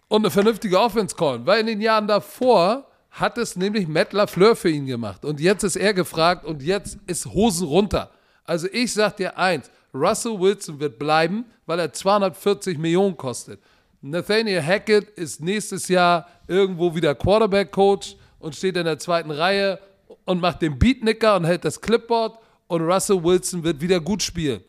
und 0.08 0.22
eine 0.22 0.32
vernünftige 0.32 0.80
Offense 0.80 1.16
callen. 1.16 1.46
Weil 1.46 1.62
in 1.62 1.68
den 1.68 1.82
Jahren 1.82 2.08
davor 2.08 2.86
hat 3.12 3.38
es 3.38 3.56
nämlich 3.56 3.88
Matt 3.88 4.14
LaFleur 4.14 4.56
für 4.56 4.70
ihn 4.70 4.86
gemacht. 4.86 5.24
Und 5.24 5.40
jetzt 5.40 5.64
ist 5.64 5.76
er 5.76 5.94
gefragt 5.94 6.46
und 6.46 6.64
jetzt 6.64 6.98
ist 7.06 7.26
Hosen 7.26 7.68
runter. 7.68 8.12
Also 8.46 8.68
ich 8.72 8.94
sag 8.94 9.18
dir 9.18 9.38
eins, 9.38 9.70
Russell 9.94 10.40
Wilson 10.40 10.80
wird 10.80 10.98
bleiben, 10.98 11.46
weil 11.66 11.80
er 11.80 11.94
240 11.94 12.78
Millionen 12.78 13.16
kostet. 13.16 13.62
Nathaniel 14.02 14.62
Hackett 14.62 15.10
ist 15.12 15.42
nächstes 15.42 15.88
Jahr 15.88 16.28
irgendwo 16.48 16.94
wieder 16.94 17.16
Quarterback-Coach 17.16 18.18
und 18.40 18.56
steht 18.56 18.76
in 18.76 18.86
der 18.86 19.00
zweiten 19.00 19.32
Reihe 19.32 19.80
und 20.26 20.42
macht 20.42 20.62
den 20.62 20.78
Beatnicker 20.78 21.36
und 21.36 21.46
hält 21.46 21.64
das 21.64 21.80
Clipboard 21.80 22.38
und 22.68 22.82
Russell 22.82 23.24
Wilson 23.24 23.64
wird 23.64 23.80
wieder 23.80 24.00
gut 24.00 24.22
spielen. 24.22 24.62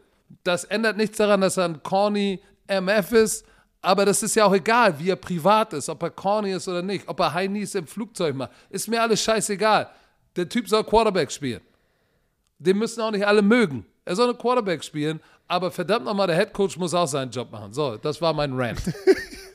Das 0.44 0.64
ändert 0.64 0.96
nichts 0.96 1.16
daran, 1.16 1.40
dass 1.40 1.56
er 1.56 1.64
ein 1.64 1.82
corny 1.82 2.40
MF 2.68 3.12
ist, 3.12 3.46
aber 3.84 4.04
das 4.04 4.22
ist 4.22 4.34
ja 4.34 4.44
auch 4.46 4.54
egal, 4.54 4.98
wie 4.98 5.10
er 5.10 5.16
privat 5.16 5.72
ist, 5.74 5.88
ob 5.88 6.02
er 6.02 6.10
corny 6.10 6.52
ist 6.52 6.66
oder 6.68 6.82
nicht, 6.82 7.06
ob 7.06 7.20
er 7.20 7.32
High 7.32 7.48
Knees 7.48 7.74
im 7.74 7.86
Flugzeug 7.86 8.34
macht. 8.34 8.50
Ist 8.70 8.88
mir 8.88 9.00
alles 9.00 9.22
scheißegal. 9.22 9.88
Der 10.36 10.48
Typ 10.48 10.68
soll 10.68 10.84
Quarterback 10.84 11.30
spielen. 11.30 11.60
Den 12.58 12.78
müssen 12.78 13.00
auch 13.00 13.10
nicht 13.10 13.26
alle 13.26 13.42
mögen. 13.42 13.84
Er 14.04 14.16
soll 14.16 14.28
eine 14.28 14.38
Quarterback 14.38 14.82
spielen, 14.82 15.20
aber 15.46 15.70
verdammt 15.70 16.06
nochmal, 16.06 16.26
der 16.26 16.36
Head 16.36 16.52
Coach 16.52 16.76
muss 16.76 16.94
auch 16.94 17.06
seinen 17.06 17.30
Job 17.30 17.50
machen. 17.50 17.72
So, 17.72 17.96
das 17.96 18.20
war 18.20 18.32
mein 18.32 18.52
Rant. 18.54 18.80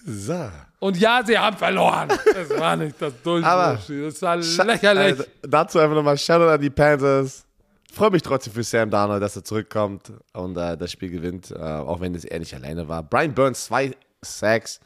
So. 0.05 0.49
Und 0.79 0.97
ja, 0.97 1.21
sie 1.23 1.37
haben 1.37 1.57
verloren. 1.57 2.07
Das 2.07 2.49
war 2.57 2.75
nicht 2.77 2.99
das 2.99 3.13
Durchbruchspiel. 3.21 4.05
Das 4.05 4.21
war 4.21 4.37
lächerlich. 4.65 5.03
Also, 5.03 5.23
dazu 5.41 5.77
einfach 5.77 5.95
nochmal 5.95 6.17
Shoutout 6.17 6.49
an 6.49 6.61
die 6.61 6.69
Panthers. 6.69 7.45
Freue 7.91 8.09
mich 8.11 8.21
trotzdem 8.21 8.53
für 8.53 8.63
Sam 8.63 8.89
Darnold, 8.89 9.21
dass 9.21 9.35
er 9.35 9.43
zurückkommt 9.43 10.11
und 10.33 10.57
äh, 10.57 10.77
das 10.77 10.91
Spiel 10.91 11.09
gewinnt, 11.09 11.51
äh, 11.51 11.59
auch 11.59 11.99
wenn 11.99 12.15
es 12.15 12.23
er 12.23 12.39
nicht 12.39 12.53
alleine 12.53 12.87
war. 12.87 13.03
Brian 13.03 13.33
Burns, 13.33 13.65
zwei 13.65 13.93
Sacks 14.23 14.79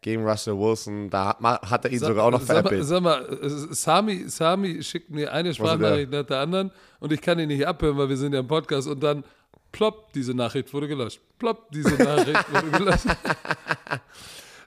gegen 0.00 0.24
Russell 0.26 0.56
Wilson. 0.58 1.10
Da 1.10 1.36
hat, 1.40 1.84
er 1.84 1.90
ihn 1.90 1.98
Sag- 1.98 2.08
sogar 2.08 2.24
auch 2.26 2.30
noch 2.30 2.40
sag 2.42 2.56
mal, 2.56 2.62
veräppelt. 2.62 2.84
sag 2.86 3.02
mal, 3.02 3.38
äh, 3.42 3.48
Sami, 3.74 4.28
Sami 4.28 4.82
schickt 4.82 5.10
mir 5.10 5.32
eine 5.32 5.52
Sprachnachricht 5.54 6.10
nach 6.10 6.24
der 6.26 6.40
anderen 6.40 6.70
und 7.00 7.12
ich 7.12 7.20
kann 7.20 7.38
ihn 7.38 7.48
nicht 7.48 7.66
abhören, 7.66 7.96
weil 7.98 8.08
wir 8.08 8.16
sind 8.16 8.32
ja 8.32 8.40
im 8.40 8.46
Podcast 8.48 8.86
und 8.88 9.00
dann 9.02 9.24
plopp, 9.72 10.12
diese 10.12 10.34
Nachricht 10.34 10.72
wurde 10.72 10.88
gelöscht. 10.88 11.20
Plopp, 11.38 11.70
diese 11.72 11.94
Nachricht 12.02 12.52
wurde 12.52 12.70
gelöscht. 12.70 13.06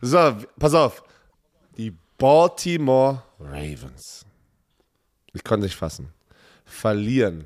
So, 0.02 0.36
pass 0.58 0.74
auf. 0.74 1.04
Die 1.78 1.94
Baltimore 2.18 3.24
Ravens. 3.40 4.26
Ich 5.34 5.44
konnte 5.44 5.66
nicht 5.66 5.76
fassen. 5.76 6.12
Verlieren 6.66 7.46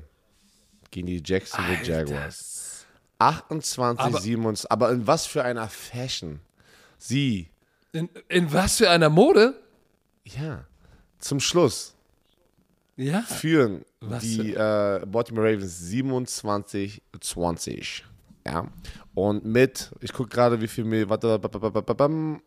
gegen 0.90 1.06
die 1.06 1.22
Jacksonville 1.24 1.82
Jaguars. 1.84 2.86
28, 3.18 4.04
Aber- 4.04 4.20
27. 4.20 4.70
Aber 4.70 4.90
in 4.90 5.06
was 5.06 5.26
für 5.26 5.44
einer 5.44 5.68
Fashion? 5.68 6.40
Sie, 7.06 7.50
In, 7.92 8.08
in 8.28 8.50
was 8.52 8.78
für 8.78 8.88
einer 8.90 9.10
Mode? 9.10 9.60
ja, 10.24 10.64
zum 11.18 11.38
Schluss 11.38 11.94
Ja. 12.96 13.20
führen 13.22 13.84
Was 14.00 14.22
die 14.22 14.54
äh, 14.54 15.04
Baltimore 15.06 15.46
Ravens 15.52 15.78
27, 15.80 17.02
20. 17.20 18.04
Ja. 18.46 18.68
Und 19.14 19.44
mit, 19.44 19.90
ich 20.00 20.12
gucke 20.14 20.30
gerade, 20.30 20.60
wie 20.62 20.68
viel, 20.68 20.84
mir- 20.84 21.08
warte, 21.10 21.38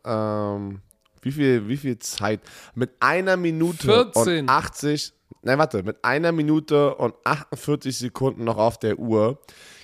ähm, 0.05 0.81
wie 1.21 1.31
viel, 1.31 1.67
wie 1.67 1.77
viel 1.77 1.99
Zeit? 1.99 2.41
Mit 2.75 2.91
einer 2.99 3.37
Minute 3.37 4.11
14. 4.13 4.39
und 4.45 4.49
80, 4.49 5.13
nein, 5.43 5.57
warte, 5.59 5.83
mit 5.83 6.03
einer 6.03 6.31
Minute 6.31 6.95
und 6.95 7.13
48 7.23 7.95
Sekunden 7.97 8.43
noch 8.43 8.57
auf 8.57 8.79
der 8.79 8.97
Uhr 8.99 9.39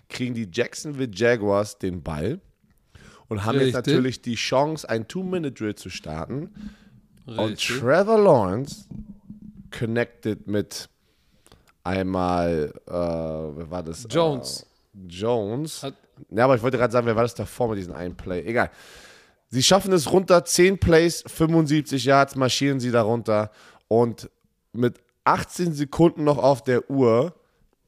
kriegen 0.09 0.33
die 0.33 0.49
Jacksonville 0.51 1.11
Jaguars 1.13 1.77
den 1.79 2.01
Ball 2.03 2.39
und 3.33 3.45
haben 3.45 3.55
jetzt 3.59 3.75
Richtig. 3.75 3.93
natürlich 3.93 4.21
die 4.21 4.35
Chance, 4.35 4.87
ein 4.89 5.07
Two-Minute-Drill 5.07 5.75
zu 5.75 5.89
starten. 5.89 6.51
Und 7.25 7.39
Richtig. 7.39 7.79
Trevor 7.79 8.19
Lawrence 8.19 8.85
connected 9.77 10.47
mit 10.47 10.87
einmal, 11.83 12.73
äh, 12.87 12.91
wer 12.91 13.71
war 13.71 13.83
das? 13.83 14.05
Jones. 14.09 14.65
Äh, 14.95 15.07
Jones. 15.07 15.83
Hat- 15.83 15.95
ja, 16.29 16.45
aber 16.45 16.55
ich 16.55 16.61
wollte 16.61 16.77
gerade 16.77 16.93
sagen, 16.93 17.07
wer 17.07 17.15
war 17.15 17.23
das 17.23 17.33
davor 17.35 17.69
mit 17.69 17.77
diesem 17.79 17.93
einen 17.93 18.15
Play? 18.15 18.45
Egal. 18.45 18.69
Sie 19.49 19.63
schaffen 19.63 19.91
es 19.93 20.11
runter, 20.11 20.45
10 20.45 20.79
Plays, 20.79 21.23
75 21.27 22.05
Yards, 22.05 22.35
marschieren 22.35 22.79
sie 22.79 22.91
darunter 22.91 23.51
und 23.87 24.29
mit 24.71 24.99
18 25.25 25.73
Sekunden 25.73 26.23
noch 26.23 26.37
auf 26.37 26.63
der 26.63 26.89
Uhr 26.89 27.33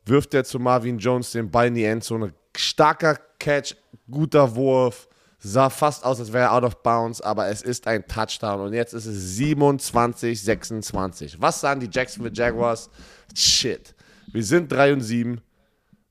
wirft 0.05 0.33
er 0.33 0.43
zu 0.43 0.59
Marvin 0.59 0.99
Jones 0.99 1.31
den 1.31 1.49
Ball 1.49 1.67
in 1.67 1.75
die 1.75 1.83
Endzone. 1.83 2.33
Starker 2.55 3.17
Catch, 3.39 3.75
guter 4.09 4.55
Wurf, 4.55 5.07
sah 5.39 5.69
fast 5.69 6.03
aus, 6.03 6.19
als 6.19 6.33
wäre 6.33 6.45
er 6.45 6.53
out 6.53 6.63
of 6.63 6.81
bounds, 6.83 7.21
aber 7.21 7.47
es 7.47 7.61
ist 7.61 7.87
ein 7.87 8.05
Touchdown 8.07 8.61
und 8.61 8.73
jetzt 8.73 8.93
ist 8.93 9.05
es 9.05 9.35
27, 9.37 10.41
26. 10.41 11.41
Was 11.41 11.61
sagen 11.61 11.79
die 11.79 11.89
Jacksonville 11.91 12.33
Jaguars? 12.33 12.89
Shit. 13.35 13.93
Wir 14.31 14.43
sind 14.43 14.71
3 14.71 14.93
und 14.93 15.01
7. 15.01 15.41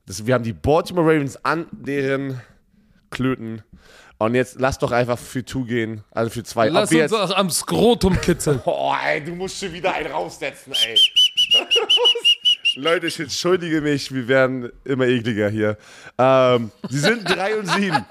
Das, 0.05 0.25
wir 0.25 0.33
haben 0.33 0.43
die 0.43 0.53
Baltimore 0.53 1.07
Ravens 1.07 1.37
an 1.43 1.67
deren 1.71 2.41
Klöten. 3.09 3.63
Und 4.17 4.33
jetzt 4.33 4.59
lass 4.59 4.79
doch 4.79 4.91
einfach 4.91 5.19
für 5.19 5.43
two 5.43 5.65
gehen, 5.65 6.01
also 6.11 6.29
für 6.31 6.43
zwei. 6.43 6.69
Lass 6.69 6.89
Ob 6.89 6.91
wir 6.91 7.03
uns 7.03 7.11
auch 7.11 7.35
am 7.35 7.49
Skrotum 7.49 8.19
kitzeln. 8.21 8.61
Oh, 8.65 8.93
ey, 9.05 9.21
du 9.21 9.33
musst 9.33 9.59
schon 9.59 9.73
wieder 9.73 9.93
einen 9.93 10.09
raussetzen, 10.09 10.71
ey. 10.71 10.97
Leute, 12.75 13.07
ich 13.07 13.19
entschuldige 13.19 13.81
mich, 13.81 14.13
wir 14.13 14.27
werden 14.29 14.71
immer 14.85 15.05
ekliger 15.05 15.49
hier. 15.49 15.77
Ähm, 16.17 16.71
sie 16.89 16.99
sind 16.99 17.29
3 17.29 17.57
und 17.57 17.69
7. 17.69 18.05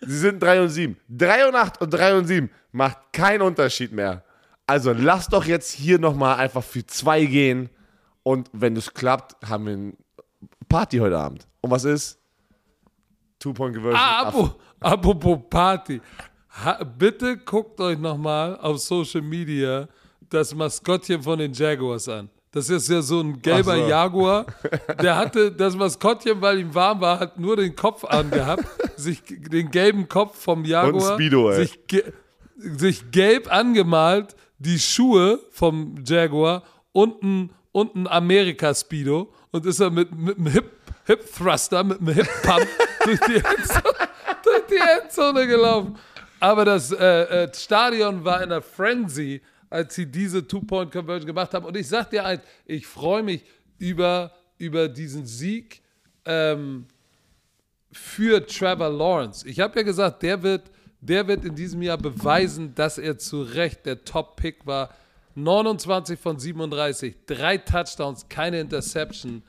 Sie 0.00 0.16
sind 0.18 0.42
3 0.42 0.62
und 0.62 0.68
7. 0.68 0.96
3 1.08 1.48
und 1.48 1.54
8 1.54 1.80
und 1.80 1.90
3 1.90 2.16
und 2.18 2.26
7 2.26 2.50
macht 2.72 3.12
keinen 3.12 3.42
Unterschied 3.42 3.92
mehr. 3.92 4.24
Also 4.66 4.92
lass 4.92 5.28
doch 5.28 5.44
jetzt 5.44 5.72
hier 5.72 5.98
nochmal 5.98 6.36
einfach 6.36 6.62
für 6.62 6.84
zwei 6.86 7.24
gehen. 7.24 7.68
Und 8.22 8.50
wenn 8.52 8.76
es 8.76 8.92
klappt, 8.92 9.36
haben 9.48 9.66
wir 9.66 9.72
eine 9.72 9.92
Party 10.68 10.98
heute 10.98 11.16
Abend. 11.18 11.46
Und 11.62 11.70
was 11.70 11.84
ist? 11.84 12.18
Two-Point-Conversion. 13.38 13.98
Ah, 14.00 14.28
apro- 14.30 14.54
apropos 14.80 15.38
Party. 15.48 16.00
Ha, 16.64 16.82
bitte 16.84 17.36
guckt 17.38 17.80
euch 17.80 17.98
nochmal 17.98 18.56
auf 18.60 18.78
Social 18.80 19.22
Media 19.22 19.88
das 20.28 20.54
Maskottchen 20.54 21.22
von 21.22 21.38
den 21.38 21.52
Jaguars 21.52 22.08
an. 22.08 22.28
Das 22.58 22.68
ist 22.70 22.88
ja 22.88 23.02
so 23.02 23.20
ein 23.20 23.40
gelber 23.40 23.76
so. 23.76 23.86
Jaguar. 23.88 24.46
Der 25.02 25.16
hatte 25.16 25.52
das 25.52 25.76
Maskottchen, 25.76 26.40
weil 26.40 26.58
ihm 26.58 26.74
warm 26.74 27.00
war, 27.00 27.20
hat 27.20 27.38
nur 27.38 27.56
den 27.56 27.76
Kopf 27.76 28.04
angehabt, 28.04 28.64
sich 28.96 29.22
den 29.24 29.70
gelben 29.70 30.08
Kopf 30.08 30.42
vom 30.42 30.64
Jaguar, 30.64 31.14
Speedo, 31.14 31.50
ey. 31.50 31.56
sich, 31.56 31.86
ge 31.86 32.02
sich 32.56 33.12
gelb 33.12 33.52
angemalt, 33.52 34.34
die 34.58 34.80
Schuhe 34.80 35.38
vom 35.50 35.94
Jaguar 36.04 36.64
und 36.90 37.22
ein, 37.22 37.50
und 37.70 37.94
ein 37.94 38.08
Amerika-Speedo 38.08 39.32
und 39.52 39.64
ist 39.64 39.78
er 39.78 39.90
mit, 39.90 40.12
mit 40.16 40.36
einem 40.36 40.48
Hip, 40.48 40.72
Hip 41.04 41.32
Thruster, 41.32 41.84
mit 41.84 42.00
einem 42.00 42.14
Hip 42.14 42.28
Pump 42.42 42.66
durch 43.04 43.20
die 43.20 43.36
Endzone, 43.36 44.08
durch 44.42 44.66
die 44.68 45.02
Endzone 45.02 45.46
gelaufen. 45.46 45.96
Aber 46.40 46.64
das 46.64 46.90
äh, 46.90 47.44
äh, 47.44 47.54
Stadion 47.54 48.24
war 48.24 48.38
in 48.38 48.50
einer 48.50 48.62
Frenzy, 48.62 49.40
als 49.70 49.94
sie 49.94 50.06
diese 50.06 50.46
Two-Point-Conversion 50.46 51.26
gemacht 51.26 51.52
haben. 51.54 51.64
Und 51.64 51.76
ich 51.76 51.88
sag 51.88 52.10
dir 52.10 52.24
eins, 52.24 52.42
ich 52.64 52.86
freue 52.86 53.22
mich 53.22 53.44
über, 53.78 54.32
über 54.58 54.88
diesen 54.88 55.26
Sieg 55.26 55.82
ähm, 56.24 56.86
für 57.92 58.46
Trevor 58.46 58.90
Lawrence. 58.90 59.46
Ich 59.46 59.60
habe 59.60 59.78
ja 59.78 59.82
gesagt, 59.84 60.22
der 60.22 60.42
wird, 60.42 60.70
der 61.00 61.26
wird 61.26 61.44
in 61.44 61.54
diesem 61.54 61.82
Jahr 61.82 61.98
beweisen, 61.98 62.74
dass 62.74 62.98
er 62.98 63.18
zu 63.18 63.42
Recht 63.42 63.86
der 63.86 64.04
Top-Pick 64.04 64.66
war. 64.66 64.94
29 65.34 66.18
von 66.18 66.38
37, 66.38 67.14
drei 67.26 67.58
Touchdowns, 67.58 68.28
keine 68.28 68.60
Interception. 68.60 69.42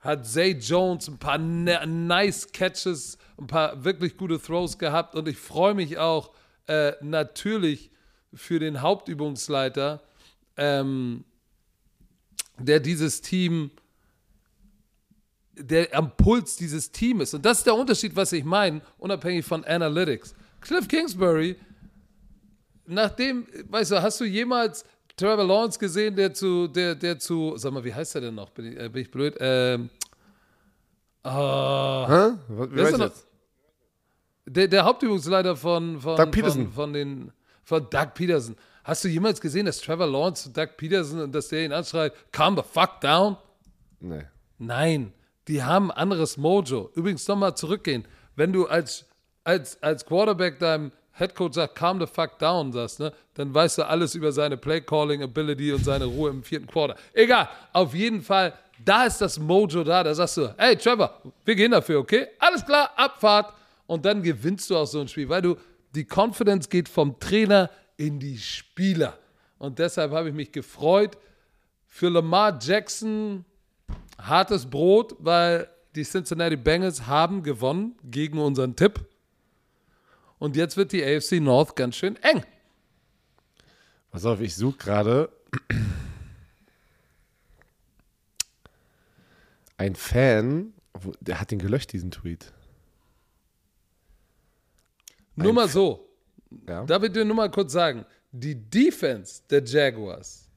Hat 0.00 0.26
Zay 0.26 0.52
Jones 0.52 1.08
ein 1.08 1.18
paar 1.18 1.38
ne- 1.38 1.84
nice 1.86 2.52
Catches, 2.52 3.18
ein 3.36 3.48
paar 3.48 3.84
wirklich 3.84 4.16
gute 4.16 4.40
Throws 4.40 4.78
gehabt. 4.78 5.16
Und 5.16 5.26
ich 5.26 5.36
freue 5.36 5.74
mich 5.74 5.98
auch 5.98 6.32
äh, 6.68 6.92
natürlich 7.00 7.90
für 8.34 8.58
den 8.58 8.82
Hauptübungsleiter, 8.82 10.02
ähm, 10.56 11.24
der 12.58 12.80
dieses 12.80 13.20
Team 13.20 13.70
der 15.60 15.94
am 15.94 16.16
Puls 16.16 16.56
dieses 16.56 16.90
Teams. 16.90 17.34
Und 17.34 17.44
das 17.44 17.58
ist 17.58 17.66
der 17.66 17.74
Unterschied, 17.74 18.14
was 18.14 18.32
ich 18.32 18.44
meine, 18.44 18.80
unabhängig 18.98 19.44
von 19.44 19.64
Analytics. 19.64 20.34
Cliff 20.60 20.86
Kingsbury, 20.88 21.56
nachdem, 22.86 23.46
weißt 23.68 23.92
du, 23.92 24.02
hast 24.02 24.20
du 24.20 24.24
jemals 24.24 24.84
Trevor 25.16 25.44
Lawrence 25.44 25.78
gesehen, 25.78 26.14
der 26.14 26.32
zu, 26.32 26.68
der, 26.68 26.94
der 26.94 27.18
zu, 27.18 27.56
sag 27.56 27.72
mal, 27.72 27.84
wie 27.84 27.92
heißt 27.92 28.14
er 28.14 28.20
denn 28.22 28.34
noch? 28.34 28.50
Bin 28.50 28.72
ich, 28.72 28.78
äh, 28.78 28.88
bin 28.88 29.02
ich 29.02 29.10
blöd? 29.10 29.36
Ähm, 29.40 29.90
ah, 31.24 32.06
Hä? 32.08 32.80
Ist 32.80 32.98
noch? 32.98 33.10
der, 34.46 34.68
der 34.68 34.84
Hauptübungsleiter 34.84 35.56
von, 35.56 36.00
von, 36.00 36.32
von, 36.32 36.72
von, 36.72 36.92
den, 36.92 37.32
von 37.68 37.86
Doug 37.90 38.14
Peterson. 38.14 38.56
Hast 38.82 39.04
du 39.04 39.08
jemals 39.08 39.42
gesehen, 39.42 39.66
dass 39.66 39.78
Trevor 39.82 40.06
Lawrence 40.06 40.44
zu 40.44 40.48
Doug 40.48 40.70
Peterson 40.78 41.20
und 41.20 41.34
dass 41.34 41.48
der 41.48 41.66
ihn 41.66 41.72
anschreit, 41.72 42.14
calm 42.32 42.56
the 42.56 42.62
fuck 42.62 42.98
down? 43.02 43.36
Nee. 44.00 44.24
Nein, 44.56 45.12
die 45.46 45.62
haben 45.62 45.90
ein 45.90 45.98
anderes 45.98 46.38
Mojo. 46.38 46.90
Übrigens 46.94 47.28
nochmal 47.28 47.54
zurückgehen. 47.54 48.06
Wenn 48.36 48.54
du 48.54 48.66
als, 48.66 49.04
als, 49.44 49.82
als 49.82 50.06
Quarterback 50.06 50.58
deinem 50.58 50.92
Headcoach 51.12 51.52
sagt, 51.52 51.74
calm 51.74 52.00
the 52.00 52.06
fuck 52.06 52.38
down, 52.38 52.72
sagst, 52.72 53.00
ne, 53.00 53.12
dann 53.34 53.52
weißt 53.52 53.78
du 53.78 53.86
alles 53.86 54.14
über 54.14 54.32
seine 54.32 54.56
Play-Calling-Ability 54.56 55.72
und 55.72 55.84
seine 55.84 56.06
Ruhe 56.06 56.30
im 56.30 56.42
vierten 56.42 56.68
Quarter. 56.68 56.96
Egal, 57.12 57.50
auf 57.74 57.92
jeden 57.92 58.22
Fall, 58.22 58.54
da 58.82 59.04
ist 59.04 59.20
das 59.20 59.38
Mojo 59.38 59.84
da. 59.84 60.02
Da 60.02 60.14
sagst 60.14 60.38
du, 60.38 60.54
hey 60.56 60.74
Trevor, 60.74 61.20
wir 61.44 61.54
gehen 61.54 61.72
dafür, 61.72 61.98
okay? 61.98 62.28
Alles 62.38 62.64
klar, 62.64 62.92
Abfahrt. 62.96 63.52
Und 63.86 64.06
dann 64.06 64.22
gewinnst 64.22 64.70
du 64.70 64.76
auch 64.76 64.86
so 64.86 65.00
ein 65.00 65.08
Spiel, 65.08 65.28
weil 65.28 65.42
du, 65.42 65.56
die 65.98 66.06
Confidence 66.06 66.68
geht 66.68 66.88
vom 66.88 67.18
Trainer 67.18 67.70
in 67.96 68.20
die 68.20 68.38
Spieler. 68.38 69.18
Und 69.58 69.80
deshalb 69.80 70.12
habe 70.12 70.28
ich 70.28 70.34
mich 70.34 70.52
gefreut. 70.52 71.18
Für 71.88 72.08
Lamar 72.08 72.56
Jackson 72.62 73.44
hartes 74.16 74.66
Brot, 74.66 75.16
weil 75.18 75.68
die 75.96 76.04
Cincinnati 76.04 76.56
Bengals 76.56 77.08
haben 77.08 77.42
gewonnen 77.42 77.96
gegen 78.04 78.38
unseren 78.38 78.76
Tipp. 78.76 79.04
Und 80.38 80.54
jetzt 80.54 80.76
wird 80.76 80.92
die 80.92 81.04
AFC 81.04 81.40
North 81.40 81.74
ganz 81.74 81.96
schön 81.96 82.14
eng. 82.22 82.44
Pass 84.12 84.24
auf, 84.24 84.40
ich 84.40 84.54
suche 84.54 84.78
gerade 84.78 85.28
ein 89.76 89.96
Fan, 89.96 90.72
der 91.20 91.40
hat 91.40 91.50
den 91.50 91.58
gelöscht, 91.58 91.92
diesen 91.92 92.12
Tweet. 92.12 92.52
Nur 95.42 95.52
mal 95.52 95.68
so. 95.68 96.08
Ja. 96.68 96.84
Darf 96.84 97.02
ich 97.02 97.12
dir 97.12 97.24
nur 97.24 97.36
mal 97.36 97.50
kurz 97.50 97.72
sagen, 97.72 98.04
die 98.32 98.54
Defense 98.54 99.42
der 99.50 99.62
Jaguars, 99.64 100.48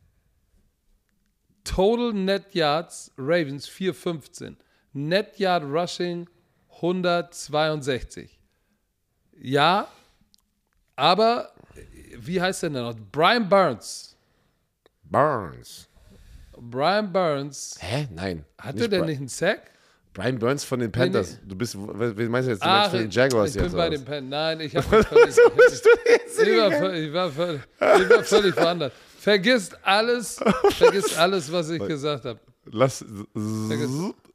Total 1.64 2.14
Net 2.14 2.54
Yards, 2.56 3.12
Ravens 3.18 3.68
415, 3.68 4.58
Net 4.94 5.38
Yard 5.38 5.64
Rushing 5.64 6.28
162. 6.76 8.40
Ja, 9.40 9.88
aber 10.96 11.52
wie 12.18 12.42
heißt 12.42 12.64
der 12.64 12.70
denn 12.72 12.84
noch? 12.84 12.96
Brian 13.12 13.48
Burns. 13.48 14.16
Burns. 15.04 15.88
Brian 16.58 17.12
Burns. 17.12 17.78
Hä? 17.80 18.08
Nein. 18.12 18.46
Hatte 18.58 18.88
der 18.90 19.02
Bri- 19.02 19.06
nicht 19.08 19.18
einen 19.20 19.28
Sack? 19.28 19.72
Brian 20.14 20.38
Burns 20.40 20.64
von 20.64 20.80
den 20.80 20.92
Panthers. 20.92 21.38
Du 21.48 21.56
bist, 21.56 21.76
wen 21.78 22.30
meinst 22.30 22.48
du 22.48 22.52
jetzt? 22.52 22.62
Du 22.64 22.68
Ach, 22.68 22.80
meinst 22.80 22.92
von 22.92 23.00
den 23.00 23.10
Jaguars 23.12 23.50
ich 23.50 23.56
bin 23.56 23.64
jetzt? 23.64 23.72
bei 23.76 23.88
oder 23.88 23.98
den? 23.98 24.06
Pen. 24.06 24.30
Nein, 24.30 24.60
ich 24.60 24.76
habe 24.76 24.86
völlig, 25.04 25.30
ich, 25.30 25.38
war 26.58 26.72
völlig, 26.72 27.08
ich, 27.08 27.14
war 27.14 27.32
völlig, 27.32 27.62
ich 27.80 28.10
war 28.10 28.24
völlig 28.24 28.58
woanders. 28.58 28.92
Vergisst 29.20 29.78
alles, 29.84 30.40
vergisst 30.72 31.18
alles, 31.18 31.52
was 31.52 31.70
ich 31.70 31.86
gesagt 31.86 32.26
habe. 32.26 32.40
Lass. 32.66 33.06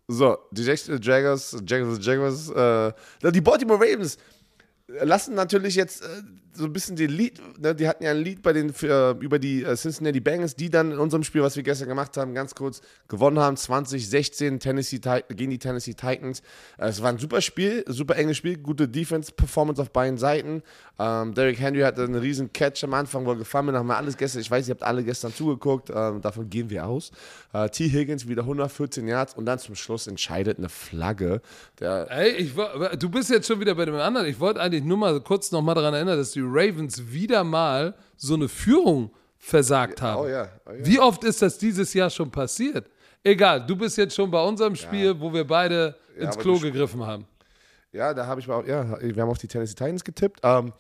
So, 0.09 0.39
die 0.53 0.62
Jags- 0.62 0.89
Jaguars, 1.03 1.57
Jaguars, 1.66 1.99
Jaguars, 2.07 2.51
äh, 2.51 3.33
die 3.33 3.41
Baltimore 3.41 3.79
Ravens 3.81 4.16
lassen 4.87 5.35
natürlich 5.35 5.74
jetzt 5.74 6.03
äh, 6.03 6.07
so 6.57 6.65
ein 6.65 6.73
bisschen 6.73 6.97
den 6.97 7.11
Lead, 7.11 7.41
ne, 7.59 7.75
die 7.75 7.89
hatten 7.89 8.03
ja 8.05 8.11
ein 8.11 8.19
Lied 8.19 8.43
bei 8.43 8.53
den, 8.53 8.73
für, 8.73 9.17
über 9.21 9.39
die 9.39 9.63
äh, 9.63 9.77
Cincinnati 9.77 10.21
Bengals, 10.21 10.57
die 10.57 10.71
dann 10.71 10.93
in 10.93 10.99
unserem 10.99 11.23
Spiel, 11.23 11.43
was 11.43 11.57
wir 11.57 11.63
gestern 11.63 11.89
gemacht 11.89 12.17
haben, 12.17 12.35
ganz 12.35 12.55
kurz 12.55 12.81
gewonnen 13.09 13.39
haben, 13.39 13.57
2016 13.57 14.61
Tennessee 14.61 15.01
gegen 15.29 15.51
die 15.51 15.59
Tennessee 15.59 15.95
Titans. 15.95 16.41
Äh, 16.79 16.89
es 16.89 17.03
war 17.03 17.11
ein 17.11 17.19
super 17.19 17.41
Spiel, 17.41 17.85
super 17.87 18.17
enges 18.17 18.37
Spiel, 18.37 18.59
gute 18.59 18.89
Defense-Performance 18.89 19.81
auf 19.81 19.91
beiden 19.91 20.19
Seiten. 20.19 20.63
Ähm, 20.99 21.35
Derrick 21.35 21.61
Henry 21.61 21.81
hatte 21.81 22.03
einen 22.03 22.15
riesen 22.15 22.53
Catch 22.53 22.85
am 22.85 22.95
Anfang, 22.95 23.27
wo 23.27 23.31
er 23.31 23.37
gefahren 23.37 23.69
ist, 23.69 23.75
haben 23.75 23.87
wir 23.87 23.97
alles 23.97 24.17
gestern, 24.17 24.41
ich 24.41 24.51
weiß, 24.51 24.69
ihr 24.69 24.75
habt 24.75 24.83
alle 24.83 25.05
gestern 25.05 25.33
zugeguckt, 25.33 25.91
ähm, 25.95 26.21
davon 26.21 26.49
gehen 26.49 26.71
wir 26.71 26.87
aus. 26.87 27.11
Äh, 27.53 27.69
T. 27.69 27.89
Higgins 27.89 28.27
wieder 28.29 28.43
114 28.43 29.07
Yards 29.07 29.35
und 29.35 29.47
dann 29.47 29.59
zum 29.59 29.75
Schluss 29.75 30.07
entscheidet 30.07 30.59
eine 30.59 30.69
Flagge. 30.69 31.41
Der, 31.81 32.11
Ey, 32.11 32.31
ich, 32.33 32.55
du 32.99 33.09
bist 33.11 33.31
jetzt 33.31 33.47
schon 33.47 33.61
wieder 33.61 33.75
bei 33.75 33.85
dem 33.85 33.95
anderen. 33.95 34.27
Ich 34.27 34.41
wollte 34.41 34.61
eigentlich 34.61 34.85
nur 34.85 34.97
mal 34.97 35.21
kurz 35.21 35.51
noch 35.53 35.63
mal 35.63 35.75
daran 35.75 35.95
erinnern, 35.95 36.17
dass 36.17 36.33
die 36.33 36.41
Ravens 36.51 37.11
wieder 37.11 37.45
mal 37.45 37.95
so 38.17 38.35
eine 38.35 38.49
Führung 38.49 39.11
versagt 39.39 40.03
haben. 40.03 40.23
oh 40.23 40.29
ja, 40.29 40.49
oh 40.67 40.73
ja. 40.73 40.87
Wie 40.87 40.99
oft 40.99 41.23
ist 41.25 41.43
das 41.43 41.59
dieses 41.59 41.93
Jahr 41.95 42.11
schon 42.11 42.31
passiert? 42.31 42.89
Egal, 43.23 43.67
du 43.67 43.77
bist 43.77 43.97
jetzt 43.97 44.15
schon 44.15 44.31
bei 44.31 44.43
unserem 44.43 44.77
Spiel, 44.77 45.19
wo 45.19 45.33
wir 45.33 45.45
beide 45.45 45.97
ins 46.17 46.39
Klo 46.39 46.59
gegriffen 46.59 47.05
haben. 47.05 47.27
Ja, 47.93 48.13
da 48.13 48.27
habe 48.27 48.41
ich 48.41 48.47
mal, 48.47 48.67
ja, 48.69 48.99
wir 49.01 49.23
haben 49.23 49.31
auf 49.31 49.39
die 49.39 49.49
Tennessee 49.49 49.75
Titans 49.75 50.05
getippt. 50.05 50.41
Ähm, 50.43 50.73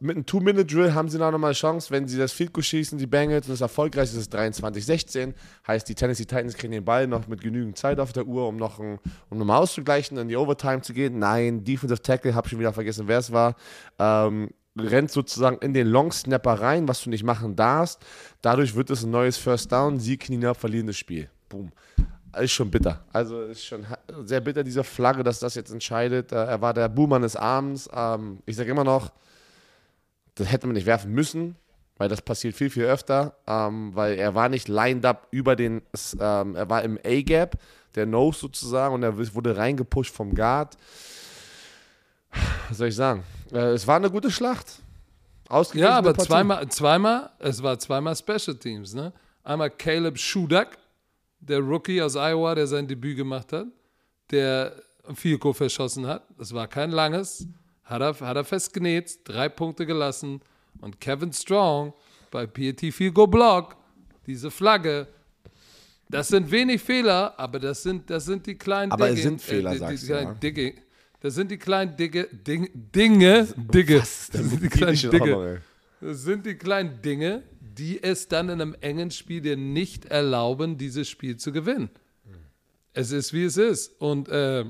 mit 0.00 0.16
einem 0.16 0.26
Two-Minute-Drill 0.26 0.94
haben 0.94 1.08
sie 1.08 1.18
noch 1.18 1.30
mal 1.32 1.48
eine 1.48 1.54
Chance, 1.54 1.90
wenn 1.90 2.06
sie 2.06 2.18
das 2.18 2.32
Field 2.32 2.52
Goal 2.52 2.62
schießen, 2.62 2.98
die 2.98 3.06
Bengals, 3.06 3.48
und 3.48 3.54
es 3.54 3.60
erfolgreich 3.60 4.04
ist, 4.04 4.14
ist 4.14 4.32
es 4.32 4.38
23-16. 4.38 5.34
Heißt, 5.66 5.88
die 5.88 5.94
Tennessee 5.94 6.24
Titans 6.24 6.56
kriegen 6.56 6.72
den 6.72 6.84
Ball 6.84 7.06
noch 7.06 7.26
mit 7.26 7.40
genügend 7.40 7.76
Zeit 7.76 7.98
auf 7.98 8.12
der 8.12 8.26
Uhr, 8.26 8.46
um 8.46 8.56
noch 8.56 8.78
ein, 8.78 8.98
um 9.28 9.38
nochmal 9.38 9.60
auszugleichen, 9.62 10.16
in 10.18 10.28
die 10.28 10.36
Overtime 10.36 10.82
zu 10.82 10.92
gehen. 10.92 11.18
Nein, 11.18 11.64
Defensive 11.64 12.00
Tackle, 12.00 12.34
habe 12.34 12.48
schon 12.48 12.58
wieder 12.58 12.72
vergessen, 12.72 13.08
wer 13.08 13.18
es 13.18 13.32
war, 13.32 13.56
ähm, 13.98 14.50
rennt 14.80 15.10
sozusagen 15.10 15.58
in 15.58 15.74
den 15.74 15.86
Long 15.86 16.12
Snapper 16.12 16.54
rein, 16.54 16.88
was 16.88 17.02
du 17.02 17.10
nicht 17.10 17.24
machen 17.24 17.56
darfst. 17.56 18.04
Dadurch 18.42 18.74
wird 18.74 18.90
es 18.90 19.02
ein 19.04 19.10
neues 19.10 19.36
First 19.36 19.72
Down, 19.72 19.98
sie 19.98 20.16
knien 20.16 20.44
ab, 20.44 20.56
verlieren 20.58 20.86
das 20.86 20.96
Spiel. 20.96 21.28
Boom. 21.48 21.72
Ist 22.38 22.52
schon 22.52 22.70
bitter. 22.70 23.04
Also 23.12 23.42
ist 23.42 23.64
schon 23.64 23.86
sehr 24.24 24.40
bitter, 24.40 24.62
diese 24.62 24.84
Flagge, 24.84 25.24
dass 25.24 25.40
das 25.40 25.54
jetzt 25.54 25.72
entscheidet. 25.72 26.30
Er 26.32 26.60
war 26.60 26.74
der 26.74 26.88
Buhmann 26.88 27.22
des 27.22 27.36
Abends. 27.36 27.88
Ähm, 27.92 28.40
ich 28.46 28.56
sage 28.56 28.70
immer 28.70 28.84
noch, 28.84 29.12
das 30.34 30.52
hätte 30.52 30.66
man 30.66 30.74
nicht 30.74 30.86
werfen 30.86 31.12
müssen, 31.12 31.56
weil 31.96 32.08
das 32.08 32.22
passiert 32.22 32.54
viel, 32.54 32.70
viel 32.70 32.84
öfter. 32.84 33.34
Ähm, 33.46 33.94
weil 33.94 34.18
er 34.18 34.34
war 34.34 34.48
nicht 34.48 34.68
lined 34.68 35.04
up 35.04 35.26
über 35.30 35.56
den, 35.56 35.82
ähm, 36.20 36.54
er 36.54 36.68
war 36.68 36.82
im 36.82 36.98
A-Gap, 37.04 37.58
der 37.94 38.06
Nose 38.06 38.40
sozusagen, 38.40 38.94
und 38.94 39.02
er 39.02 39.16
wurde 39.34 39.56
reingepusht 39.56 40.14
vom 40.14 40.34
Guard. 40.34 40.76
Was 42.68 42.78
soll 42.78 42.88
ich 42.88 42.94
sagen? 42.94 43.24
Äh, 43.52 43.72
es 43.72 43.86
war 43.86 43.96
eine 43.96 44.10
gute 44.10 44.30
Schlacht. 44.30 44.66
Ausgeglichene 45.48 45.90
Ja, 45.90 45.98
aber 45.98 46.12
Partie. 46.12 46.28
zweimal, 46.28 46.68
zweimal, 46.68 47.30
es 47.38 47.62
war 47.62 47.78
zweimal 47.78 48.14
Special 48.16 48.56
Teams, 48.56 48.94
ne? 48.94 49.12
Einmal 49.42 49.70
Caleb 49.70 50.18
Schudak, 50.18 50.76
der 51.40 51.60
Rookie 51.60 52.02
aus 52.02 52.16
Iowa, 52.16 52.54
der 52.54 52.66
sein 52.66 52.86
Debüt 52.86 53.16
gemacht 53.16 53.52
hat, 53.52 53.66
der 54.30 54.74
Goal 55.40 55.54
verschossen 55.54 56.06
hat. 56.06 56.24
Das 56.36 56.52
war 56.52 56.68
kein 56.68 56.90
langes, 56.90 57.46
hat 57.84 58.02
er, 58.02 58.20
hat 58.20 58.36
er 58.36 58.44
festgenäht, 58.44 59.20
drei 59.24 59.48
Punkte 59.48 59.86
gelassen. 59.86 60.40
Und 60.82 61.00
Kevin 61.00 61.32
Strong 61.32 61.94
bei 62.30 62.46
PAT 62.46 62.80
Field 62.92 63.14
Goal 63.14 63.28
Block, 63.28 63.74
diese 64.26 64.50
Flagge, 64.50 65.06
das 66.10 66.28
sind 66.28 66.50
wenig 66.50 66.82
Fehler, 66.82 67.38
aber 67.38 67.58
das 67.58 67.82
sind, 67.82 68.10
das 68.10 68.26
sind 68.26 68.46
die 68.46 68.54
kleinen 68.56 68.92
Aber 68.92 69.08
es 69.08 69.14
Dinge. 69.14 69.22
sind 69.22 69.42
Fehler, 69.42 69.70
die, 69.70 69.76
die 69.76 69.80
sagst 69.80 70.08
du, 70.08 70.12
ja. 70.12 70.34
Das 71.20 71.34
sind 71.34 71.50
die 71.50 71.58
kleinen 71.58 71.96
Dinge, 71.96 72.28
Ding, 72.30 72.70
Dinge, 72.72 73.48
Dinge. 73.56 73.98
Das 73.98 74.26
sind 74.28 74.62
die 74.62 74.68
kleinen 74.68 75.10
Dinge. 75.10 75.62
Das 76.00 76.22
sind 76.22 76.46
die 76.46 76.54
kleinen 76.54 77.02
Dinge, 77.02 77.42
die 77.60 78.02
es 78.02 78.28
dann 78.28 78.48
in 78.48 78.60
einem 78.60 78.76
engen 78.80 79.10
Spiel 79.10 79.40
dir 79.40 79.56
nicht 79.56 80.04
erlauben, 80.06 80.78
dieses 80.78 81.08
Spiel 81.08 81.36
zu 81.36 81.50
gewinnen. 81.50 81.90
Es 82.92 83.10
ist, 83.10 83.32
wie 83.32 83.44
es 83.44 83.56
ist. 83.56 84.00
Und 84.00 84.28
äh, 84.28 84.64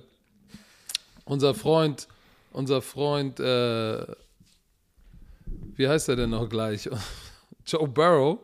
unser 1.24 1.55
Freund, 1.55 2.09
unser 2.53 2.80
Freund, 2.80 3.40
äh, 3.40 4.07
wie 5.76 5.86
heißt 5.86 6.09
er 6.09 6.16
denn 6.16 6.30
noch 6.30 6.49
gleich? 6.49 6.88
Joe 7.66 7.86
Burrow. 7.86 8.38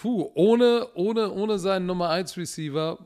Puh, 0.00 0.30
ohne, 0.34 0.88
ohne, 0.94 1.30
ohne 1.30 1.58
seinen 1.58 1.86
Nummer 1.86 2.10
1 2.10 2.36
Receiver 2.36 2.98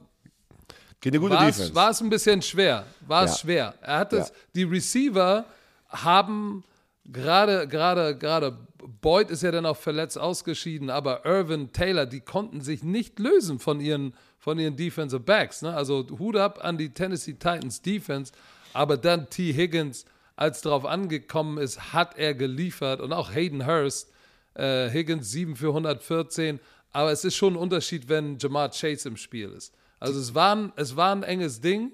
Geht 1.01 1.13
eine 1.13 1.21
gute 1.21 1.35
war 1.35 1.49
es, 1.49 1.57
Defense. 1.57 1.75
war 1.75 1.91
es 1.91 2.01
ein 2.01 2.11
bisschen 2.11 2.43
schwer. 2.43 2.85
War 3.07 3.25
es 3.25 3.33
Ja. 3.33 3.39
schwer. 3.39 3.75
Er 3.83 3.99
hat 3.99 4.13
es, 4.13 4.29
Ja. 4.29 4.35
die 4.55 4.63
Receiver 4.65 5.45
haben 5.89 6.65
gerade, 7.11 7.67
gerade, 7.69 8.17
gerade, 8.17 8.57
Boyd 9.01 9.31
ist 9.31 9.43
ja 9.43 9.51
dann 9.51 9.67
auch 9.67 9.77
verletzt 9.77 10.19
ausgeschieden, 10.19 10.91
aber 10.91 11.25
Irvin, 11.25 11.73
Taylor, 11.73 12.07
die 12.07 12.21
konnten 12.21 12.61
sich 12.61 12.83
nicht 12.83 13.19
lösen 13.19 13.59
von 13.59 13.81
ihren, 13.81 14.15
von 14.39 14.59
ihren 14.59 14.77
Defensive 14.77 15.21
Backs. 15.21 15.63
Ne? 15.63 15.75
Also 15.75 16.07
Hut 16.19 16.37
ab 16.37 16.65
an 16.65 16.79
die 16.79 16.91
Tennessee 16.91 17.33
Titans 17.35 17.81
Defense, 17.83 18.33
aber 18.73 18.97
dann 18.97 19.29
T. 19.31 19.53
Higgins, 19.53 20.05
als 20.37 20.61
darauf 20.63 20.85
angekommen 20.85 21.59
ist, 21.59 21.93
hat 21.93 22.17
er 22.19 22.35
geliefert 22.35 23.01
und 23.01 23.13
auch 23.13 23.33
Hayden 23.35 23.67
Hurst, 23.67 24.11
äh, 24.55 24.89
Higgins 24.91 25.31
7 25.31 25.57
für 25.57 25.73
114, 25.73 26.61
aber 26.93 27.11
es 27.13 27.25
ist 27.25 27.35
schon 27.37 27.55
ein 27.55 27.57
Unterschied, 27.57 28.09
wenn 28.09 28.39
Jamar 28.39 28.71
Chase 28.71 29.09
im 29.09 29.17
Spiel 29.17 29.51
ist. 29.51 29.75
Also 30.01 30.21
es 30.21 30.35
war 30.35 30.55
ein, 30.57 30.73
es 30.77 30.97
war 30.97 31.13
ein 31.15 31.23
enges 31.23 31.61
Ding. 31.61 31.93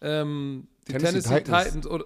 Ähm, 0.00 0.66
die 0.88 0.92
Tennessee 0.92 1.20
Tennessee, 1.20 1.38
Titans. 1.44 1.64
Titans, 1.66 1.86
oder, 1.86 2.04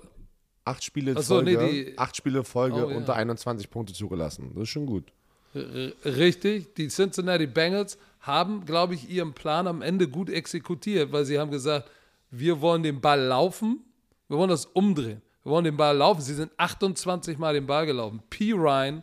Acht 0.66 0.82
Spiele 0.82 1.20
so, 1.22 1.42
nee, 1.42 1.54
Folge, 1.56 1.72
die- 1.72 1.98
acht 1.98 2.16
Spiele 2.16 2.42
Folge 2.42 2.86
Oh, 2.86 2.90
ja. 2.90 2.96
unter 2.96 3.14
21 3.14 3.68
Punkte 3.70 3.92
zugelassen. 3.92 4.50
Das 4.54 4.62
ist 4.62 4.68
schon 4.70 4.86
gut. 4.86 5.12
R- 5.54 5.92
Richtig, 6.04 6.74
die 6.74 6.88
Cincinnati 6.88 7.46
Bengals 7.46 7.98
haben, 8.20 8.64
glaube 8.64 8.94
ich, 8.94 9.10
ihren 9.10 9.34
Plan 9.34 9.66
am 9.66 9.82
Ende 9.82 10.08
gut 10.08 10.30
exekutiert, 10.30 11.12
weil 11.12 11.26
sie 11.26 11.38
haben 11.38 11.50
gesagt, 11.50 11.90
wir 12.30 12.62
wollen 12.62 12.82
den 12.82 13.00
Ball 13.02 13.20
laufen, 13.20 13.84
wir 14.28 14.38
wollen 14.38 14.48
das 14.48 14.64
umdrehen, 14.64 15.20
wir 15.42 15.52
wollen 15.52 15.64
den 15.66 15.76
Ball 15.76 15.94
laufen. 15.98 16.22
Sie 16.22 16.34
sind 16.34 16.50
28 16.56 17.36
Mal 17.36 17.52
den 17.52 17.66
Ball 17.66 17.84
gelaufen. 17.84 18.22
P. 18.30 18.52
Ryan 18.52 19.02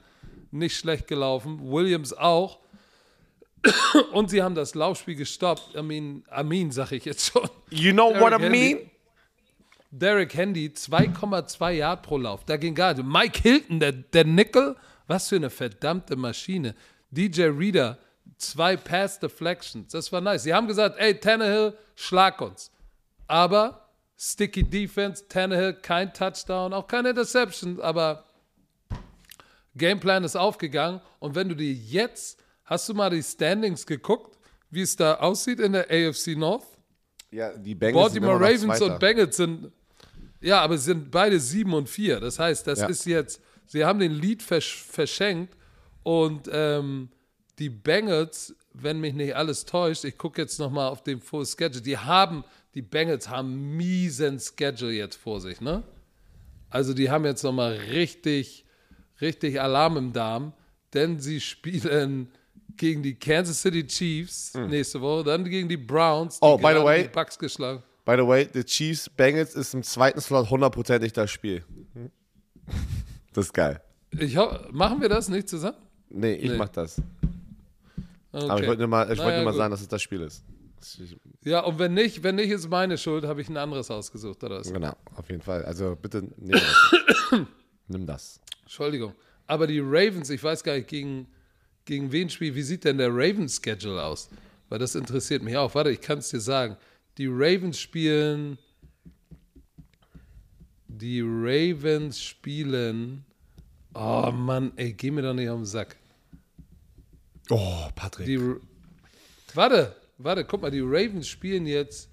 nicht 0.50 0.76
schlecht 0.76 1.08
gelaufen, 1.08 1.60
Williams 1.72 2.12
auch. 2.12 2.58
Und 4.12 4.30
sie 4.30 4.42
haben 4.42 4.56
das 4.56 4.74
Laufspiel 4.76 5.16
gestoppt. 5.16 5.76
Amin, 5.76 6.24
Amin 6.30 6.72
sag 6.72 6.92
ich 6.92 7.06
jetzt 7.06 7.32
schon. 7.32 7.48
You 7.70 7.92
know 7.94 8.10
what 8.20 8.34
I 8.34 8.38
mean? 8.40 8.52
Henry- 8.52 8.88
Derrick 9.94 10.34
Handy 10.36 10.68
2,2 10.70 11.72
Yard 11.72 12.02
pro 12.04 12.18
Lauf. 12.18 12.46
Da 12.46 12.56
ging 12.58 12.74
gar 12.74 12.94
nicht. 12.94 13.06
Mike 13.06 13.42
Hilton, 13.42 13.80
der, 13.80 13.92
der 13.92 14.24
Nickel, 14.26 14.76
was 15.08 15.28
für 15.30 15.36
eine 15.36 15.50
verdammte 15.50 16.16
Maschine. 16.16 16.76
DJ 17.12 17.44
Reader, 17.48 17.98
zwei 18.38 18.78
Pass 18.78 19.20
Deflections. 19.20 19.92
Das 19.92 20.12
war 20.14 20.22
nice. 20.22 20.44
Sie 20.44 20.54
haben 20.54 20.68
gesagt, 20.68 20.96
ey, 20.98 21.20
Tannehill, 21.20 21.78
schlag 21.96 22.40
uns. 22.40 22.72
Aber 23.28 23.90
Sticky 24.18 24.64
Defense, 24.64 25.28
Tannehill, 25.28 25.74
kein 25.74 26.14
Touchdown, 26.14 26.74
auch 26.74 26.88
keine 26.88 27.10
Interception, 27.10 27.82
aber 27.82 28.24
Gameplan 29.76 30.24
ist 30.24 30.36
aufgegangen. 30.36 31.02
Und 31.20 31.36
wenn 31.36 31.50
du 31.50 31.56
dir 31.56 31.74
jetzt, 31.74 32.40
hast 32.72 32.88
du 32.88 32.94
mal 32.94 33.10
die 33.10 33.22
Standings 33.22 33.86
geguckt, 33.86 34.38
wie 34.70 34.82
es 34.82 34.96
da 34.96 35.16
aussieht 35.16 35.60
in 35.60 35.74
der 35.74 35.88
AFC 35.92 36.38
North? 36.38 36.66
Ja, 37.30 37.52
die 37.58 37.76
Bengals 37.76 38.14
Baltimore 38.14 38.38
sind 38.38 38.44
Ravens 38.46 38.78
Zweiter. 38.80 38.94
und 38.94 39.00
Bengals 39.00 39.36
sind. 39.38 39.72
Ja, 40.40 40.62
aber 40.62 40.78
sie 40.78 40.86
sind 40.86 41.12
beide 41.12 41.38
7 41.40 41.74
und 41.74 41.90
4. 41.90 42.22
Das 42.22 42.40
heißt, 42.40 42.66
das 42.66 42.80
Ja. 42.80 42.88
ist 42.88 43.06
jetzt, 43.06 43.42
sie 43.68 43.84
haben 43.84 44.00
den 44.00 44.14
Lead 44.14 44.42
versch 44.42 44.84
verschenkt 44.84 45.54
und 46.04 46.50
ähm, 46.52 47.10
die 47.60 47.70
Bengals, 47.70 48.56
wenn 48.74 49.02
mich 49.02 49.14
nicht 49.14 49.36
alles 49.36 49.66
täuscht, 49.66 50.06
ich 50.06 50.18
gucke 50.18 50.42
jetzt 50.42 50.58
nochmal 50.58 50.88
auf 50.88 51.04
den 51.04 51.20
Full 51.20 51.46
Schedule, 51.46 51.82
die 51.82 51.98
haben, 51.98 52.46
die 52.74 52.82
Bengals 52.82 53.28
haben 53.30 53.76
miesen 53.76 54.40
Schedule 54.40 54.94
jetzt 54.94 55.18
vor 55.18 55.42
sich, 55.42 55.60
ne? 55.60 55.84
Also 56.70 56.94
die 56.94 57.10
haben 57.12 57.26
jetzt 57.26 57.44
nochmal 57.44 57.74
richtig, 57.74 58.64
richtig 59.20 59.60
Alarm 59.62 59.98
im 59.98 60.14
Darm, 60.14 60.54
denn 60.94 61.20
sie 61.20 61.42
spielen 61.42 62.30
gegen 62.78 63.04
die 63.04 63.16
Kansas 63.16 63.62
City 63.62 63.86
Chiefs 63.86 64.54
nächste 64.54 65.00
Woche, 65.02 65.24
dann 65.26 65.44
gegen 65.46 65.68
die 65.70 65.78
Browns, 65.78 66.40
die. 66.40 66.46
Oh, 66.46 66.58
by 66.58 66.74
the 66.78 66.84
way- 66.84 67.04
die 67.04 67.10
Bucks 67.10 67.38
geschlagen. 67.38 67.84
By 68.06 68.16
the 68.18 68.26
way, 68.28 68.48
the 68.54 68.64
Chiefs 68.64 69.10
Bengals 69.10 69.54
ist 69.56 69.74
im 69.74 69.84
zweiten 69.84 70.20
Slot 70.22 70.50
hundertprozentig 70.50 71.14
das 71.14 71.30
Spiel. 71.32 71.64
Das 73.34 73.46
ist 73.46 73.54
geil. 73.54 73.82
Ich 74.20 74.36
machen 74.72 75.00
wir 75.02 75.08
das 75.08 75.30
nicht 75.30 75.48
zusammen? 75.48 75.78
Nee, 76.10 76.34
ich 76.34 76.52
Nee. 76.52 76.58
mach 76.58 76.68
das. 76.70 77.02
Okay. 78.34 78.50
Aber 78.50 78.62
ich 78.62 78.68
wollte 78.68 78.82
nur 78.82 78.90
mal, 78.90 79.04
ich 79.04 79.10
wollte 79.18 79.22
Naja, 79.24 79.36
nur 79.38 79.46
mal 79.46 79.52
gut. 79.52 79.58
sagen, 79.58 79.72
dass 79.72 79.82
es 79.82 79.88
das 79.88 80.02
Spiel 80.02 80.22
ist. 80.22 80.44
Ja, 81.46 81.62
und 81.62 81.80
wenn 81.80 81.94
nicht, 81.94 82.24
wenn 82.24 82.36
nicht, 82.36 82.50
ist 82.50 82.70
meine 82.70 82.98
Schuld, 82.98 83.24
habe 83.26 83.40
ich 83.42 83.48
ein 83.50 83.56
anderes 83.56 83.90
ausgesucht 83.92 84.44
oder 84.44 84.60
was? 84.60 84.72
Genau, 84.74 84.94
auf 85.16 85.30
jeden 85.30 85.42
Fall. 85.42 85.64
Also 85.64 85.96
bitte 85.96 86.24
nimm 86.38 86.52
das. 86.60 87.42
nimm 87.88 88.06
das. 88.06 88.42
Entschuldigung. 88.64 89.14
Aber 89.48 89.68
die 89.68 89.80
Ravens, 89.80 90.30
ich 90.30 90.44
weiß 90.44 90.64
gar 90.64 90.76
nicht, 90.76 90.88
gegen, 90.90 91.28
gegen 91.86 92.12
wen 92.12 92.30
spielt, 92.30 92.56
wie 92.56 92.62
sieht 92.62 92.84
denn 92.84 92.98
der 92.98 93.10
Ravens-Schedule 93.10 94.04
aus? 94.04 94.30
Weil 94.70 94.80
das 94.80 94.96
interessiert 94.96 95.44
mich 95.44 95.58
auch. 95.58 95.76
Warte, 95.76 95.92
ich 95.92 96.02
kann 96.02 96.20
es 96.20 96.30
dir 96.30 96.40
sagen. 96.40 96.78
Die 97.18 97.28
Ravens 97.28 97.78
spielen. 97.80 98.58
Die 100.88 101.22
Ravens 101.22 102.22
spielen. 102.22 103.26
Oh 103.94 104.32
Mann, 104.32 104.72
ey, 104.78 104.94
geh 104.94 105.12
mir 105.12 105.22
doch 105.22 105.34
nicht 105.34 105.50
auf 105.50 105.60
den 105.60 105.66
Sack. 105.66 105.98
Oh, 107.50 107.90
Patrick. 107.96 108.28
Die, 108.28 108.40
warte, 109.54 109.96
warte, 110.18 110.46
guck 110.46 110.62
mal, 110.62 110.72
die 110.72 110.80
Ravens 110.80 111.28
spielen 111.28 111.66
jetzt 111.66 112.10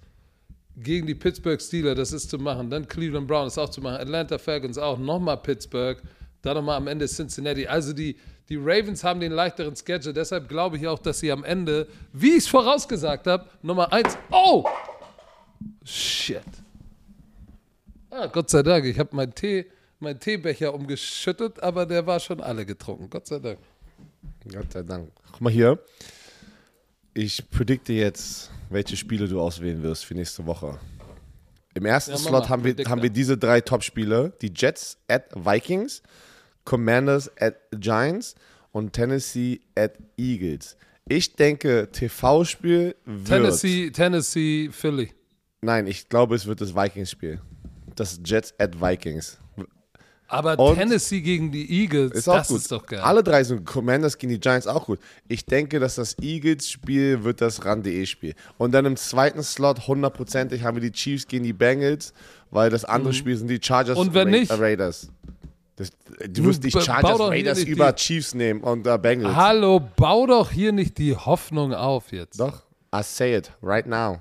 gegen 0.75 1.07
die 1.07 1.15
Pittsburgh 1.15 1.61
Steelers, 1.61 1.95
das 1.95 2.11
ist 2.11 2.29
zu 2.29 2.37
machen. 2.37 2.69
Dann 2.69 2.87
Cleveland 2.87 3.27
Brown 3.27 3.47
ist 3.47 3.57
auch 3.57 3.69
zu 3.69 3.81
machen. 3.81 4.01
Atlanta 4.01 4.37
Falcons 4.37 4.77
auch. 4.77 4.97
Nochmal 4.97 5.37
Pittsburgh. 5.37 6.01
Dann 6.41 6.55
nochmal 6.55 6.77
am 6.77 6.87
Ende 6.87 7.07
Cincinnati. 7.07 7.67
Also 7.67 7.93
die, 7.93 8.15
die 8.49 8.57
Ravens 8.57 9.03
haben 9.03 9.19
den 9.19 9.31
leichteren 9.31 9.75
Schedule. 9.75 10.13
Deshalb 10.13 10.49
glaube 10.49 10.77
ich 10.77 10.87
auch, 10.87 10.99
dass 10.99 11.19
sie 11.19 11.31
am 11.31 11.43
Ende, 11.43 11.87
wie 12.11 12.31
ich 12.31 12.37
es 12.37 12.47
vorausgesagt 12.47 13.27
habe, 13.27 13.47
Nummer 13.61 13.93
eins. 13.93 14.17
Oh! 14.31 14.65
Shit. 15.85 16.41
Ah, 18.09 18.27
Gott 18.27 18.49
sei 18.49 18.63
Dank. 18.63 18.85
Ich 18.85 18.97
habe 18.97 19.15
meinen 19.15 19.35
Tee, 19.35 19.67
meinen 19.99 20.19
Teebecher 20.19 20.73
umgeschüttet, 20.73 21.61
aber 21.61 21.85
der 21.85 22.07
war 22.07 22.19
schon 22.19 22.41
alle 22.41 22.65
getrunken. 22.65 23.09
Gott 23.09 23.27
sei 23.27 23.39
Dank. 23.39 23.59
Gott 24.51 24.71
sei 24.71 24.81
Dank. 24.81 25.11
Guck 25.31 25.41
mal 25.41 25.53
hier. 25.53 25.79
Ich 27.13 27.49
predikte 27.49 27.93
jetzt, 27.93 28.49
welche 28.69 28.97
Spiele 28.97 29.27
du 29.27 29.41
auswählen 29.41 29.83
wirst 29.83 30.05
für 30.05 30.15
nächste 30.15 30.45
Woche. 30.45 30.79
Im 31.75 31.85
ersten 31.85 32.11
Ja, 32.11 32.17
Slot 32.17 32.49
haben 32.49 32.63
wir, 32.63 32.75
haben 32.85 33.01
wir 33.01 33.09
diese 33.09 33.37
drei 33.37 33.61
Top-Spiele. 33.61 34.33
Die 34.41 34.51
Jets 34.55 34.97
at 35.07 35.25
Vikings, 35.35 36.01
Commanders 36.69 37.31
at 37.39 37.55
Giants 37.79 38.35
und 38.71 38.93
Tennessee 38.93 39.59
at 39.75 39.93
Eagles. 40.19 40.77
Ich 41.07 41.35
denke, 41.35 41.89
TV-Spiel 41.91 42.95
wird... 43.05 43.27
Tennessee, 43.27 43.89
Tennessee, 43.89 44.69
Philly. 44.71 45.09
Nein, 45.61 45.87
ich 45.87 46.07
glaube, 46.09 46.35
es 46.35 46.45
wird 46.45 46.61
das 46.61 46.75
Vikings-Spiel. 46.75 47.41
Das 47.95 48.19
Jets 48.23 48.53
at 48.59 48.79
Vikings. 48.79 49.39
Aber 50.27 50.59
Und- 50.59 50.75
Tennessee 50.75 51.21
gegen 51.21 51.51
die 51.51 51.81
Eagles, 51.81 52.11
Ist 52.11 52.29
auch 52.29 52.35
das 52.37 52.49
gut. 52.49 52.57
ist 52.59 52.71
doch 52.71 52.85
geil. 52.85 52.99
Alle 52.99 53.23
drei 53.23 53.43
sind 53.43 53.65
Commanders 53.65 54.15
gegen 54.19 54.31
die 54.33 54.39
Giants 54.39 54.67
auch 54.67 54.85
gut. 54.85 54.99
Ich 55.27 55.47
denke, 55.47 55.79
dass 55.79 55.95
das 55.95 56.19
Eagles-Spiel 56.21 57.23
wird 57.23 57.41
das 57.41 57.65
RAN.de-Spiel. 57.65 58.35
Und 58.59 58.73
dann 58.73 58.85
im 58.85 58.95
zweiten 58.95 59.41
Slot 59.41 59.87
hundertprozentig 59.87 60.61
haben 60.61 60.75
wir 60.75 60.81
die 60.87 60.91
Chiefs 60.91 61.25
gegen 61.27 61.45
die 61.45 61.53
Bengals, 61.53 62.13
weil 62.51 62.69
das 62.69 62.85
andere 62.85 63.13
Spiel 63.13 63.35
sind 63.35 63.47
die 63.47 63.59
Chargers 63.59 63.97
Mhm. 63.97 64.01
Und 64.03 64.13
wenn 64.13 64.27
Ra 64.27 64.31
nicht? 64.39 64.51
Raiders. 64.51 65.07
Das, 65.79 65.89
du 66.29 66.43
wirst 66.43 66.61
nicht 66.63 66.79
Chargers 66.83 67.19
Raiders 67.19 67.63
über 67.63 67.91
die- 67.93 67.95
Chiefs 68.01 68.33
nehmen 68.35 68.61
und 68.61 68.85
äh, 68.85 68.97
Bengals. 68.97 69.35
Hallo, 69.35 69.79
bau 69.95 70.25
doch 70.27 70.51
hier 70.51 70.71
nicht 70.73 70.97
die 70.97 71.15
Hoffnung 71.15 71.73
auf 71.73 72.11
jetzt. 72.11 72.39
Doch, 72.39 72.63
I 72.93 73.01
say 73.01 73.35
it 73.35 73.51
right 73.63 73.87
now. 73.87 74.19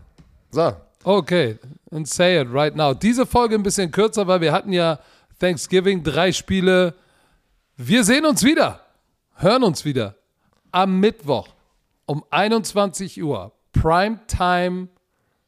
So, 0.53 0.73
Okay, 1.05 1.59
and 1.91 2.09
say 2.09 2.41
it 2.41 2.49
right 2.53 2.75
now. 2.77 2.95
Diese 2.95 3.27
Folge 3.27 3.55
ein 3.57 3.63
bisschen 3.63 3.91
kürzer, 3.91 4.27
weil 4.27 4.41
wir 4.41 4.53
hatten 4.53 4.73
ja 4.73 4.99
Thanksgiving, 5.39 6.03
drei 6.03 6.33
Spiele. 6.33 6.95
Wir 7.77 8.03
sehen 8.05 8.25
uns 8.25 8.43
wieder, 8.45 8.81
hören 9.35 9.63
uns 9.65 9.85
wieder 9.85 10.15
am 10.73 11.01
Mittwoch 11.01 11.49
um 12.07 12.25
21 12.31 13.23
Uhr. 13.23 13.53
Primetime 13.73 14.89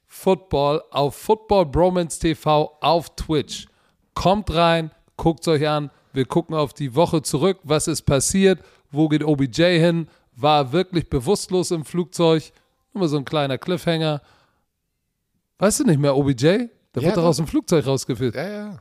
Football 0.06 0.82
auf 0.90 1.14
Football 1.14 1.66
Bromance 1.66 2.18
TV 2.18 2.76
auf 2.80 3.14
Twitch. 3.16 3.66
Kommt 4.14 4.52
rein, 4.52 4.90
guckt 5.16 5.46
euch 5.48 5.66
an. 5.68 5.90
Wir 6.12 6.24
gucken 6.24 6.54
auf 6.54 6.72
die 6.74 6.94
Woche 6.94 7.22
zurück. 7.22 7.58
Was 7.62 7.88
ist 7.88 8.02
passiert? 8.02 8.60
Wo 8.90 9.08
geht 9.08 9.22
OBJ 9.24 9.78
hin? 9.78 10.08
War 10.36 10.60
er 10.62 10.72
wirklich 10.72 11.08
bewusstlos 11.08 11.70
im 11.70 11.84
Flugzeug? 11.84 12.52
Immer 12.94 13.08
so 13.08 13.16
ein 13.18 13.24
kleiner 13.24 13.58
Cliffhanger. 13.58 14.20
Weißt 15.58 15.80
du 15.80 15.84
nicht 15.84 16.00
mehr, 16.00 16.16
OBJ? 16.16 16.42
Der 16.42 16.68
Ja, 16.96 17.02
wird 17.02 17.16
doch 17.16 17.22
doch. 17.22 17.28
aus 17.28 17.36
dem 17.36 17.46
Flugzeug 17.46 17.86
rausgeführt. 17.86 18.34
ja, 18.34 18.48
ja. 18.48 18.78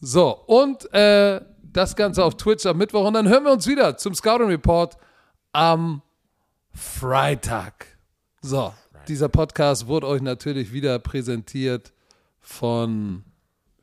So, 0.00 0.36
und 0.46 0.92
äh, 0.92 1.40
das 1.62 1.96
Ganze 1.96 2.22
auf 2.24 2.36
Twitch 2.36 2.66
am 2.66 2.76
Mittwoch. 2.76 3.06
Und 3.06 3.14
dann 3.14 3.26
hören 3.28 3.44
wir 3.44 3.52
uns 3.52 3.66
wieder 3.66 3.96
zum 3.96 4.14
Scouting 4.14 4.48
Report 4.48 4.96
am 5.52 6.02
Freitag. 6.74 7.86
So, 8.42 8.74
dieser 9.08 9.28
Podcast 9.30 9.86
wurde 9.86 10.06
euch 10.06 10.20
natürlich 10.20 10.72
wieder 10.72 10.98
präsentiert 10.98 11.92
von 12.40 13.24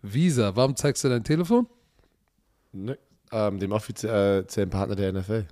Visa. 0.04 0.56
Warum 0.56 0.76
zeigst 0.76 1.04
du 1.04 1.10
dein 1.10 1.24
Telefon? 1.24 1.66
Ne, 2.74 2.98
ähm, 3.32 3.60
dem 3.60 3.72
offiziellen 3.72 4.70
Partner 4.70 4.96
der 4.96 5.14
NFL. 5.14 5.46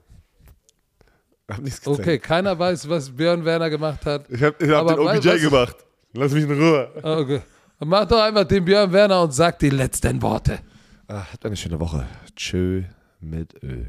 Hab 1.49 1.59
nichts 1.61 1.81
gezeigt. 1.81 1.99
Okay, 1.99 2.19
keiner 2.19 2.57
weiß, 2.57 2.87
was 2.89 3.09
Björn 3.15 3.43
Werner 3.43 3.69
gemacht 3.69 4.05
hat. 4.05 4.29
Ich 4.29 4.41
hab, 4.43 4.61
ich 4.61 4.69
hab 4.69 4.87
den 4.87 4.99
OBJ 4.99 5.19
du- 5.29 5.39
gemacht. 5.49 5.75
Lass 6.13 6.31
mich 6.31 6.43
in 6.43 6.51
Ruhe. 6.51 6.89
Ah, 7.03 7.17
Okay. 7.17 7.41
Mach 7.81 8.05
doch 8.05 8.21
einfach 8.21 8.43
den 8.43 8.65
Björn 8.65 8.91
Werner 8.91 9.21
und 9.23 9.31
sag 9.33 9.57
die 9.59 9.69
letzten 9.69 10.21
Worte. 10.21 10.59
Ah, 11.07 11.23
habt 11.31 11.45
eine 11.45 11.55
schöne 11.55 11.79
Woche. 11.79 12.05
Tschö 12.35 12.83
mit 13.21 13.63
Öl. 13.63 13.87